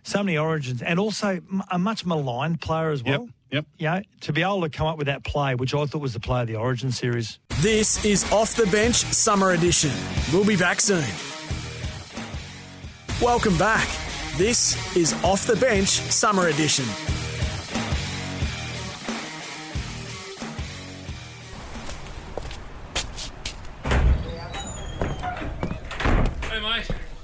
so 0.02 0.22
many 0.22 0.36
Origins, 0.38 0.82
and 0.82 0.98
also 0.98 1.40
a 1.70 1.78
much 1.78 2.04
maligned 2.06 2.60
player 2.60 2.90
as 2.90 3.02
well. 3.02 3.28
Yep. 3.50 3.64
You 3.78 3.86
know, 3.86 4.02
to 4.20 4.32
be 4.34 4.42
able 4.42 4.60
to 4.60 4.68
come 4.68 4.86
up 4.86 4.98
with 4.98 5.06
that 5.06 5.24
play, 5.24 5.54
which 5.54 5.72
I 5.74 5.86
thought 5.86 6.02
was 6.02 6.12
the 6.12 6.20
play 6.20 6.42
of 6.42 6.48
the 6.48 6.56
Origin 6.56 6.92
series. 6.92 7.38
This 7.60 8.04
is 8.04 8.30
Off 8.30 8.54
the 8.54 8.66
Bench 8.66 8.96
Summer 8.96 9.52
Edition. 9.52 9.90
We'll 10.32 10.44
be 10.44 10.54
back 10.56 10.80
soon. 10.80 11.02
Welcome 13.22 13.56
back. 13.56 13.88
This 14.36 14.94
is 14.96 15.14
Off 15.24 15.46
the 15.46 15.56
Bench 15.56 15.88
Summer 15.88 16.48
Edition. 16.48 16.84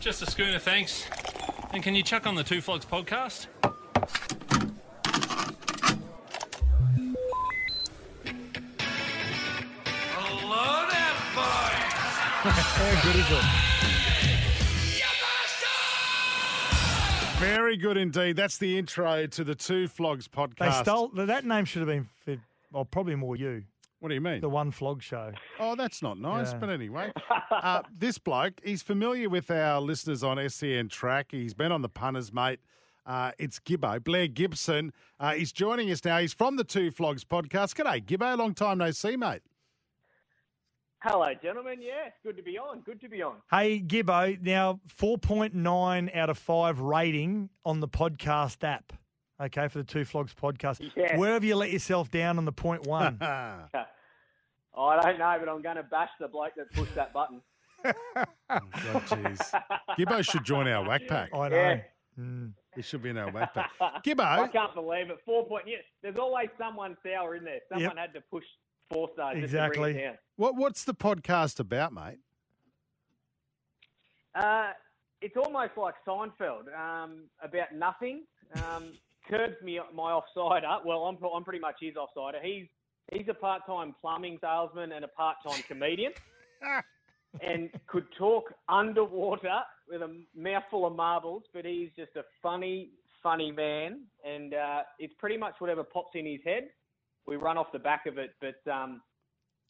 Just 0.05 0.21
a 0.21 0.31
schooner, 0.31 0.59
thanks. 0.59 1.09
And 1.73 1.83
can 1.83 1.95
you 1.95 2.03
chuck 2.03 2.27
on 2.27 2.35
the 2.35 2.45
Two 2.45 2.61
Flogs 2.61 2.85
podcast? 2.85 3.47
Hello 10.13 10.87
there, 10.91 11.15
boys. 11.35 11.95
How 12.53 13.03
good 13.03 13.17
is 13.17 13.31
it? 13.31 13.45
Very 17.41 17.79
good 17.79 17.97
indeed. 17.97 18.37
That's 18.37 18.59
the 18.59 18.79
intro 18.79 19.27
to 19.27 19.43
the 19.43 19.55
Two 19.55 19.89
Flogs 19.89 20.29
podcast. 20.29 20.59
They 20.59 20.67
podcast. 20.67 20.83
stole 20.83 21.09
that 21.15 21.47
name. 21.47 21.65
Should 21.65 21.81
have 21.81 21.89
been, 21.89 22.11
for, 22.27 22.37
well, 22.71 22.85
probably 22.85 23.15
more 23.15 23.37
you. 23.37 23.65
What 24.05 24.11
do 24.11 24.17
you 24.17 24.21
mean? 24.21 24.43
The 24.43 24.51
one 24.51 24.71
flog 24.71 25.03
show. 25.03 25.33
Oh, 25.59 25.77
that's 25.77 26.03
not 26.03 26.19
nice. 26.19 26.53
Yeah. 26.53 26.59
But 26.59 26.69
anyway, 26.69 27.11
uh, 27.51 27.81
this 27.91 28.19
bloke, 28.19 28.61
he's 28.63 28.83
familiar 28.83 29.31
with 29.31 29.51
our 29.51 29.81
listeners 29.81 30.23
on 30.23 30.47
SEN 30.51 30.91
Track. 30.91 31.29
He's 31.31 31.55
been 31.55 31.73
on 31.73 31.81
the 31.81 31.89
punters, 31.89 32.31
mate. 32.31 32.61
Uh, 33.07 33.33
it's 33.39 33.59
Gibbo, 33.61 34.05
Blair 34.05 34.27
Gibson. 34.29 34.93
Uh, 35.19 35.33
he's 35.33 35.53
joining 35.53 35.91
us 35.91 36.05
now. 36.05 36.19
He's 36.19 36.35
from 36.35 36.57
the 36.57 36.65
Two 36.65 36.91
Flogs 36.91 37.25
podcast. 37.25 37.77
G'day, 37.77 38.05
Gibbo. 38.05 38.35
A 38.35 38.37
long 38.37 38.53
time 38.53 38.77
no 38.77 38.91
see, 38.91 39.17
mate. 39.17 39.41
Hello, 41.01 41.33
gentlemen. 41.43 41.81
Yeah, 41.81 42.09
it's 42.09 42.19
good 42.23 42.37
to 42.37 42.43
be 42.43 42.59
on. 42.59 42.81
Good 42.81 43.01
to 43.01 43.09
be 43.09 43.23
on. 43.23 43.37
Hey, 43.51 43.81
Gibbo, 43.81 44.39
now 44.43 44.81
4.9 45.01 46.15
out 46.15 46.29
of 46.29 46.37
5 46.37 46.81
rating 46.81 47.49
on 47.65 47.81
the 47.81 47.89
podcast 47.89 48.63
app. 48.65 48.93
Okay, 49.41 49.67
for 49.69 49.79
the 49.79 49.85
Two 49.85 50.05
Flogs 50.05 50.33
podcast. 50.33 50.91
Yeah. 50.97 51.17
Where 51.17 51.33
have 51.33 51.43
you 51.43 51.57
let 51.57 51.73
yourself 51.73 52.11
down 52.11 52.39
on 52.39 52.45
the 52.45 52.53
point 52.53 52.87
one? 52.87 53.19
Oh, 53.21 53.27
I 54.77 55.01
don't 55.03 55.19
know, 55.19 55.37
but 55.41 55.49
I'm 55.49 55.63
going 55.63 55.77
to 55.77 55.83
bash 55.83 56.11
the 56.21 56.29
bloke 56.29 56.53
that 56.57 56.71
pushed 56.73 56.95
that 56.95 57.13
button. 57.13 57.41
God, 57.85 59.03
jeez. 59.07 59.63
Gibbo 59.99 60.25
should 60.25 60.45
join 60.45 60.69
our 60.69 60.87
whack 60.87 61.03
pack. 61.09 61.31
I 61.35 61.49
know. 61.49 61.57
Yeah. 61.57 61.81
He 62.77 62.83
should 62.83 63.03
be 63.03 63.11
in 63.11 63.19
our 63.19 63.31
whack 63.31 63.55
pack. 63.55 63.71
Gibbo. 64.05 64.25
I 64.25 64.49
can't 64.49 64.75
believe 64.75 65.11
it. 65.11 65.19
Four 65.25 65.47
point. 65.47 65.65
Yeah, 65.67 65.79
there's 66.03 66.17
always 66.17 66.49
someone 66.57 66.97
sour 67.05 67.35
in 67.35 67.45
there. 67.45 67.61
Someone 67.73 67.97
had 67.97 68.13
to 68.15 68.21
push 68.31 68.45
four 68.91 69.11
stars 69.15 69.37
just 69.41 69.53
to 69.53 69.59
bring 69.59 69.67
exactly. 69.67 69.91
it 69.93 70.05
down. 70.05 70.15
What, 70.37 70.57
what's 70.57 70.85
the 70.85 70.95
podcast 70.95 71.59
about, 71.59 71.93
mate? 71.93 72.19
Uh, 74.35 74.71
it's 75.21 75.37
almost 75.37 75.73
like 75.77 75.95
Seinfeld 76.07 76.73
um, 76.77 77.25
about 77.43 77.75
nothing. 77.75 78.25
Um, 78.57 78.93
Curbs 79.29 79.57
me 79.63 79.81
my 79.95 80.19
offsider. 80.19 80.85
Well, 80.85 81.05
I'm 81.05 81.19
I'm 81.35 81.45
pretty 81.45 81.61
much 81.61 81.77
his 81.81 81.95
offsider. 81.95 82.43
He's 82.43 82.67
he's 83.13 83.27
a 83.29 83.35
part-time 83.35 83.95
plumbing 84.01 84.39
salesman 84.41 84.93
and 84.93 85.05
a 85.05 85.09
part-time 85.09 85.63
comedian, 85.69 86.13
and 87.43 87.71
could 87.87 88.07
talk 88.19 88.53
underwater 88.69 89.61
with 89.89 90.03
a 90.03 90.17
mouthful 90.37 90.87
of 90.87 90.95
marbles. 90.95 91.45
But 91.53 91.65
he's 91.65 91.91
just 91.97 92.17
a 92.17 92.23
funny, 92.43 92.91
funny 93.23 93.51
man, 93.51 94.03
and 94.25 94.55
uh, 94.55 94.83
it's 94.99 95.15
pretty 95.19 95.37
much 95.37 95.55
whatever 95.59 95.85
pops 95.85 96.15
in 96.15 96.27
his 96.27 96.41
head. 96.45 96.65
We 97.27 97.37
run 97.37 97.57
off 97.57 97.73
the 97.73 97.79
back 97.79 98.05
of 98.07 98.19
it, 98.19 98.35
but 98.41 98.71
um, 98.71 99.01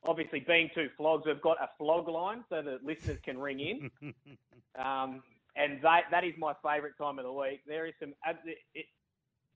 obviously 0.07 0.41
being 0.41 0.71
two 0.75 0.89
flogs, 0.97 1.25
we've 1.27 1.41
got 1.41 1.63
a 1.63 1.69
flog 1.79 2.09
line 2.09 2.45
so 2.49 2.63
that 2.63 2.85
listeners 2.85 3.19
can 3.25 3.39
ring 3.39 3.61
in. 3.61 3.91
Um, 4.77 5.23
and 5.55 5.81
that 5.83 6.07
that 6.11 6.25
is 6.25 6.33
my 6.37 6.53
favourite 6.61 6.99
time 6.99 7.21
of 7.21 7.25
the 7.25 7.33
week. 7.33 7.61
There 7.65 7.87
is 7.87 7.95
some. 8.01 8.13
It, 8.75 8.87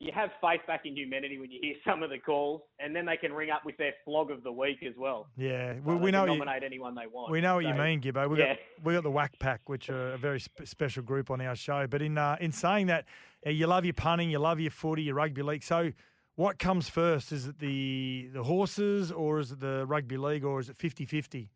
you 0.01 0.13
have 0.15 0.31
faith 0.41 0.61
back 0.67 0.83
in 0.85 0.97
humanity 0.97 1.39
when 1.39 1.51
you 1.51 1.59
hear 1.61 1.75
some 1.87 2.03
of 2.03 2.11
the 2.11 2.19
calls, 2.19 2.63
and 2.79 2.95
then 2.95 3.05
they 3.07 3.17
can 3.17 3.33
ring 3.33 3.51
up 3.51 3.65
with 3.65 3.77
their 3.79 3.93
flog 4.05 4.31
of 4.31 4.43
the 4.43 4.53
week 4.53 4.79
as 4.87 4.95
well. 4.97 5.27
Yeah, 5.37 5.75
So 5.75 5.81
we, 5.85 5.95
we 5.97 6.01
can 6.13 6.27
know 6.27 6.35
what 6.35 6.47
you, 6.47 6.67
anyone 6.67 6.95
they 6.95 7.07
want. 7.13 7.33
we 7.33 7.41
know 7.41 7.57
what 7.57 7.65
you 7.65 7.75
mean, 7.75 8.01
Gibbo. 8.01 8.31
We 8.31 8.39
yeah. 8.39 8.55
got 8.55 8.59
we 8.85 8.95
got 8.95 9.03
the 9.03 9.11
Whack 9.11 9.39
Pack, 9.39 9.69
which 9.69 9.91
are 9.91 10.13
a 10.13 10.19
very 10.19 10.41
sp- 10.41 10.65
special 10.65 11.03
group 11.03 11.31
on 11.31 11.41
our 11.41 11.57
show. 11.57 11.87
But 11.87 12.03
in 12.03 12.17
uh, 12.17 12.37
in 12.41 12.53
saying 12.53 12.87
that, 12.87 13.07
uh, 13.47 13.51
you 13.51 13.67
love 13.67 13.85
your 13.85 13.95
punting, 13.95 14.31
you 14.31 14.39
love 14.39 14.61
your 14.61 14.71
footy, 14.71 15.03
your 15.03 15.17
rugby 15.17 15.43
league. 15.43 15.65
So, 15.65 15.93
what 16.37 16.59
comes 16.59 16.89
first? 16.89 17.33
Is 17.33 17.49
it 17.49 17.59
the 17.59 18.29
the 18.33 18.45
horses, 18.45 19.11
or 19.11 19.41
is 19.41 19.53
it 19.53 19.61
the 19.61 19.85
rugby 19.87 20.17
league, 20.17 20.45
or 20.45 20.61
is 20.61 20.69
it 20.69 20.79
50-50? 20.79 21.49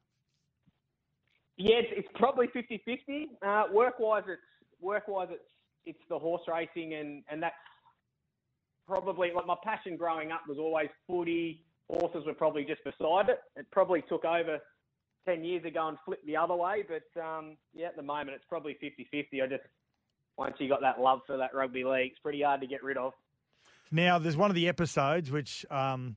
Yeah, 1.59 1.77
it's, 1.77 1.89
it's 1.93 2.09
probably 2.15 2.49
50-50. 2.49 3.25
Uh, 3.47 3.73
work-wise, 3.73 4.25
it's 4.27 4.41
work-wise 4.81 5.29
it's 5.31 5.43
it's 5.85 5.99
the 6.09 6.19
horse 6.19 6.43
racing, 6.49 6.95
and 6.95 7.23
and 7.31 7.43
that's 7.43 7.55
probably 8.93 9.33
like 9.35 9.47
my 9.47 9.57
passion 9.65 9.97
growing 9.97 10.33
up 10.33 10.43
was 10.47 10.59
always 10.59 10.89
footy. 11.07 11.65
Horses 11.89 12.27
were 12.27 12.35
probably 12.35 12.65
just 12.65 12.85
beside 12.85 13.31
it. 13.31 13.41
It 13.57 13.67
probably 13.71 14.03
took 14.03 14.25
over 14.25 14.59
ten 15.27 15.45
years 15.45 15.65
ago 15.65 15.89
and 15.89 15.97
flipped 16.05 16.27
the 16.27 16.37
other 16.37 16.55
way, 16.55 16.85
but 16.87 17.21
um, 17.21 17.57
yeah, 17.73 17.87
at 17.87 17.97
the 17.97 18.03
moment 18.03 18.37
it's 18.37 18.45
probably 18.49 18.77
50-50. 18.83 19.43
I 19.43 19.47
just 19.47 19.63
once 20.37 20.55
you 20.59 20.69
got 20.69 20.81
that 20.83 21.01
love 21.01 21.21
for 21.27 21.37
that 21.39 21.55
rugby 21.55 21.85
league, 21.85 22.13
it's 22.13 22.21
pretty 22.21 22.43
hard 22.43 22.61
to 22.61 22.67
get 22.67 22.83
rid 22.83 22.97
of. 22.97 23.13
Now, 23.91 24.19
there's 24.19 24.37
one 24.37 24.51
of 24.51 24.55
the 24.55 24.69
episodes 24.69 25.31
which 25.31 25.67
um, 25.71 26.17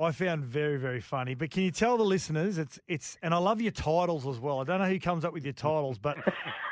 I 0.00 0.12
found 0.12 0.44
very, 0.44 0.78
very 0.78 1.00
funny. 1.00 1.34
But 1.34 1.50
can 1.50 1.62
you 1.62 1.70
tell 1.70 1.98
the 1.98 2.04
listeners 2.04 2.56
it's 2.56 2.80
it's 2.88 3.18
and 3.22 3.34
I 3.34 3.38
love 3.38 3.60
your 3.60 3.72
titles 3.72 4.26
as 4.26 4.38
well. 4.38 4.60
I 4.60 4.64
don't 4.64 4.80
know 4.80 4.88
who 4.88 4.98
comes 4.98 5.24
up 5.26 5.32
with 5.34 5.44
your 5.44 5.52
titles, 5.52 5.98
but 5.98 6.16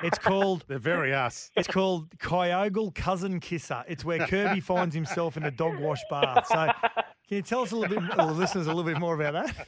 it's 0.03 0.19
called 0.19 0.65
They're 0.69 0.79
very 0.79 1.13
us. 1.13 1.51
It's 1.55 1.69
called 1.69 2.09
Kyogle 2.19 2.95
Cousin 2.95 3.39
Kisser. 3.39 3.85
It's 3.87 4.05
where 4.05 4.27
Kirby 4.27 4.61
finds 4.61 4.95
himself 4.95 5.37
in 5.37 5.45
a 5.45 5.51
dog 5.51 5.79
wash 5.79 6.01
bath. 6.09 6.47
So, 6.47 6.73
can 7.29 7.37
you 7.37 7.43
tell 7.43 7.61
us 7.63 7.73
a 7.73 7.77
little 7.77 8.01
bit, 8.01 8.17
the 8.17 8.25
listeners, 8.25 8.67
a 8.67 8.71
little 8.71 8.91
bit 8.91 8.99
more 8.99 9.15
about 9.15 9.35
that? 9.35 9.67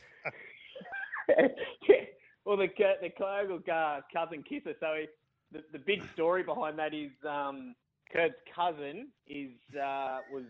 well, 2.46 2.56
the 2.56 2.68
K- 2.68 2.96
the 3.02 3.10
Kyogle 3.10 3.60
uh, 3.68 4.00
cousin 4.10 4.42
kisser. 4.42 4.74
So 4.80 4.94
he, 5.00 5.06
the 5.52 5.62
the 5.72 5.78
big 5.78 6.02
story 6.14 6.42
behind 6.42 6.78
that 6.78 6.94
is 6.94 7.10
um, 7.28 7.74
Kurt's 8.10 8.34
cousin 8.56 9.08
is 9.28 9.50
uh, 9.76 10.20
was 10.32 10.44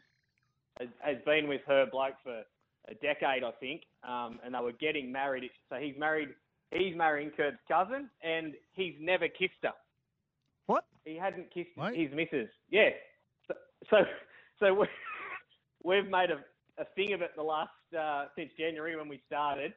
has, 0.79 0.89
has 1.01 1.17
been 1.27 1.49
with 1.49 1.63
her 1.67 1.87
bloke 1.91 2.15
for 2.23 2.45
a 2.91 2.95
decade, 2.95 3.45
I 3.45 3.53
think, 3.61 3.83
um, 4.07 4.39
and 4.45 4.55
they 4.55 4.59
were 4.61 4.73
getting 4.73 5.11
married. 5.13 5.51
So 5.69 5.77
he's 5.77 5.95
married. 5.99 6.31
He's 6.73 6.97
marrying 6.97 7.31
Kurt's 7.37 7.59
cousin, 7.67 8.09
and 8.23 8.55
he's 8.73 8.95
never 9.01 9.27
kissed 9.27 9.55
her. 9.63 9.73
What? 10.67 10.85
He 11.05 11.17
hadn't 11.17 11.53
kissed 11.53 11.71
his 11.95 12.11
missus. 12.15 12.49
Yeah. 12.71 12.91
So 13.49 13.55
so, 13.91 13.97
so 14.61 14.75
we, 14.75 14.87
we've 15.85 16.11
made 16.11 16.31
a, 16.31 16.41
a 16.81 16.85
thing 16.95 17.13
of 17.13 17.23
it 17.23 17.31
the 17.37 17.43
last 17.43 17.71
uh, 17.99 18.27
since 18.37 18.51
January 18.59 18.97
when 18.97 19.09
we 19.09 19.21
started 19.27 19.73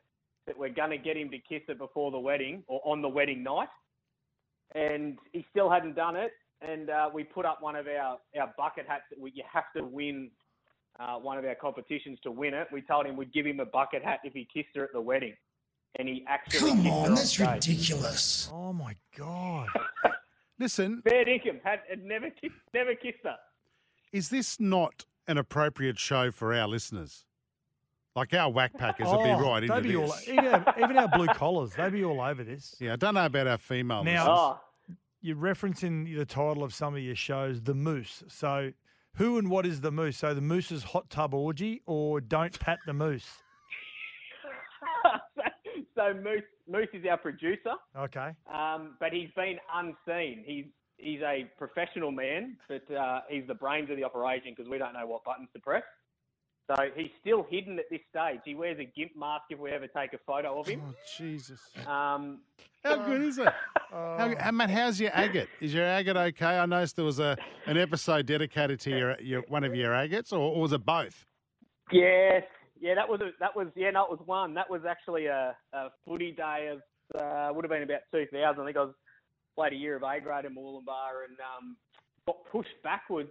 that 0.45 0.57
we're 0.57 0.69
going 0.69 0.89
to 0.89 0.97
get 0.97 1.15
him 1.15 1.29
to 1.31 1.37
kiss 1.37 1.61
her 1.67 1.75
before 1.75 2.11
the 2.11 2.19
wedding 2.19 2.63
or 2.67 2.81
on 2.83 3.01
the 3.01 3.07
wedding 3.07 3.43
night, 3.43 3.69
and 4.75 5.17
he 5.31 5.45
still 5.49 5.69
hadn't 5.69 5.95
done 5.95 6.15
it. 6.15 6.31
And 6.61 6.89
uh, 6.89 7.09
we 7.13 7.23
put 7.23 7.45
up 7.45 7.61
one 7.61 7.75
of 7.75 7.87
our, 7.87 8.17
our 8.39 8.53
bucket 8.57 8.85
hats 8.87 9.03
that 9.09 9.19
we, 9.19 9.31
you 9.33 9.43
have 9.51 9.65
to 9.75 9.83
win 9.83 10.31
uh, 10.99 11.15
one 11.17 11.37
of 11.37 11.45
our 11.45 11.55
competitions 11.55 12.19
to 12.23 12.31
win 12.31 12.53
it. 12.53 12.67
We 12.71 12.81
told 12.81 13.05
him 13.05 13.15
we'd 13.17 13.33
give 13.33 13.45
him 13.45 13.59
a 13.59 13.65
bucket 13.65 14.03
hat 14.03 14.19
if 14.23 14.33
he 14.33 14.47
kissed 14.53 14.75
her 14.75 14.83
at 14.83 14.93
the 14.93 15.01
wedding, 15.01 15.33
and 15.97 16.07
he 16.07 16.23
actually 16.27 16.59
Come 16.71 16.83
kissed 16.83 16.93
on, 16.93 17.15
that's 17.15 17.29
stage. 17.31 17.47
ridiculous. 17.67 18.49
Oh 18.53 18.73
my 18.73 18.95
god! 19.17 19.67
Listen, 20.59 21.01
Fair 21.03 21.25
dinkum 21.25 21.59
had, 21.63 21.79
had 21.89 22.03
never 22.03 22.29
kissed, 22.29 22.53
never 22.73 22.93
kissed 22.95 23.17
her. 23.23 23.35
is 24.11 24.29
this 24.29 24.59
not 24.59 25.05
an 25.27 25.37
appropriate 25.37 25.97
show 25.99 26.31
for 26.31 26.53
our 26.53 26.67
listeners? 26.67 27.25
Like 28.15 28.31
our 28.35 28.51
whack 28.51 28.73
packers 28.77 29.07
would 29.07 29.23
be 29.23 29.31
Oh, 29.31 29.41
right 29.41 29.63
into 29.63 29.73
they'd 29.73 29.81
be 29.89 29.95
this. 29.95 30.11
all, 30.11 30.33
even, 30.33 30.45
our, 30.45 30.75
even 30.77 30.97
our 30.97 31.07
blue 31.07 31.25
collars, 31.27 31.71
they'd 31.73 31.91
be 31.93 32.03
all 32.05 32.21
over 32.21 32.43
this. 32.43 32.75
Yeah, 32.79 32.93
I 32.93 32.95
don't 32.95 33.15
know 33.15 33.25
about 33.25 33.47
our 33.47 33.57
female 33.57 34.03
Now, 34.03 34.25
Oh. 34.29 34.59
you're 35.21 35.35
referencing 35.35 36.15
the 36.15 36.23
title 36.25 36.63
of 36.63 36.75
some 36.75 36.93
of 36.95 37.01
your 37.01 37.15
shows, 37.15 37.59
The 37.61 37.73
Moose. 37.73 38.23
So, 38.27 38.71
who 39.15 39.37
and 39.37 39.49
what 39.49 39.65
is 39.65 39.81
the 39.81 39.91
Moose? 39.91 40.17
So, 40.17 40.33
the 40.33 40.41
Moose's 40.41 40.83
hot 40.83 41.09
tub 41.09 41.33
orgy 41.33 41.81
or 41.85 42.19
don't 42.21 42.57
pat 42.59 42.79
the 42.85 42.93
Moose? 42.93 43.27
so 45.95 46.13
Moose, 46.13 46.43
Moose 46.67 46.87
is 46.93 47.05
our 47.09 47.17
producer, 47.17 47.73
Okay. 47.97 48.31
um, 48.53 48.95
but 48.99 49.11
he's 49.13 49.29
been 49.35 49.57
unseen. 49.73 50.43
He's 50.45 50.65
he's 50.97 51.21
a 51.21 51.49
professional 51.57 52.11
man, 52.11 52.57
but 52.67 52.89
uh, 52.93 53.21
he's 53.29 53.45
the 53.47 53.53
brains 53.55 53.89
of 53.89 53.97
the 53.97 54.03
operation 54.03 54.53
because 54.55 54.69
we 54.69 54.77
don't 54.77 54.93
know 54.93 55.05
what 55.05 55.23
buttons 55.23 55.49
to 55.53 55.59
press. 55.59 55.83
So 56.67 56.75
he's 56.95 57.11
still 57.19 57.45
hidden 57.49 57.77
at 57.77 57.85
this 57.91 57.99
stage. 58.09 58.39
He 58.45 58.55
wears 58.55 58.79
a 58.79 58.85
gimp 58.85 59.11
mask 59.17 59.43
if 59.49 59.59
we 59.59 59.69
ever 59.71 59.87
take 59.87 60.13
a 60.13 60.17
photo 60.25 60.59
of 60.59 60.67
him. 60.67 60.81
Oh, 60.87 60.93
Jesus. 61.17 61.59
Um, 61.85 62.39
How 62.83 62.95
good 63.05 63.21
is 63.21 63.37
it? 63.37 63.49
How, 63.91 64.33
how- 64.39 64.51
Matt, 64.51 64.69
how's 64.71 64.99
your 64.99 65.11
agate? 65.13 65.49
Is 65.61 65.71
your 65.73 65.85
agate 65.85 66.17
okay? 66.17 66.57
I 66.57 66.65
noticed 66.65 66.95
there 66.95 67.05
was 67.05 67.19
a 67.19 67.37
an 67.67 67.77
episode 67.77 68.25
dedicated 68.25 68.79
to 68.81 68.89
your, 68.89 69.21
your 69.21 69.43
one 69.49 69.63
of 69.63 69.75
your 69.75 69.93
agates, 69.93 70.31
or, 70.33 70.39
or 70.39 70.61
was 70.61 70.73
it 70.73 70.83
both? 70.83 71.27
Yes, 71.91 72.41
yeah, 72.79 72.95
that 72.95 73.07
was 73.07 73.21
a, 73.21 73.29
that 73.39 73.55
was 73.55 73.67
yeah, 73.75 73.91
no, 73.91 74.05
it 74.05 74.09
was 74.09 74.19
one. 74.25 74.55
That 74.55 74.67
was 74.67 74.81
actually 74.89 75.27
a, 75.27 75.55
a 75.73 75.89
footy 76.07 76.31
day 76.31 76.71
of 76.71 76.81
uh, 77.21 77.53
would 77.53 77.63
have 77.65 77.69
been 77.69 77.83
about 77.83 77.99
2000. 78.11 78.41
I 78.41 78.65
think 78.65 78.77
I 78.77 78.81
was 78.81 78.95
played 79.55 79.73
a 79.73 79.75
year 79.75 79.95
of 79.95 80.01
A 80.01 80.19
grade 80.19 80.45
in 80.45 80.55
Moolumbar 80.55 81.25
and 81.29 81.37
um, 81.39 81.77
got 82.25 82.37
pushed 82.51 82.73
backwards. 82.83 83.29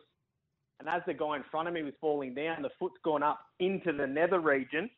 And 0.82 0.88
as 0.88 1.02
the 1.06 1.14
guy 1.14 1.36
in 1.36 1.44
front 1.48 1.68
of 1.68 1.74
me 1.74 1.84
was 1.84 1.94
falling 2.00 2.34
down, 2.34 2.62
the 2.62 2.70
foot's 2.76 2.96
gone 3.04 3.22
up 3.22 3.38
into 3.60 3.92
the 3.92 4.04
nether 4.04 4.40
region. 4.40 4.90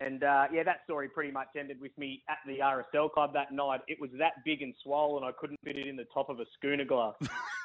And 0.00 0.24
uh, 0.24 0.46
yeah, 0.52 0.64
that 0.64 0.78
story 0.84 1.08
pretty 1.08 1.30
much 1.30 1.46
ended 1.56 1.80
with 1.80 1.96
me 1.96 2.24
at 2.28 2.38
the 2.48 2.58
RSL 2.58 3.12
club 3.12 3.32
that 3.34 3.52
night. 3.52 3.80
It 3.86 4.00
was 4.00 4.10
that 4.18 4.32
big 4.44 4.60
and 4.60 4.74
swollen, 4.82 5.22
I 5.22 5.30
couldn't 5.38 5.60
fit 5.62 5.76
it 5.76 5.86
in 5.86 5.94
the 5.94 6.06
top 6.12 6.30
of 6.30 6.40
a 6.40 6.44
schooner 6.56 6.84
glass. 6.84 7.14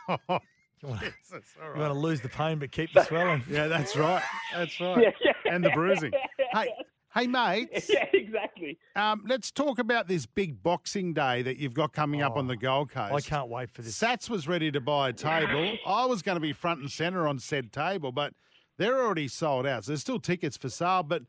You 0.81 0.89
want, 0.89 1.01
Jesus, 1.01 1.55
all 1.63 1.75
you 1.75 1.79
want 1.79 1.93
to 1.93 1.97
lose 1.99 2.19
the 2.19 2.27
pain 2.27 2.59
but 2.59 2.69
keep 2.73 2.91
the 2.91 3.05
swelling. 3.05 3.41
Yeah, 3.49 3.67
that's 3.67 3.95
right. 3.95 4.21
That's 4.53 4.77
right. 4.81 5.01
Yeah, 5.01 5.11
yeah. 5.45 5.53
And 5.53 5.63
the 5.63 5.69
bruising. 5.69 6.11
Hey, 6.51 6.73
hey, 7.15 7.27
mate. 7.27 7.69
yeah, 7.89 8.05
exactly. 8.13 8.77
Um, 8.95 9.23
let's 9.27 9.51
talk 9.51 9.79
about 9.79 10.07
this 10.07 10.25
big 10.25 10.61
Boxing 10.63 11.13
Day 11.13 11.41
that 11.41 11.57
you've 11.57 11.73
got 11.73 11.93
coming 11.93 12.21
up 12.21 12.35
on 12.35 12.47
the 12.47 12.55
Gold 12.57 12.91
Coast. 12.91 13.13
I 13.13 13.21
can't 13.21 13.49
wait 13.49 13.69
for 13.69 13.81
this. 13.81 13.97
Sats 13.97 14.29
was 14.29 14.47
ready 14.47 14.71
to 14.71 14.81
buy 14.81 15.09
a 15.09 15.13
table. 15.13 15.77
I 15.85 16.05
was 16.05 16.21
going 16.21 16.35
to 16.35 16.41
be 16.41 16.53
front 16.53 16.79
and 16.81 16.91
centre 16.91 17.27
on 17.27 17.39
said 17.39 17.71
table, 17.71 18.11
but 18.11 18.33
they're 18.77 19.03
already 19.03 19.27
sold 19.27 19.65
out. 19.67 19.85
So 19.85 19.91
there's 19.91 20.01
still 20.01 20.19
tickets 20.19 20.57
for 20.57 20.69
sale. 20.69 21.03
But 21.03 21.23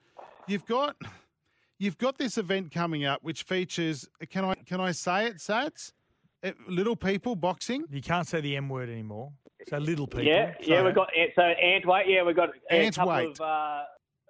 you've 0.47 0.65
got 0.67 0.97
you've 1.79 1.99
got 1.99 2.19
this 2.19 2.39
event 2.39 2.73
coming 2.73 3.05
up 3.05 3.23
which 3.23 3.43
features. 3.43 4.09
Can 4.31 4.45
I 4.45 4.55
can 4.55 4.81
I 4.81 4.93
say 4.93 5.27
it, 5.27 5.37
Sats? 5.39 5.93
Eh, 6.43 6.53
Little 6.69 6.97
people 6.97 7.37
boxing. 7.37 7.85
You 7.91 8.01
can't 8.03 8.27
say 8.27 8.41
the 8.41 8.57
M 8.57 8.69
word 8.69 8.89
anymore. 8.89 9.33
So, 9.69 9.79
little 9.79 10.07
people. 10.07 10.25
Yeah, 10.27 10.53
yeah, 10.61 10.79
So- 10.81 10.85
we've 10.85 10.95
got 10.95 11.09
so 11.35 11.43
ant 11.43 11.87
weight. 11.87 12.07
Yeah, 12.09 12.23
we've 12.23 12.37
got 12.37 12.51
a 12.71 12.75
Ant 12.75 12.95
couple 12.97 13.15
weight. 13.15 13.29
of 13.31 13.41
uh, 13.41 13.83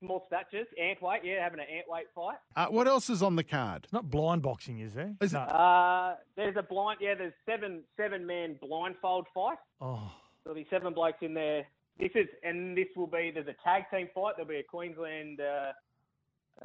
small 0.05 0.25
statures. 0.27 0.67
Ant 0.81 1.01
weight. 1.03 1.21
Yeah, 1.25 1.43
having 1.43 1.61
an 1.61 1.67
ant 1.75 1.87
weight 1.89 2.07
fight. 2.15 2.37
Uh, 2.57 2.67
what 2.67 2.87
else 2.87 3.09
is 3.11 3.23
on 3.23 3.37
the 3.37 3.45
card? 3.45 3.83
It's 3.85 3.93
not 3.93 4.11
blind 4.11 4.43
boxing, 4.43 4.81
is 4.81 4.95
there? 4.95 5.15
Is 5.21 5.33
it- 5.33 5.37
no. 5.37 5.41
Uh, 5.43 6.17
there's 6.37 6.57
a 6.57 6.63
blind. 6.63 6.99
Yeah, 7.01 7.15
there's 7.15 7.33
seven 7.47 7.83
seven 7.97 8.27
man 8.27 8.59
blindfold 8.61 9.27
fight. 9.35 9.59
Oh, 9.81 10.11
There'll 10.45 10.55
be 10.57 10.67
seven 10.71 10.93
blokes 10.93 11.19
in 11.23 11.33
there. 11.35 11.67
This 11.99 12.11
is 12.15 12.27
and 12.43 12.77
this 12.77 12.89
will 12.97 13.07
be. 13.07 13.31
There's 13.33 13.47
a 13.49 13.57
tag 13.65 13.85
team 13.91 14.09
fight. 14.15 14.35
There'll 14.37 14.49
be 14.49 14.57
a 14.59 14.63
Queensland, 14.63 15.41
uh, 15.41 15.73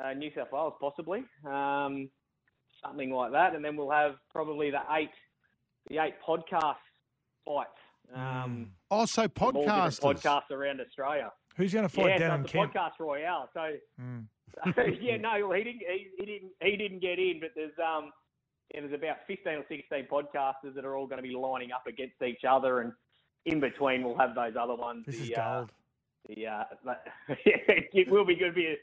uh, 0.03 0.13
New 0.13 0.31
South 0.35 0.51
Wales 0.51 0.73
possibly, 0.81 1.23
um, 1.45 2.09
something 2.83 3.11
like 3.11 3.31
that, 3.31 3.55
and 3.55 3.63
then 3.63 3.75
we'll 3.77 3.91
have 3.91 4.15
probably 4.31 4.71
the 4.71 4.81
eight 4.91 5.11
the 5.89 5.97
eight 5.99 6.15
podcast 6.27 6.75
fights. 7.45 7.69
Um, 8.13 8.71
Also, 8.91 9.27
from 9.27 9.55
all 9.55 9.65
podcasters. 9.67 9.99
podcasts 9.99 10.51
around 10.51 10.81
Australia. 10.81 11.31
Who's 11.59 11.73
going 11.73 11.83
to 11.87 11.89
fight 11.89 12.07
yeah, 12.07 12.17
so 12.17 12.23
Darren 12.23 12.41
it's 12.45 12.49
a 12.49 12.53
Kemp? 12.57 12.73
podcast 12.73 12.91
royale. 12.99 13.49
So, 13.53 13.61
Mm. 14.01 14.25
so 14.75 14.81
yeah, 15.01 15.17
no, 15.17 15.47
well, 15.47 15.57
he 15.57 15.63
didn't. 15.63 15.81
He, 15.81 16.07
he 16.17 16.25
didn't. 16.25 16.51
He 16.61 16.75
didn't 16.77 16.99
get 17.01 17.19
in. 17.19 17.39
But 17.39 17.51
there's 17.55 17.77
um, 17.77 18.11
yeah, 18.73 18.81
there's 18.81 18.93
about 18.93 19.17
15 19.27 19.53
or 19.53 19.65
16 19.69 20.07
podcasters 20.11 20.73
that 20.75 20.85
are 20.85 20.95
all 20.95 21.05
going 21.05 21.21
to 21.21 21.27
be 21.27 21.35
lining 21.35 21.71
up 21.71 21.85
against 21.87 22.21
each 22.25 22.41
other, 22.49 22.79
and 22.81 22.93
in 23.45 23.59
between 23.59 24.03
we'll 24.03 24.17
have 24.17 24.33
those 24.35 24.53
other 24.59 24.75
ones. 24.75 25.05
This 25.05 25.17
the, 25.17 25.23
is 25.33 25.37
uh, 25.37 25.57
gold. 25.59 25.71
the 26.27 26.47
uh, 26.47 26.63
it 27.45 28.09
will 28.11 28.25
be 28.25 28.35
good 28.35 28.49
to 28.49 28.53
be 28.53 28.75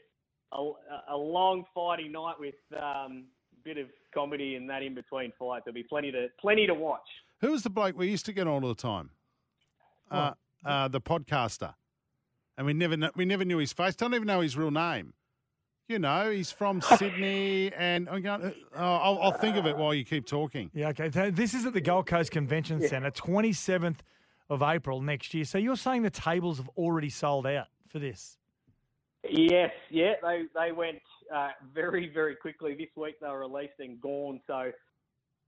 a, 0.53 0.57
a, 0.57 0.73
a 1.11 1.17
long 1.17 1.63
fighting 1.73 2.11
night 2.11 2.35
with 2.39 2.55
um, 2.73 3.25
a 3.53 3.63
bit 3.63 3.77
of 3.77 3.87
comedy 4.13 4.55
and 4.55 4.69
that 4.69 4.83
in 4.83 4.95
between 4.95 5.31
fight. 5.39 5.63
There'll 5.65 5.75
be 5.75 5.83
plenty 5.83 6.11
to 6.11 6.27
plenty 6.39 6.65
to 6.67 6.73
watch. 6.73 7.07
Who 7.41 7.51
was 7.51 7.63
the 7.63 7.69
bloke 7.69 7.97
we 7.97 8.07
used 8.09 8.25
to 8.25 8.33
get 8.33 8.47
on 8.47 8.63
all 8.63 8.69
the 8.69 8.75
time? 8.75 9.09
Uh, 10.09 10.31
uh, 10.65 10.87
the 10.87 11.01
podcaster, 11.01 11.73
and 12.57 12.65
we 12.65 12.73
never 12.73 12.97
kn- 12.97 13.11
we 13.15 13.25
never 13.25 13.45
knew 13.45 13.57
his 13.57 13.73
face. 13.73 13.95
Don't 13.95 14.13
even 14.13 14.27
know 14.27 14.41
his 14.41 14.57
real 14.57 14.71
name. 14.71 15.13
You 15.87 15.99
know, 15.99 16.29
he's 16.29 16.51
from 16.51 16.81
Sydney, 16.97 17.71
and 17.73 18.09
I'm 18.09 18.21
going. 18.21 18.53
Oh, 18.75 18.95
I'll, 18.95 19.19
I'll 19.21 19.31
think 19.31 19.55
of 19.55 19.65
it 19.65 19.77
while 19.77 19.93
you 19.93 20.03
keep 20.03 20.25
talking. 20.25 20.69
Yeah, 20.73 20.89
okay. 20.89 21.29
This 21.29 21.53
is 21.53 21.65
at 21.65 21.73
the 21.73 21.81
Gold 21.81 22.07
Coast 22.07 22.31
Convention 22.31 22.85
Centre, 22.87 23.11
27th 23.11 23.97
of 24.49 24.61
April 24.61 25.01
next 25.01 25.33
year. 25.33 25.45
So 25.45 25.57
you're 25.57 25.77
saying 25.77 26.03
the 26.03 26.09
tables 26.09 26.57
have 26.57 26.69
already 26.77 27.09
sold 27.09 27.45
out 27.45 27.67
for 27.87 27.99
this? 27.99 28.37
Yes, 29.29 29.71
yeah, 29.89 30.13
they 30.21 30.43
they 30.55 30.71
went 30.71 31.01
uh, 31.33 31.49
very 31.73 32.09
very 32.13 32.35
quickly 32.35 32.75
this 32.75 32.89
week. 32.95 33.15
They 33.19 33.27
were 33.27 33.39
released 33.39 33.79
and 33.79 33.99
gone, 33.99 34.39
so 34.47 34.71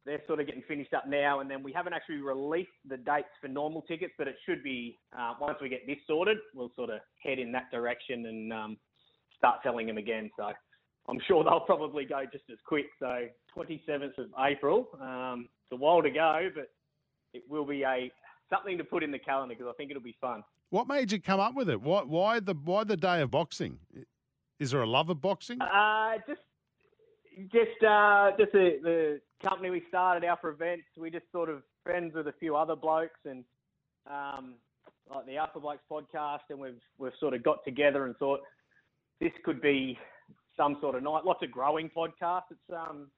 they're 0.06 0.22
sort 0.28 0.40
of 0.40 0.46
getting 0.46 0.64
finished 0.68 0.94
up 0.94 1.08
now. 1.08 1.40
And 1.40 1.50
then 1.50 1.64
we 1.64 1.72
haven't 1.74 1.94
actually 1.94 2.18
released 2.18 2.70
the 2.88 2.98
dates 2.98 3.30
for 3.42 3.48
normal 3.48 3.82
tickets, 3.84 4.14
but 4.18 4.28
it 4.28 4.36
should 4.46 4.64
be 4.64 4.98
uh, 5.18 5.34
once 5.40 5.58
we 5.62 5.70
get 5.70 5.86
this 5.86 5.98
sorted, 6.08 6.38
we'll 6.54 6.72
sort 6.76 6.90
of 6.90 7.00
head 7.24 7.40
in 7.40 7.52
that 7.52 7.70
direction 7.72 8.26
and 8.26 8.54
um, 8.54 8.78
start 9.38 9.60
selling 9.64 9.88
them 9.88 9.98
again. 9.98 10.30
So 10.38 10.52
I'm 11.08 11.20
sure 11.28 11.44
they'll 11.44 11.62
probably 11.62 12.06
go 12.06 12.24
just 12.32 12.46
as 12.52 12.58
quick. 12.66 12.86
So 13.00 13.28
27th 13.58 14.18
of 14.18 14.28
April, 14.40 14.88
um, 15.02 15.48
it's 15.64 15.74
a 15.74 15.76
while 15.76 16.02
to 16.02 16.10
go, 16.10 16.50
but 16.56 16.70
it 17.34 17.44
will 17.50 17.66
be 17.66 17.84
a 17.84 18.12
something 18.50 18.78
to 18.78 18.84
put 18.84 19.04
in 19.04 19.12
the 19.12 19.20
calendar 19.20 19.56
because 19.56 19.72
I 19.72 19.76
think 19.78 19.92
it'll 19.92 20.04
be 20.04 20.18
fun. 20.20 20.44
What 20.72 20.88
made 20.88 21.12
you 21.12 21.20
come 21.20 21.40
up 21.40 21.56
with 21.56 21.70
it? 21.70 21.82
Why, 21.82 22.02
why 22.04 22.40
the 22.40 22.54
why 22.54 22.84
the 22.84 22.98
day 22.98 23.22
of 23.22 23.32
boxing? 23.32 23.80
Is 24.60 24.72
there 24.72 24.82
a 24.82 24.88
love 24.88 25.10
of 25.10 25.22
boxing? 25.22 25.62
Uh, 25.62 26.16
just, 26.28 26.42
just, 27.52 27.84
uh, 27.84 28.32
just 28.38 28.52
the, 28.52 28.80
the 28.84 29.22
company 29.42 29.70
we 29.70 29.84
started 29.88 30.24
for 30.42 30.50
events. 30.50 30.86
We 30.98 31.10
just 31.10 31.26
sort 31.32 31.50
of 31.50 31.64
friends 31.84 32.14
with 32.16 32.28
a 32.28 32.34
few 32.40 32.56
other 32.56 32.76
blokes 32.76 33.20
and 33.26 33.44
um, 34.10 34.56
like 35.14 35.26
the 35.26 35.38
Alpha 35.38 35.60
Blokes 35.60 35.84
podcast, 35.92 36.40
and 36.50 36.60
we've 36.60 36.82
we've 36.98 37.12
sort 37.20 37.34
of 37.34 37.44
got 37.44 37.64
together 37.66 38.06
and 38.06 38.16
thought 38.18 38.42
this 39.20 39.32
could 39.44 39.62
be 39.62 39.98
some 40.56 40.78
sort 40.82 40.96
of 40.96 41.04
night. 41.04 41.26
Lots 41.26 41.44
of 41.44 41.52
growing 41.52 41.90
podcasts. 41.96 42.52
It's 42.52 42.60
um, 42.76 43.10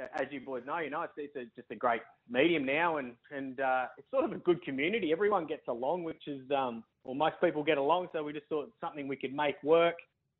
as 0.00 0.26
you 0.30 0.40
boys 0.40 0.62
know, 0.66 0.78
you 0.78 0.90
know, 0.90 1.02
it's, 1.02 1.12
it's 1.16 1.36
a, 1.36 1.44
just 1.54 1.70
a 1.70 1.76
great 1.76 2.00
medium 2.28 2.64
now, 2.64 2.96
and 2.96 3.12
and 3.30 3.60
uh, 3.60 3.86
it's 3.98 4.10
sort 4.10 4.24
of 4.24 4.32
a 4.32 4.38
good 4.38 4.62
community. 4.62 5.12
Everyone 5.12 5.46
gets 5.46 5.68
along, 5.68 6.04
which 6.04 6.26
is 6.26 6.40
um, 6.50 6.82
well, 7.04 7.14
most 7.14 7.36
people 7.42 7.62
get 7.62 7.78
along. 7.78 8.08
So 8.12 8.22
we 8.22 8.32
just 8.32 8.46
thought 8.48 8.70
something 8.80 9.06
we 9.08 9.16
could 9.16 9.34
make 9.34 9.62
work. 9.62 9.96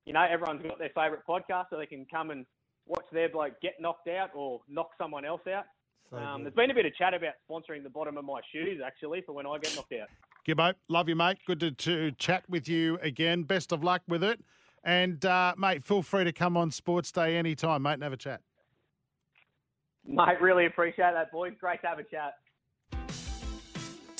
You 0.07 0.12
know, 0.12 0.27
everyone's 0.29 0.62
got 0.62 0.79
their 0.79 0.91
favourite 0.95 1.23
podcast, 1.29 1.66
so 1.70 1.77
they 1.77 1.87
can 1.87 2.07
come 2.11 2.31
and 2.31 2.45
watch 2.87 3.05
their 3.12 3.28
bloke 3.28 3.61
get 3.61 3.74
knocked 3.80 4.09
out 4.09 4.30
or 4.35 4.61
knock 4.68 4.91
someone 4.99 5.24
else 5.24 5.43
out. 5.53 5.64
Um, 6.12 6.43
there's 6.43 6.55
been 6.55 6.70
a 6.70 6.74
bit 6.74 6.85
of 6.85 6.95
chat 6.95 7.14
about 7.14 7.35
sponsoring 7.49 7.83
the 7.83 7.89
bottom 7.89 8.18
of 8.18 8.24
my 8.24 8.41
shoes, 8.53 8.83
actually, 8.85 9.22
for 9.22 9.33
when 9.33 9.47
I 9.47 9.57
get 9.59 9.74
knocked 9.74 9.95
out. 9.95 10.09
Gibbo, 10.47 10.74
love 10.89 11.09
you, 11.09 11.16
mate. 11.16 11.39
Good 11.47 11.61
to, 11.61 11.70
to 11.70 12.11
chat 12.12 12.45
with 12.51 12.68
you 12.68 12.99
again. 13.01 13.45
Best 13.45 13.72
of 13.72 13.83
luck 13.83 14.03
with 14.07 14.22
it. 14.22 14.41
And, 14.85 15.24
uh, 15.24 15.55
mate, 15.57 15.85
feel 15.85 16.03
free 16.03 16.24
to 16.24 16.33
come 16.33 16.57
on 16.57 16.70
Sports 16.70 17.12
Day 17.12 17.37
anytime, 17.37 17.83
mate, 17.83 17.95
and 17.95 18.03
have 18.03 18.12
a 18.12 18.18
chat. 18.18 18.43
Mate, 20.05 20.41
really 20.41 20.66
appreciate 20.66 21.12
that, 21.14 21.30
boys. 21.33 21.53
Great 21.59 21.80
to 21.83 21.87
have 21.87 21.99
a 21.99 22.05
chat. 22.05 22.35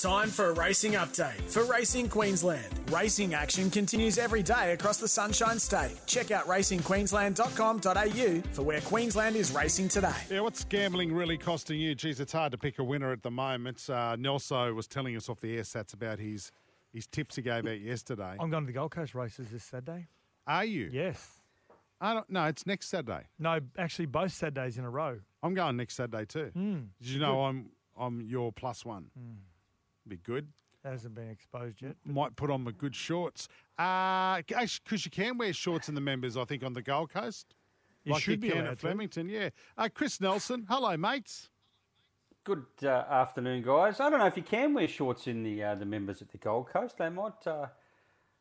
Time 0.03 0.27
for 0.27 0.49
a 0.49 0.53
racing 0.55 0.95
update 0.95 1.39
for 1.49 1.63
Racing 1.63 2.09
Queensland. 2.09 2.67
Racing 2.91 3.33
action 3.33 3.69
continues 3.69 4.17
every 4.17 4.43
day 4.43 4.73
across 4.73 4.97
the 4.97 5.07
Sunshine 5.07 5.57
State. 5.57 5.95
Check 6.07 6.29
out 6.29 6.45
racingqueensland.com.au 6.45 8.51
for 8.51 8.63
where 8.63 8.81
Queensland 8.81 9.37
is 9.37 9.53
racing 9.53 9.87
today. 9.87 10.11
Yeah, 10.29 10.41
what's 10.41 10.65
gambling 10.65 11.13
really 11.13 11.37
costing 11.37 11.79
you? 11.79 11.95
Geez, 11.95 12.19
it's 12.19 12.33
hard 12.33 12.51
to 12.51 12.57
pick 12.57 12.79
a 12.79 12.83
winner 12.83 13.13
at 13.13 13.23
the 13.23 13.31
moment. 13.31 13.81
Uh, 13.89 14.17
Nelso 14.17 14.75
was 14.75 14.89
telling 14.89 15.15
us 15.15 15.29
off 15.29 15.39
the 15.39 15.55
air 15.55 15.63
sats 15.63 15.93
about 15.93 16.19
his 16.19 16.51
his 16.91 17.07
tips 17.07 17.37
he 17.37 17.41
gave 17.41 17.65
out 17.65 17.79
yesterday. 17.79 18.35
I'm 18.41 18.49
going 18.49 18.63
to 18.63 18.67
the 18.67 18.73
Gold 18.73 18.91
Coast 18.91 19.15
races 19.15 19.51
this 19.51 19.63
Saturday. 19.63 20.07
Are 20.45 20.65
you? 20.65 20.89
Yes. 20.91 21.39
I 22.01 22.13
don't. 22.13 22.29
No, 22.29 22.43
it's 22.43 22.67
next 22.67 22.89
Saturday. 22.89 23.27
No, 23.39 23.61
actually, 23.77 24.07
both 24.07 24.33
Saturdays 24.33 24.77
in 24.77 24.83
a 24.83 24.89
row. 24.89 25.19
I'm 25.41 25.53
going 25.53 25.77
next 25.77 25.95
Saturday 25.95 26.25
too. 26.25 26.51
Mm. 26.57 26.87
Did 27.01 27.09
you 27.09 27.21
know 27.21 27.45
I'm 27.45 27.69
I'm 27.97 28.19
your 28.19 28.51
plus 28.51 28.83
one? 28.83 29.05
Mm. 29.17 29.37
Be 30.07 30.17
good. 30.17 30.47
That 30.83 30.91
hasn't 30.91 31.15
been 31.15 31.29
exposed 31.29 31.81
yet. 31.81 31.95
Might 32.05 32.35
put 32.35 32.49
on 32.51 32.63
my 32.63 32.71
good 32.71 32.95
shorts. 32.95 33.47
Uh 33.77 34.41
because 34.47 35.05
you 35.05 35.11
can 35.11 35.37
wear 35.37 35.53
shorts 35.53 35.89
in 35.89 35.95
the 35.95 36.01
members, 36.01 36.35
I 36.37 36.45
think, 36.45 36.63
on 36.63 36.73
the 36.73 36.81
Gold 36.81 37.09
Coast. 37.11 37.55
You 38.03 38.13
like 38.13 38.21
should 38.21 38.31
you 38.31 38.37
be 38.37 38.49
can 38.49 38.61
allowed 38.61 38.71
at 38.71 38.79
to. 38.79 38.87
Flemington. 38.87 39.29
Yeah. 39.29 39.49
Uh, 39.77 39.87
Chris 39.93 40.19
Nelson. 40.19 40.65
Hello, 40.67 40.97
mates. 40.97 41.49
Good 42.43 42.65
uh, 42.83 42.87
afternoon, 42.87 43.63
guys. 43.63 44.01
I 44.01 44.09
don't 44.09 44.19
know 44.19 44.25
if 44.25 44.35
you 44.35 44.43
can 44.43 44.73
wear 44.73 44.87
shorts 44.89 45.27
in 45.27 45.43
the 45.43 45.63
uh, 45.63 45.75
the 45.75 45.85
members 45.85 46.21
at 46.21 46.29
the 46.29 46.37
Gold 46.37 46.67
Coast. 46.67 46.97
They 46.97 47.09
might. 47.09 47.47
Uh, 47.47 47.67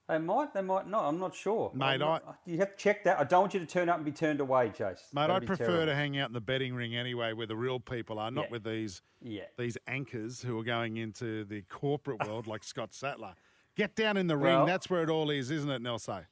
they 0.08 0.18
might. 0.18 0.52
They 0.52 0.62
might 0.62 0.88
not. 0.88 1.04
I'm 1.04 1.18
not 1.18 1.34
sure. 1.34 1.70
Mate, 1.74 1.84
I'm 1.94 1.98
not- 2.00 2.38
you 2.44 2.58
have 2.58 2.76
to 2.76 2.76
check 2.76 3.04
that. 3.04 3.18
I 3.18 3.24
don't 3.24 3.42
want 3.42 3.54
you 3.54 3.60
to 3.60 3.66
turn 3.66 3.88
up 3.88 3.96
and 3.96 4.04
be 4.04 4.12
turned 4.12 4.40
away, 4.40 4.68
Jace. 4.70 5.12
Mate, 5.12 5.28
That'd 5.28 5.36
I'd 5.36 5.46
prefer 5.46 5.66
terrible. 5.66 5.86
to 5.86 5.94
hang 5.94 6.18
out 6.18 6.28
in 6.28 6.34
the 6.34 6.40
betting 6.40 6.74
ring 6.74 6.94
anyway, 6.96 7.32
where 7.32 7.46
the 7.46 7.56
real 7.56 7.78
people 7.80 8.18
are, 8.18 8.30
not 8.30 8.46
Yeah. 8.46 8.50
with 8.50 8.64
these 8.64 9.02
Yeah. 9.20 9.44
these 9.56 9.78
anchors 9.86 10.42
who 10.42 10.58
are 10.58 10.64
going 10.64 10.96
into 10.96 11.44
the 11.44 11.62
corporate 11.62 12.18
world 12.28 12.46
like 12.46 12.64
Scott 12.64 12.92
Sattler. 12.94 13.34
Get 13.76 13.94
down 13.94 14.16
in 14.16 14.26
the 14.26 14.36
Well- 14.36 14.58
ring. 14.60 14.66
That's 14.66 14.90
where 14.90 15.02
it 15.02 15.08
all 15.10 15.30
is, 15.30 15.50
isn't 15.50 15.70
it, 15.70 15.80
Nelson? 15.80 16.26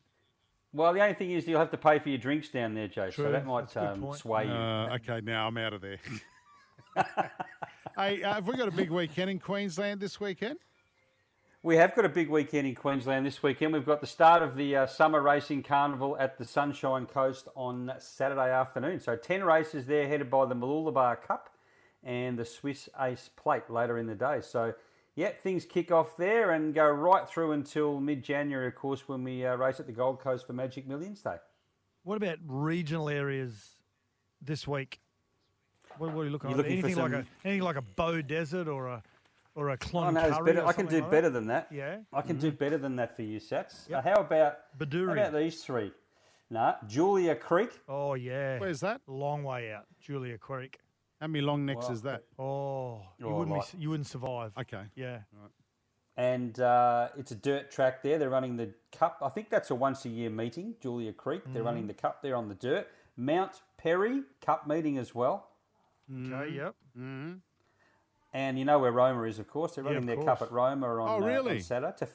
Well, 0.72 0.92
the 0.92 1.00
only 1.00 1.14
thing 1.14 1.30
is 1.32 1.48
you'll 1.48 1.58
have 1.58 1.70
to 1.72 1.76
pay 1.78 1.98
for 1.98 2.10
your 2.10 2.18
drinks 2.18 2.48
down 2.48 2.74
there, 2.74 2.86
Jace. 2.88 3.14
True. 3.14 3.24
So 3.24 3.32
that 3.32 3.44
might 3.46 3.62
That's 3.62 3.76
a 3.76 3.96
good 3.98 4.04
um, 4.08 4.14
sway 4.14 4.44
you. 4.46 4.52
Uh, 4.52 4.94
okay, 4.96 5.20
now 5.20 5.48
I'm 5.48 5.56
out 5.56 5.72
of 5.72 5.80
there. 5.80 5.98
hey, 7.96 8.22
uh, 8.22 8.34
have 8.34 8.46
we 8.46 8.56
got 8.56 8.68
a 8.68 8.72
big 8.72 8.90
weekend 8.90 9.30
in 9.30 9.38
Queensland 9.40 10.00
this 10.00 10.20
weekend? 10.20 10.58
We 11.62 11.76
have 11.76 11.94
got 11.94 12.06
a 12.06 12.08
big 12.08 12.30
weekend 12.30 12.66
in 12.66 12.74
Queensland 12.74 13.26
this 13.26 13.42
weekend. 13.42 13.74
We've 13.74 13.84
got 13.84 14.00
the 14.00 14.06
start 14.06 14.42
of 14.42 14.56
the 14.56 14.76
uh, 14.76 14.86
summer 14.86 15.20
racing 15.20 15.62
carnival 15.62 16.16
at 16.18 16.38
the 16.38 16.44
Sunshine 16.46 17.04
Coast 17.04 17.48
on 17.54 17.92
Saturday 17.98 18.50
afternoon. 18.50 18.98
So 18.98 19.14
10 19.14 19.44
races 19.44 19.84
there 19.84 20.08
headed 20.08 20.30
by 20.30 20.46
the 20.46 20.54
Mooloolaba 20.54 21.20
Cup 21.20 21.50
and 22.02 22.38
the 22.38 22.46
Swiss 22.46 22.88
Ace 22.98 23.28
Plate 23.36 23.68
later 23.68 23.98
in 23.98 24.06
the 24.06 24.14
day. 24.14 24.38
So, 24.40 24.72
yeah, 25.16 25.32
things 25.42 25.66
kick 25.66 25.92
off 25.92 26.16
there 26.16 26.52
and 26.52 26.74
go 26.74 26.88
right 26.88 27.28
through 27.28 27.52
until 27.52 28.00
mid-January, 28.00 28.68
of 28.68 28.74
course, 28.74 29.06
when 29.06 29.22
we 29.22 29.44
uh, 29.44 29.54
race 29.56 29.80
at 29.80 29.86
the 29.86 29.92
Gold 29.92 30.18
Coast 30.18 30.46
for 30.46 30.54
Magic 30.54 30.88
Millions 30.88 31.20
Day. 31.20 31.36
What 32.04 32.16
about 32.16 32.38
regional 32.46 33.10
areas 33.10 33.72
this 34.40 34.66
week? 34.66 34.98
What, 35.98 36.14
what 36.14 36.22
are 36.22 36.24
you 36.24 36.30
looking 36.30 36.48
You're 36.48 36.60
at? 36.60 36.64
looking 36.64 36.80
for 36.80 36.86
anything 36.86 37.02
like 37.02 37.12
a 37.12 37.26
anything 37.44 37.64
like 37.64 37.76
a 37.76 37.82
Bow 37.82 38.22
Desert 38.22 38.66
or 38.66 38.86
a 38.86 39.02
or 39.54 39.70
a 39.70 39.76
clone 39.76 40.16
Oh, 40.16 40.20
no, 40.28 40.36
Curry 40.36 40.44
better. 40.52 40.62
or 40.64 40.66
I 40.68 40.72
can 40.72 40.86
do 40.86 41.00
like 41.00 41.10
better 41.10 41.28
that? 41.28 41.38
than 41.38 41.46
that. 41.48 41.68
Yeah, 41.70 41.98
I 42.12 42.22
can 42.22 42.36
do 42.38 42.50
better 42.52 42.78
than 42.78 42.96
that 42.96 43.14
for 43.16 43.22
you, 43.22 43.40
Sats. 43.40 43.88
Yep. 43.88 43.98
Uh, 43.98 44.02
how 44.02 44.20
about 44.20 44.58
how 44.78 45.12
about 45.12 45.32
these 45.32 45.62
three? 45.64 45.92
Nah, 46.50 46.74
Julia 46.88 47.34
Creek. 47.36 47.70
Oh 47.88 48.14
yeah. 48.14 48.58
Where's 48.58 48.80
that? 48.80 49.00
Long 49.06 49.42
way 49.44 49.72
out, 49.72 49.86
Julia 50.00 50.36
Creek. 50.38 50.78
How 51.20 51.26
many 51.26 51.42
long 51.44 51.66
necks 51.66 51.82
Well, 51.84 51.92
is 51.92 52.02
that? 52.02 52.22
Oh, 52.38 53.02
you 53.18 53.26
Oh, 53.26 53.34
wouldn't 53.38 53.56
like- 53.56 53.72
be, 53.72 53.78
you 53.78 53.90
wouldn't 53.90 54.06
survive. 54.06 54.52
Okay. 54.58 54.84
Yeah. 54.96 55.18
and 56.16 56.58
uh, 56.60 57.08
it's 57.16 57.30
a 57.30 57.34
dirt 57.34 57.70
track 57.70 58.02
there. 58.02 58.18
They're 58.18 58.30
running 58.30 58.56
the 58.56 58.70
cup. 58.92 59.18
I 59.22 59.28
think 59.28 59.48
that's 59.48 59.70
a 59.70 59.74
once 59.74 60.04
a 60.04 60.08
year 60.08 60.28
meeting, 60.30 60.74
Julia 60.80 61.12
Creek. 61.12 61.42
They're 61.46 61.62
Mhm. 61.62 61.66
running 61.66 61.86
the 61.86 61.94
cup 61.94 62.20
there 62.22 62.36
on 62.36 62.48
the 62.48 62.54
dirt. 62.54 62.88
Mount 63.16 63.62
Perry 63.78 64.22
Cup 64.40 64.66
meeting 64.66 64.98
as 64.98 65.14
well. 65.14 65.50
Okay. 66.10 66.50
Yep. 66.56 66.74
And 68.32 68.58
you 68.58 68.64
know 68.64 68.78
where 68.78 68.92
Roma 68.92 69.22
is, 69.24 69.38
of 69.38 69.48
course. 69.48 69.74
They're 69.74 69.84
running 69.84 69.98
of 69.98 70.06
their 70.06 70.22
cup 70.24 70.40
at 70.42 70.52
Roma 70.52 70.86
on, 70.86 71.22
Oh, 71.22 71.24
uh, 71.24 71.26
really? 71.26 71.56
on 71.56 71.60
Saturday. 71.62 71.90
It's 71.92 72.02
a, 72.02 72.08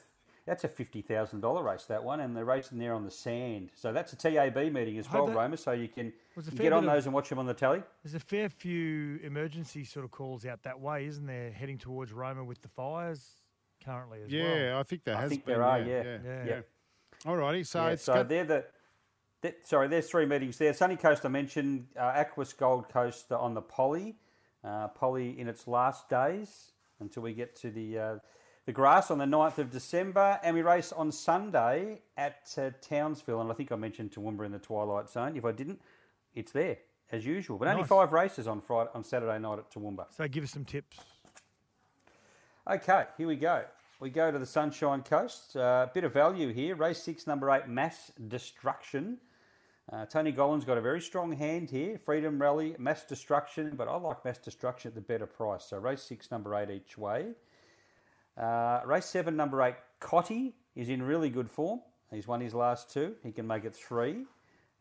that's 0.46 0.64
a 0.64 0.68
fifty 0.68 1.02
thousand 1.02 1.40
dollar 1.40 1.62
race 1.62 1.84
that 1.84 2.02
one, 2.02 2.20
and 2.20 2.34
they're 2.36 2.44
racing 2.44 2.78
there 2.78 2.94
on 2.94 3.04
the 3.04 3.10
sand. 3.10 3.70
So 3.74 3.92
that's 3.92 4.12
a 4.12 4.16
TAB 4.16 4.56
meeting 4.72 4.96
as 4.98 5.10
well, 5.12 5.26
that- 5.26 5.36
Roma. 5.36 5.56
So 5.56 5.72
you 5.72 5.88
can, 5.88 6.06
you 6.36 6.42
fair 6.42 6.52
get 6.62 6.72
on 6.72 6.82
bit 6.84 6.88
of- 6.88 6.94
those 6.94 7.04
and 7.06 7.14
watch 7.14 7.28
them 7.28 7.38
on 7.38 7.46
the 7.46 7.52
telly. 7.54 7.82
There's 8.02 8.14
a 8.14 8.20
fair 8.20 8.48
few 8.48 9.18
emergency 9.22 9.84
sort 9.84 10.04
of 10.04 10.10
calls 10.10 10.46
out 10.46 10.62
that 10.62 10.80
way, 10.80 11.04
isn't 11.06 11.26
there? 11.26 11.50
Heading 11.50 11.78
towards 11.78 12.12
Roma 12.12 12.44
with 12.44 12.62
the 12.62 12.68
fires 12.68 13.28
currently 13.84 14.22
as 14.22 14.32
well. 14.32 14.40
Yeah, 14.56 14.78
I 14.78 14.82
think 14.84 15.04
there 15.04 15.16
I 15.16 15.20
has 15.22 15.30
think 15.30 15.44
been. 15.44 15.54
there 15.54 15.64
are, 15.64 15.80
yeah, 15.80 15.86
yeah. 15.86 16.02
yeah. 16.02 16.18
Yeah. 16.24 16.44
Yeah. 16.46 16.60
All 17.26 17.36
righty. 17.36 17.64
So 17.64 17.84
Yeah, 17.84 17.90
it's 17.90 18.04
so 18.04 18.14
got- 18.14 18.28
they're 18.28 18.44
the. 18.44 18.64
that- 19.42 19.66
sorry, 19.66 19.88
there's 19.88 20.08
three 20.08 20.26
meetings 20.26 20.56
there. 20.58 20.72
Sunny 20.72 20.96
Coast, 20.96 21.26
I 21.26 21.28
mentioned. 21.28 21.88
Uh, 21.96 22.12
Aquis 22.14 22.52
Gold 22.56 22.88
Coast 22.88 23.32
on 23.32 23.52
the 23.54 23.62
Polly. 23.62 24.16
Uh, 24.66 24.88
Polly 24.88 25.38
in 25.38 25.46
its 25.46 25.68
last 25.68 26.08
days 26.08 26.72
until 26.98 27.22
we 27.22 27.32
get 27.32 27.54
to 27.54 27.70
the 27.70 27.98
uh, 27.98 28.18
the 28.64 28.72
grass 28.72 29.12
on 29.12 29.18
the 29.18 29.24
9th 29.24 29.58
of 29.58 29.70
December. 29.70 30.40
And 30.42 30.56
we 30.56 30.62
race 30.62 30.92
on 30.92 31.12
Sunday 31.12 32.00
at 32.16 32.52
uh, 32.58 32.70
Townsville. 32.80 33.40
And 33.40 33.50
I 33.50 33.54
think 33.54 33.70
I 33.70 33.76
mentioned 33.76 34.10
Toowoomba 34.10 34.44
in 34.44 34.52
the 34.52 34.58
Twilight 34.58 35.08
Zone. 35.08 35.36
If 35.36 35.44
I 35.44 35.52
didn't, 35.52 35.80
it's 36.34 36.50
there 36.50 36.78
as 37.12 37.24
usual. 37.24 37.58
But 37.58 37.68
only 37.68 37.84
five 37.84 38.12
races 38.12 38.48
on 38.48 38.60
Friday 38.60 38.90
on 38.92 39.04
Saturday 39.04 39.38
night 39.38 39.60
at 39.60 39.70
Toowoomba. 39.70 40.06
So 40.10 40.26
give 40.26 40.42
us 40.42 40.50
some 40.50 40.64
tips. 40.64 40.98
Okay, 42.68 43.04
here 43.16 43.28
we 43.28 43.36
go. 43.36 43.62
We 44.00 44.10
go 44.10 44.32
to 44.32 44.38
the 44.38 44.46
Sunshine 44.46 45.02
Coast. 45.02 45.54
A 45.54 45.62
uh, 45.62 45.86
bit 45.94 46.02
of 46.02 46.12
value 46.12 46.52
here. 46.52 46.74
Race 46.74 47.02
six, 47.02 47.26
number 47.26 47.50
eight, 47.52 47.68
Mass 47.68 48.10
Destruction. 48.28 49.18
Uh, 49.92 50.04
Tony 50.06 50.32
Gollan's 50.32 50.64
got 50.64 50.78
a 50.78 50.80
very 50.80 51.00
strong 51.00 51.30
hand 51.32 51.70
here. 51.70 51.96
Freedom 51.98 52.40
Rally, 52.42 52.74
Mass 52.78 53.04
Destruction, 53.04 53.74
but 53.76 53.86
I 53.86 53.96
like 53.96 54.24
Mass 54.24 54.38
Destruction 54.38 54.88
at 54.88 54.94
the 54.96 55.00
better 55.00 55.26
price. 55.26 55.64
So 55.64 55.78
race 55.78 56.02
six, 56.02 56.30
number 56.30 56.54
eight 56.56 56.70
each 56.70 56.98
way. 56.98 57.28
Uh, 58.36 58.80
race 58.84 59.06
seven, 59.06 59.36
number 59.36 59.62
eight, 59.62 59.76
Cotty 60.00 60.52
is 60.74 60.88
in 60.88 61.02
really 61.02 61.30
good 61.30 61.50
form. 61.50 61.80
He's 62.10 62.26
won 62.26 62.40
his 62.40 62.52
last 62.54 62.92
two. 62.92 63.14
He 63.22 63.30
can 63.32 63.46
make 63.46 63.64
it 63.64 63.74
three. 63.76 64.24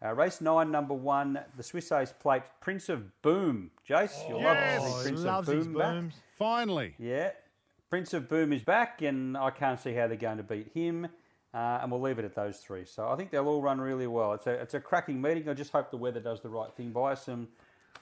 Uh, 0.03 0.13
race 0.13 0.41
nine, 0.41 0.71
number 0.71 0.93
one, 0.93 1.39
the 1.55 1.63
Swiss 1.63 1.91
Ace 1.91 2.13
Plate, 2.19 2.43
Prince 2.59 2.89
of 2.89 3.21
Boom. 3.21 3.71
Jace, 3.87 4.27
you'll 4.27 4.43
love 4.43 4.57
to 4.57 4.79
see 4.81 4.85
Oh, 4.87 4.97
he 4.97 5.03
Prince 5.03 5.21
loves 5.23 5.49
of 5.49 5.55
his 5.57 5.67
Boom 5.67 5.77
back. 5.77 5.93
booms. 5.93 6.13
finally. 6.37 6.95
Yeah. 6.97 7.31
Prince 7.89 8.13
of 8.13 8.27
Boom 8.27 8.51
is 8.51 8.63
back, 8.63 9.01
and 9.03 9.37
I 9.37 9.51
can't 9.51 9.79
see 9.79 9.93
how 9.93 10.07
they're 10.07 10.17
going 10.17 10.37
to 10.37 10.43
beat 10.43 10.71
him. 10.73 11.07
Uh, 11.55 11.79
and 11.81 11.89
we'll 11.89 12.01
leave 12.01 12.19
it 12.19 12.25
at 12.25 12.35
those 12.35 12.57
three. 12.57 12.83
So 12.83 13.07
I 13.07 13.15
think 13.15 13.31
they'll 13.31 13.47
all 13.47 13.61
run 13.61 13.79
really 13.79 14.07
well. 14.07 14.33
It's 14.33 14.45
a, 14.45 14.51
it's 14.51 14.73
a 14.73 14.79
cracking 14.81 15.21
meeting. 15.21 15.47
I 15.47 15.53
just 15.53 15.71
hope 15.71 15.89
the 15.89 15.95
weather 15.95 16.19
does 16.19 16.41
the 16.41 16.49
right 16.49 16.69
thing 16.75 16.89
by 16.91 17.13
us 17.13 17.29
and 17.29 17.47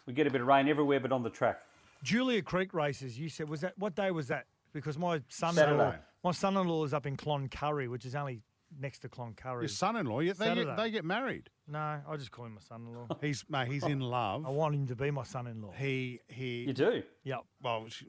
we 0.08 0.14
get 0.14 0.26
a 0.26 0.32
bit 0.32 0.42
of 0.42 0.48
rain 0.48 0.68
everywhere 0.68 1.00
but 1.00 1.12
on 1.12 1.22
the 1.22 1.30
track. 1.30 1.62
Julia 2.02 2.42
Creek 2.42 2.74
races. 2.74 3.20
You 3.20 3.30
said 3.30 3.48
was 3.48 3.62
that 3.62 3.78
what 3.78 3.96
day 3.96 4.10
was 4.10 4.28
that? 4.30 4.46
Because 4.74 4.98
my 4.98 5.22
son-in-law, 5.30 5.94
my 6.24 6.32
son-in-law 6.32 6.84
is 6.86 6.96
up 6.96 7.06
in 7.06 7.16
Cloncurry, 7.16 7.88
which 7.88 8.06
is 8.06 8.16
only 8.16 8.42
next 8.80 9.00
to 9.00 9.10
Cloncurry. 9.10 9.62
Your 9.62 9.68
son-in-law, 9.68 10.22
yeah, 10.22 10.34
they 10.34 10.46
Saturday. 10.46 10.66
get, 10.66 10.78
they 10.78 10.90
get 10.90 11.06
married. 11.06 11.52
No, 11.68 12.02
I 12.10 12.18
just 12.18 12.32
call 12.32 12.46
him 12.46 12.56
my 12.56 12.62
son-in-law. 12.62 13.08
He's 13.22 13.46
mate, 13.50 13.68
he's 13.68 13.84
in 13.84 14.00
love. 14.00 14.48
I 14.48 14.50
want 14.50 14.74
him 14.74 14.88
to 14.88 14.96
be 14.96 15.12
my 15.12 15.24
son-in-law. 15.24 15.74
He 15.78 16.20
he. 16.28 16.64
You 16.64 16.74
do? 16.74 17.04
Yep. 17.24 17.42
Well, 17.62 17.86
sh- 17.88 18.06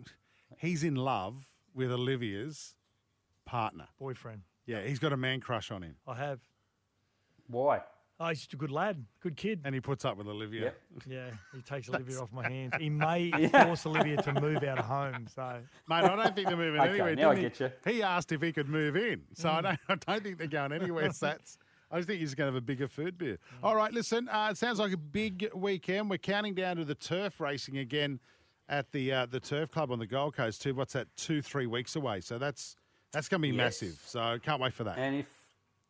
he's 0.56 0.82
in 0.82 0.96
love 0.96 1.46
with 1.74 1.92
Olivia's 1.92 2.74
partner. 3.44 3.88
Boyfriend. 4.00 4.40
Yeah, 4.66 4.82
he's 4.82 4.98
got 4.98 5.12
a 5.12 5.16
man 5.16 5.40
crush 5.40 5.70
on 5.70 5.82
him, 5.82 5.96
I 6.06 6.14
have. 6.14 6.40
Why? 7.48 7.80
Oh, 8.20 8.28
he's 8.28 8.38
just 8.38 8.52
a 8.54 8.56
good 8.56 8.70
lad, 8.70 9.04
good 9.20 9.36
kid. 9.36 9.60
and 9.64 9.74
he 9.74 9.80
puts 9.80 10.04
up 10.04 10.16
with 10.16 10.28
Olivia. 10.28 10.62
Yep. 10.62 10.76
Yeah, 11.06 11.30
he 11.54 11.60
takes 11.62 11.88
Olivia 11.90 12.20
off 12.20 12.32
my 12.32 12.48
hands. 12.48 12.72
He 12.78 12.88
may 12.88 13.30
force 13.48 13.84
Olivia 13.86 14.16
to 14.22 14.40
move 14.40 14.62
out 14.62 14.78
of 14.78 14.84
home. 14.84 15.26
So 15.34 15.42
Mate, 15.88 16.04
I 16.04 16.14
don't 16.16 16.34
think 16.34 16.46
they're 16.48 16.56
moving 16.56 16.80
Okay, 16.80 16.90
anywhere. 16.92 17.16
now 17.16 17.30
I 17.32 17.34
didn't 17.34 17.58
get 17.58 17.74
he? 17.84 17.92
He 17.94 18.02
asked 18.02 18.30
if 18.30 18.40
he 18.40 18.52
could 18.52 18.68
move 18.68 18.96
in, 18.96 19.22
so 19.34 19.50
I 19.50 19.60
don't. 19.60 19.78
I 19.88 19.94
don't 19.96 20.22
think 20.22 20.38
they're 20.38 20.46
going 20.46 20.72
anywhere. 20.72 21.08
Sats. 21.08 21.58
I 21.90 21.96
just 21.98 22.08
think 22.08 22.20
he's 22.20 22.34
going 22.34 22.46
to 22.48 22.54
have 22.54 22.62
a 22.62 22.64
bigger 22.64 22.88
food 22.88 23.18
beer. 23.18 23.38
All 23.62 23.76
right, 23.76 23.92
listen. 23.92 24.28
Uh, 24.28 24.48
it 24.50 24.56
sounds 24.58 24.78
like 24.78 24.92
a 24.92 24.96
big 24.96 25.48
weekend. 25.54 26.08
We're 26.08 26.18
counting 26.18 26.54
down 26.54 26.76
to 26.76 26.84
the 26.84 26.94
turf 26.94 27.40
racing 27.40 27.78
again 27.78 28.20
at 28.68 28.90
the 28.92 29.12
uh, 29.12 29.26
the 29.26 29.40
turf 29.40 29.70
club 29.72 29.90
on 29.90 29.98
the 29.98 30.06
Gold 30.06 30.34
Coast 30.36 30.62
too. 30.62 30.74
What's 30.74 30.92
that? 30.94 31.08
Two 31.16 31.42
three 31.42 31.66
weeks 31.66 31.94
away. 31.96 32.20
So 32.20 32.38
that's 32.38 32.76
that's 33.14 33.28
going 33.28 33.40
to 33.40 33.48
be 33.48 33.54
Yes. 33.54 33.82
massive. 33.82 34.02
So 34.04 34.38
can't 34.42 34.60
wait 34.60 34.74
for 34.74 34.84
that. 34.84 34.98
And 34.98 35.16
if 35.16 35.26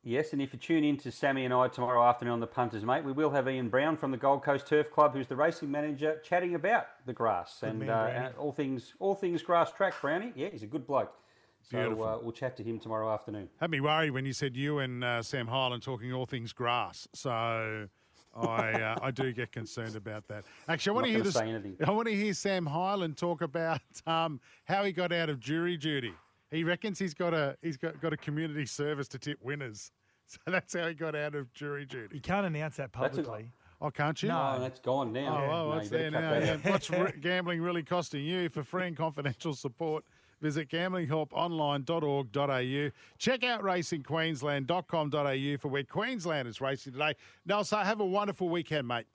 yes, 0.02 0.32
and 0.32 0.42
if 0.42 0.52
you 0.52 0.58
tune 0.58 0.84
in 0.84 0.96
to 0.98 1.10
Sammy 1.10 1.44
and 1.44 1.54
I 1.54 1.68
tomorrow 1.68 2.06
afternoon 2.06 2.34
on 2.34 2.40
the 2.40 2.46
Punters, 2.46 2.84
mate, 2.84 3.04
we 3.04 3.12
will 3.12 3.30
have 3.30 3.48
Ian 3.48 3.68
Brown 3.68 3.96
from 3.96 4.10
the 4.10 4.16
Gold 4.16 4.42
Coast 4.44 4.66
Turf 4.66 4.90
Club, 4.90 5.14
who's 5.14 5.26
the 5.26 5.36
racing 5.36 5.70
manager, 5.70 6.20
chatting 6.24 6.54
about 6.54 6.86
the 7.06 7.12
grass 7.12 7.62
and, 7.62 7.80
man, 7.80 7.90
uh, 7.90 8.12
and 8.26 8.34
all 8.36 8.52
things 8.52 8.94
all 9.00 9.14
things 9.14 9.42
grass 9.42 9.72
track. 9.72 9.94
Brownie, 10.00 10.32
yeah, 10.36 10.48
he's 10.50 10.62
a 10.62 10.66
good 10.66 10.86
bloke. 10.86 11.14
So 11.62 11.78
uh, 11.78 12.18
we'll 12.22 12.32
chat 12.32 12.58
to 12.58 12.62
him 12.62 12.78
tomorrow 12.78 13.10
afternoon. 13.10 13.48
Had 13.58 13.70
me 13.70 13.80
worried 13.80 14.10
when 14.10 14.26
you 14.26 14.34
said 14.34 14.54
you 14.54 14.80
and 14.80 15.02
uh, 15.02 15.22
Sam 15.22 15.46
Highland 15.46 15.82
talking 15.82 16.12
all 16.12 16.26
things 16.26 16.52
grass. 16.52 17.08
So 17.14 17.30
I 17.30 18.72
uh, 18.72 18.96
I 19.00 19.10
do 19.10 19.32
get 19.32 19.50
concerned 19.52 19.96
about 19.96 20.28
that. 20.28 20.44
Actually, 20.68 20.90
I 20.90 20.94
want 20.94 21.06
to 21.06 21.12
hear 21.12 21.22
this. 21.22 21.36
I 21.36 21.90
want 21.90 22.08
to 22.08 22.14
hear 22.14 22.34
Sam 22.34 22.66
Highland 22.66 23.16
talk 23.16 23.40
about 23.40 23.80
um, 24.06 24.40
how 24.64 24.84
he 24.84 24.92
got 24.92 25.10
out 25.12 25.30
of 25.30 25.40
jury 25.40 25.78
duty. 25.78 26.12
He 26.50 26.64
reckons 26.64 26.98
he's 26.98 27.14
got 27.14 27.32
a 27.34 27.56
he's 27.62 27.76
got, 27.76 28.00
got 28.00 28.12
a 28.12 28.16
community 28.16 28.66
service 28.66 29.06
to 29.08 29.18
tip 29.18 29.38
winners. 29.42 29.90
So 30.26 30.38
that's 30.46 30.72
how 30.72 30.88
he 30.88 30.94
got 30.94 31.14
out 31.14 31.34
of 31.34 31.52
jury 31.52 31.84
duty. 31.84 32.14
you 32.16 32.20
can't 32.22 32.46
announce 32.46 32.76
that 32.76 32.90
That's 32.94 33.18
a- 33.18 33.22
publicly. 33.22 33.50
Oh, 33.82 33.90
can't 33.90 34.22
you? 34.22 34.30
No. 34.30 34.54
Oh, 34.56 34.60
that's 34.60 34.80
gone 34.80 35.12
now. 35.12 35.36
Oh, 35.38 35.44
oh, 35.44 35.48
No, 35.64 35.68
what's 35.68 35.90
you 35.90 35.98
there 35.98 36.10
now? 36.10 36.38
Yeah. 36.38 36.56
What's 36.64 36.88
re- 36.98 37.12
gambling 37.20 37.60
really 37.60 37.82
costing 37.82 38.24
you? 38.24 38.48
For 38.48 38.64
free 38.64 38.86
and 38.86 38.96
confidential 38.96 39.52
support, 39.52 40.02
Visit 40.40 40.70
gamblinghelponline.org.au. 40.70 42.90
Check 43.18 43.44
out 43.44 43.62
racingqueensland.com.au 43.62 45.58
for 45.58 45.68
where 45.68 45.84
Queensland 45.84 46.48
is 46.48 46.60
racing 46.60 46.92
today. 46.94 47.14
Nelson, 47.46 47.84
have 47.84 48.00
a 48.00 48.06
wonderful 48.06 48.48
weekend, 48.48 48.88
mate. 48.88 49.06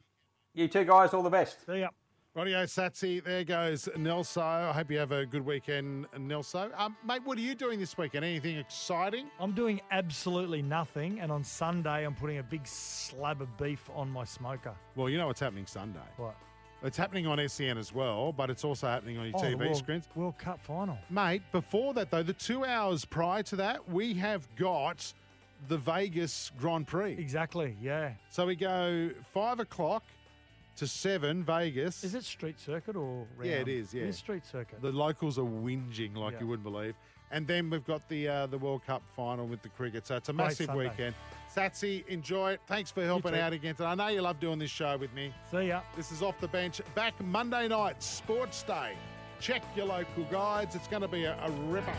You 0.53 0.67
too, 0.67 0.85
guys, 0.85 1.13
all 1.13 1.23
the 1.23 1.29
best. 1.29 1.65
See 1.65 1.79
ya. 1.81 1.89
Radio 2.35 2.63
Satsy, 2.63 3.23
there 3.23 3.43
goes 3.43 3.89
Nelso. 3.97 4.41
I 4.43 4.71
hope 4.71 4.91
you 4.91 4.99
have 4.99 5.11
a 5.11 5.25
good 5.25 5.43
weekend, 5.43 6.05
Nelso. 6.15 6.69
Um, 6.79 6.95
mate, 7.03 7.21
what 7.25 7.39
are 7.39 7.41
you 7.41 7.55
doing 7.55 7.79
this 7.79 7.97
weekend? 7.97 8.23
Anything 8.23 8.57
exciting? 8.57 9.31
I'm 9.39 9.51
doing 9.53 9.81
absolutely 9.89 10.61
nothing, 10.61 11.19
and 11.21 11.31
on 11.31 11.43
Sunday 11.43 12.05
I'm 12.05 12.13
putting 12.13 12.37
a 12.37 12.43
big 12.43 12.67
slab 12.67 13.41
of 13.41 13.57
beef 13.57 13.89
on 13.95 14.11
my 14.11 14.23
smoker. 14.25 14.75
Well, 14.95 15.09
you 15.09 15.17
know 15.17 15.25
what's 15.25 15.39
happening 15.39 15.65
Sunday. 15.65 15.99
What? 16.17 16.35
It's 16.83 16.95
happening 16.97 17.25
on 17.25 17.45
SEN 17.49 17.79
as 17.79 17.91
well, 17.93 18.31
but 18.31 18.51
it's 18.51 18.63
also 18.63 18.87
happening 18.87 19.17
on 19.17 19.25
your 19.25 19.35
Oh, 19.35 19.41
TV 19.41 19.57
World, 19.59 19.77
screens. 19.77 20.07
World 20.13 20.37
Cup 20.37 20.61
final. 20.61 20.99
Mate, 21.09 21.41
before 21.51 21.95
that, 21.95 22.11
though, 22.11 22.23
the 22.23 22.31
two 22.33 22.63
hours 22.63 23.05
prior 23.05 23.41
to 23.43 23.55
that, 23.57 23.89
we 23.89 24.13
have 24.13 24.47
got 24.55 25.11
the 25.67 25.77
Vegas 25.77 26.51
Grand 26.59 26.85
Prix. 26.87 27.13
Exactly, 27.13 27.75
yeah. 27.81 28.13
So 28.29 28.45
we 28.45 28.55
go 28.55 29.09
five 29.33 29.59
o'clock 29.59 30.03
to 30.79 30.87
seven, 30.87 31.43
Vegas. 31.43 32.03
Is 32.03 32.15
it 32.15 32.23
street 32.23 32.59
circuit 32.59 32.95
or 32.95 33.25
round? 33.37 33.49
Yeah, 33.49 33.57
it 33.57 33.67
is, 33.67 33.93
yeah. 33.93 34.03
It 34.03 34.09
is 34.09 34.17
street 34.17 34.45
circuit. 34.45 34.81
The 34.81 34.91
locals 34.91 35.37
are 35.37 35.43
whinging 35.43 36.15
like 36.15 36.33
Yeah. 36.33 36.39
you 36.41 36.47
wouldn't 36.47 36.63
believe. 36.63 36.95
And 37.31 37.45
then 37.45 37.69
we've 37.69 37.85
got 37.85 38.07
the 38.09 38.27
uh, 38.27 38.47
the 38.47 38.57
World 38.57 38.83
Cup 38.87 39.03
final 39.15 39.45
with 39.45 39.61
the 39.61 39.69
cricket. 39.69 40.07
So 40.07 40.15
it's 40.15 40.29
a 40.29 40.33
Great 40.33 40.45
massive 40.45 40.65
Sunday. 40.67 40.89
weekend. 40.89 41.15
Satsy, 41.55 42.07
enjoy 42.07 42.53
it. 42.53 42.61
Thanks 42.65 42.89
for 42.91 43.03
helping 43.05 43.35
out 43.35 43.53
again 43.53 43.75
today. 43.75 43.89
I 43.89 43.95
know 43.95 44.07
you 44.07 44.21
love 44.21 44.39
doing 44.39 44.57
this 44.57 44.71
show 44.71 44.97
with 44.97 45.13
me. 45.13 45.33
See 45.51 45.67
ya. 45.67 45.81
This 45.95 46.11
is 46.11 46.23
Off 46.23 46.39
the 46.39 46.47
Bench. 46.47 46.81
Back 46.95 47.13
Monday 47.23 47.67
night, 47.67 48.01
Sports 48.01 48.63
Day. 48.63 48.93
Check 49.39 49.63
your 49.75 49.85
local 49.85 50.23
guides. 50.25 50.75
It's 50.75 50.87
going 50.87 51.01
to 51.01 51.07
be 51.07 51.25
a, 51.25 51.37
a 51.43 51.51
ripper. 51.69 51.93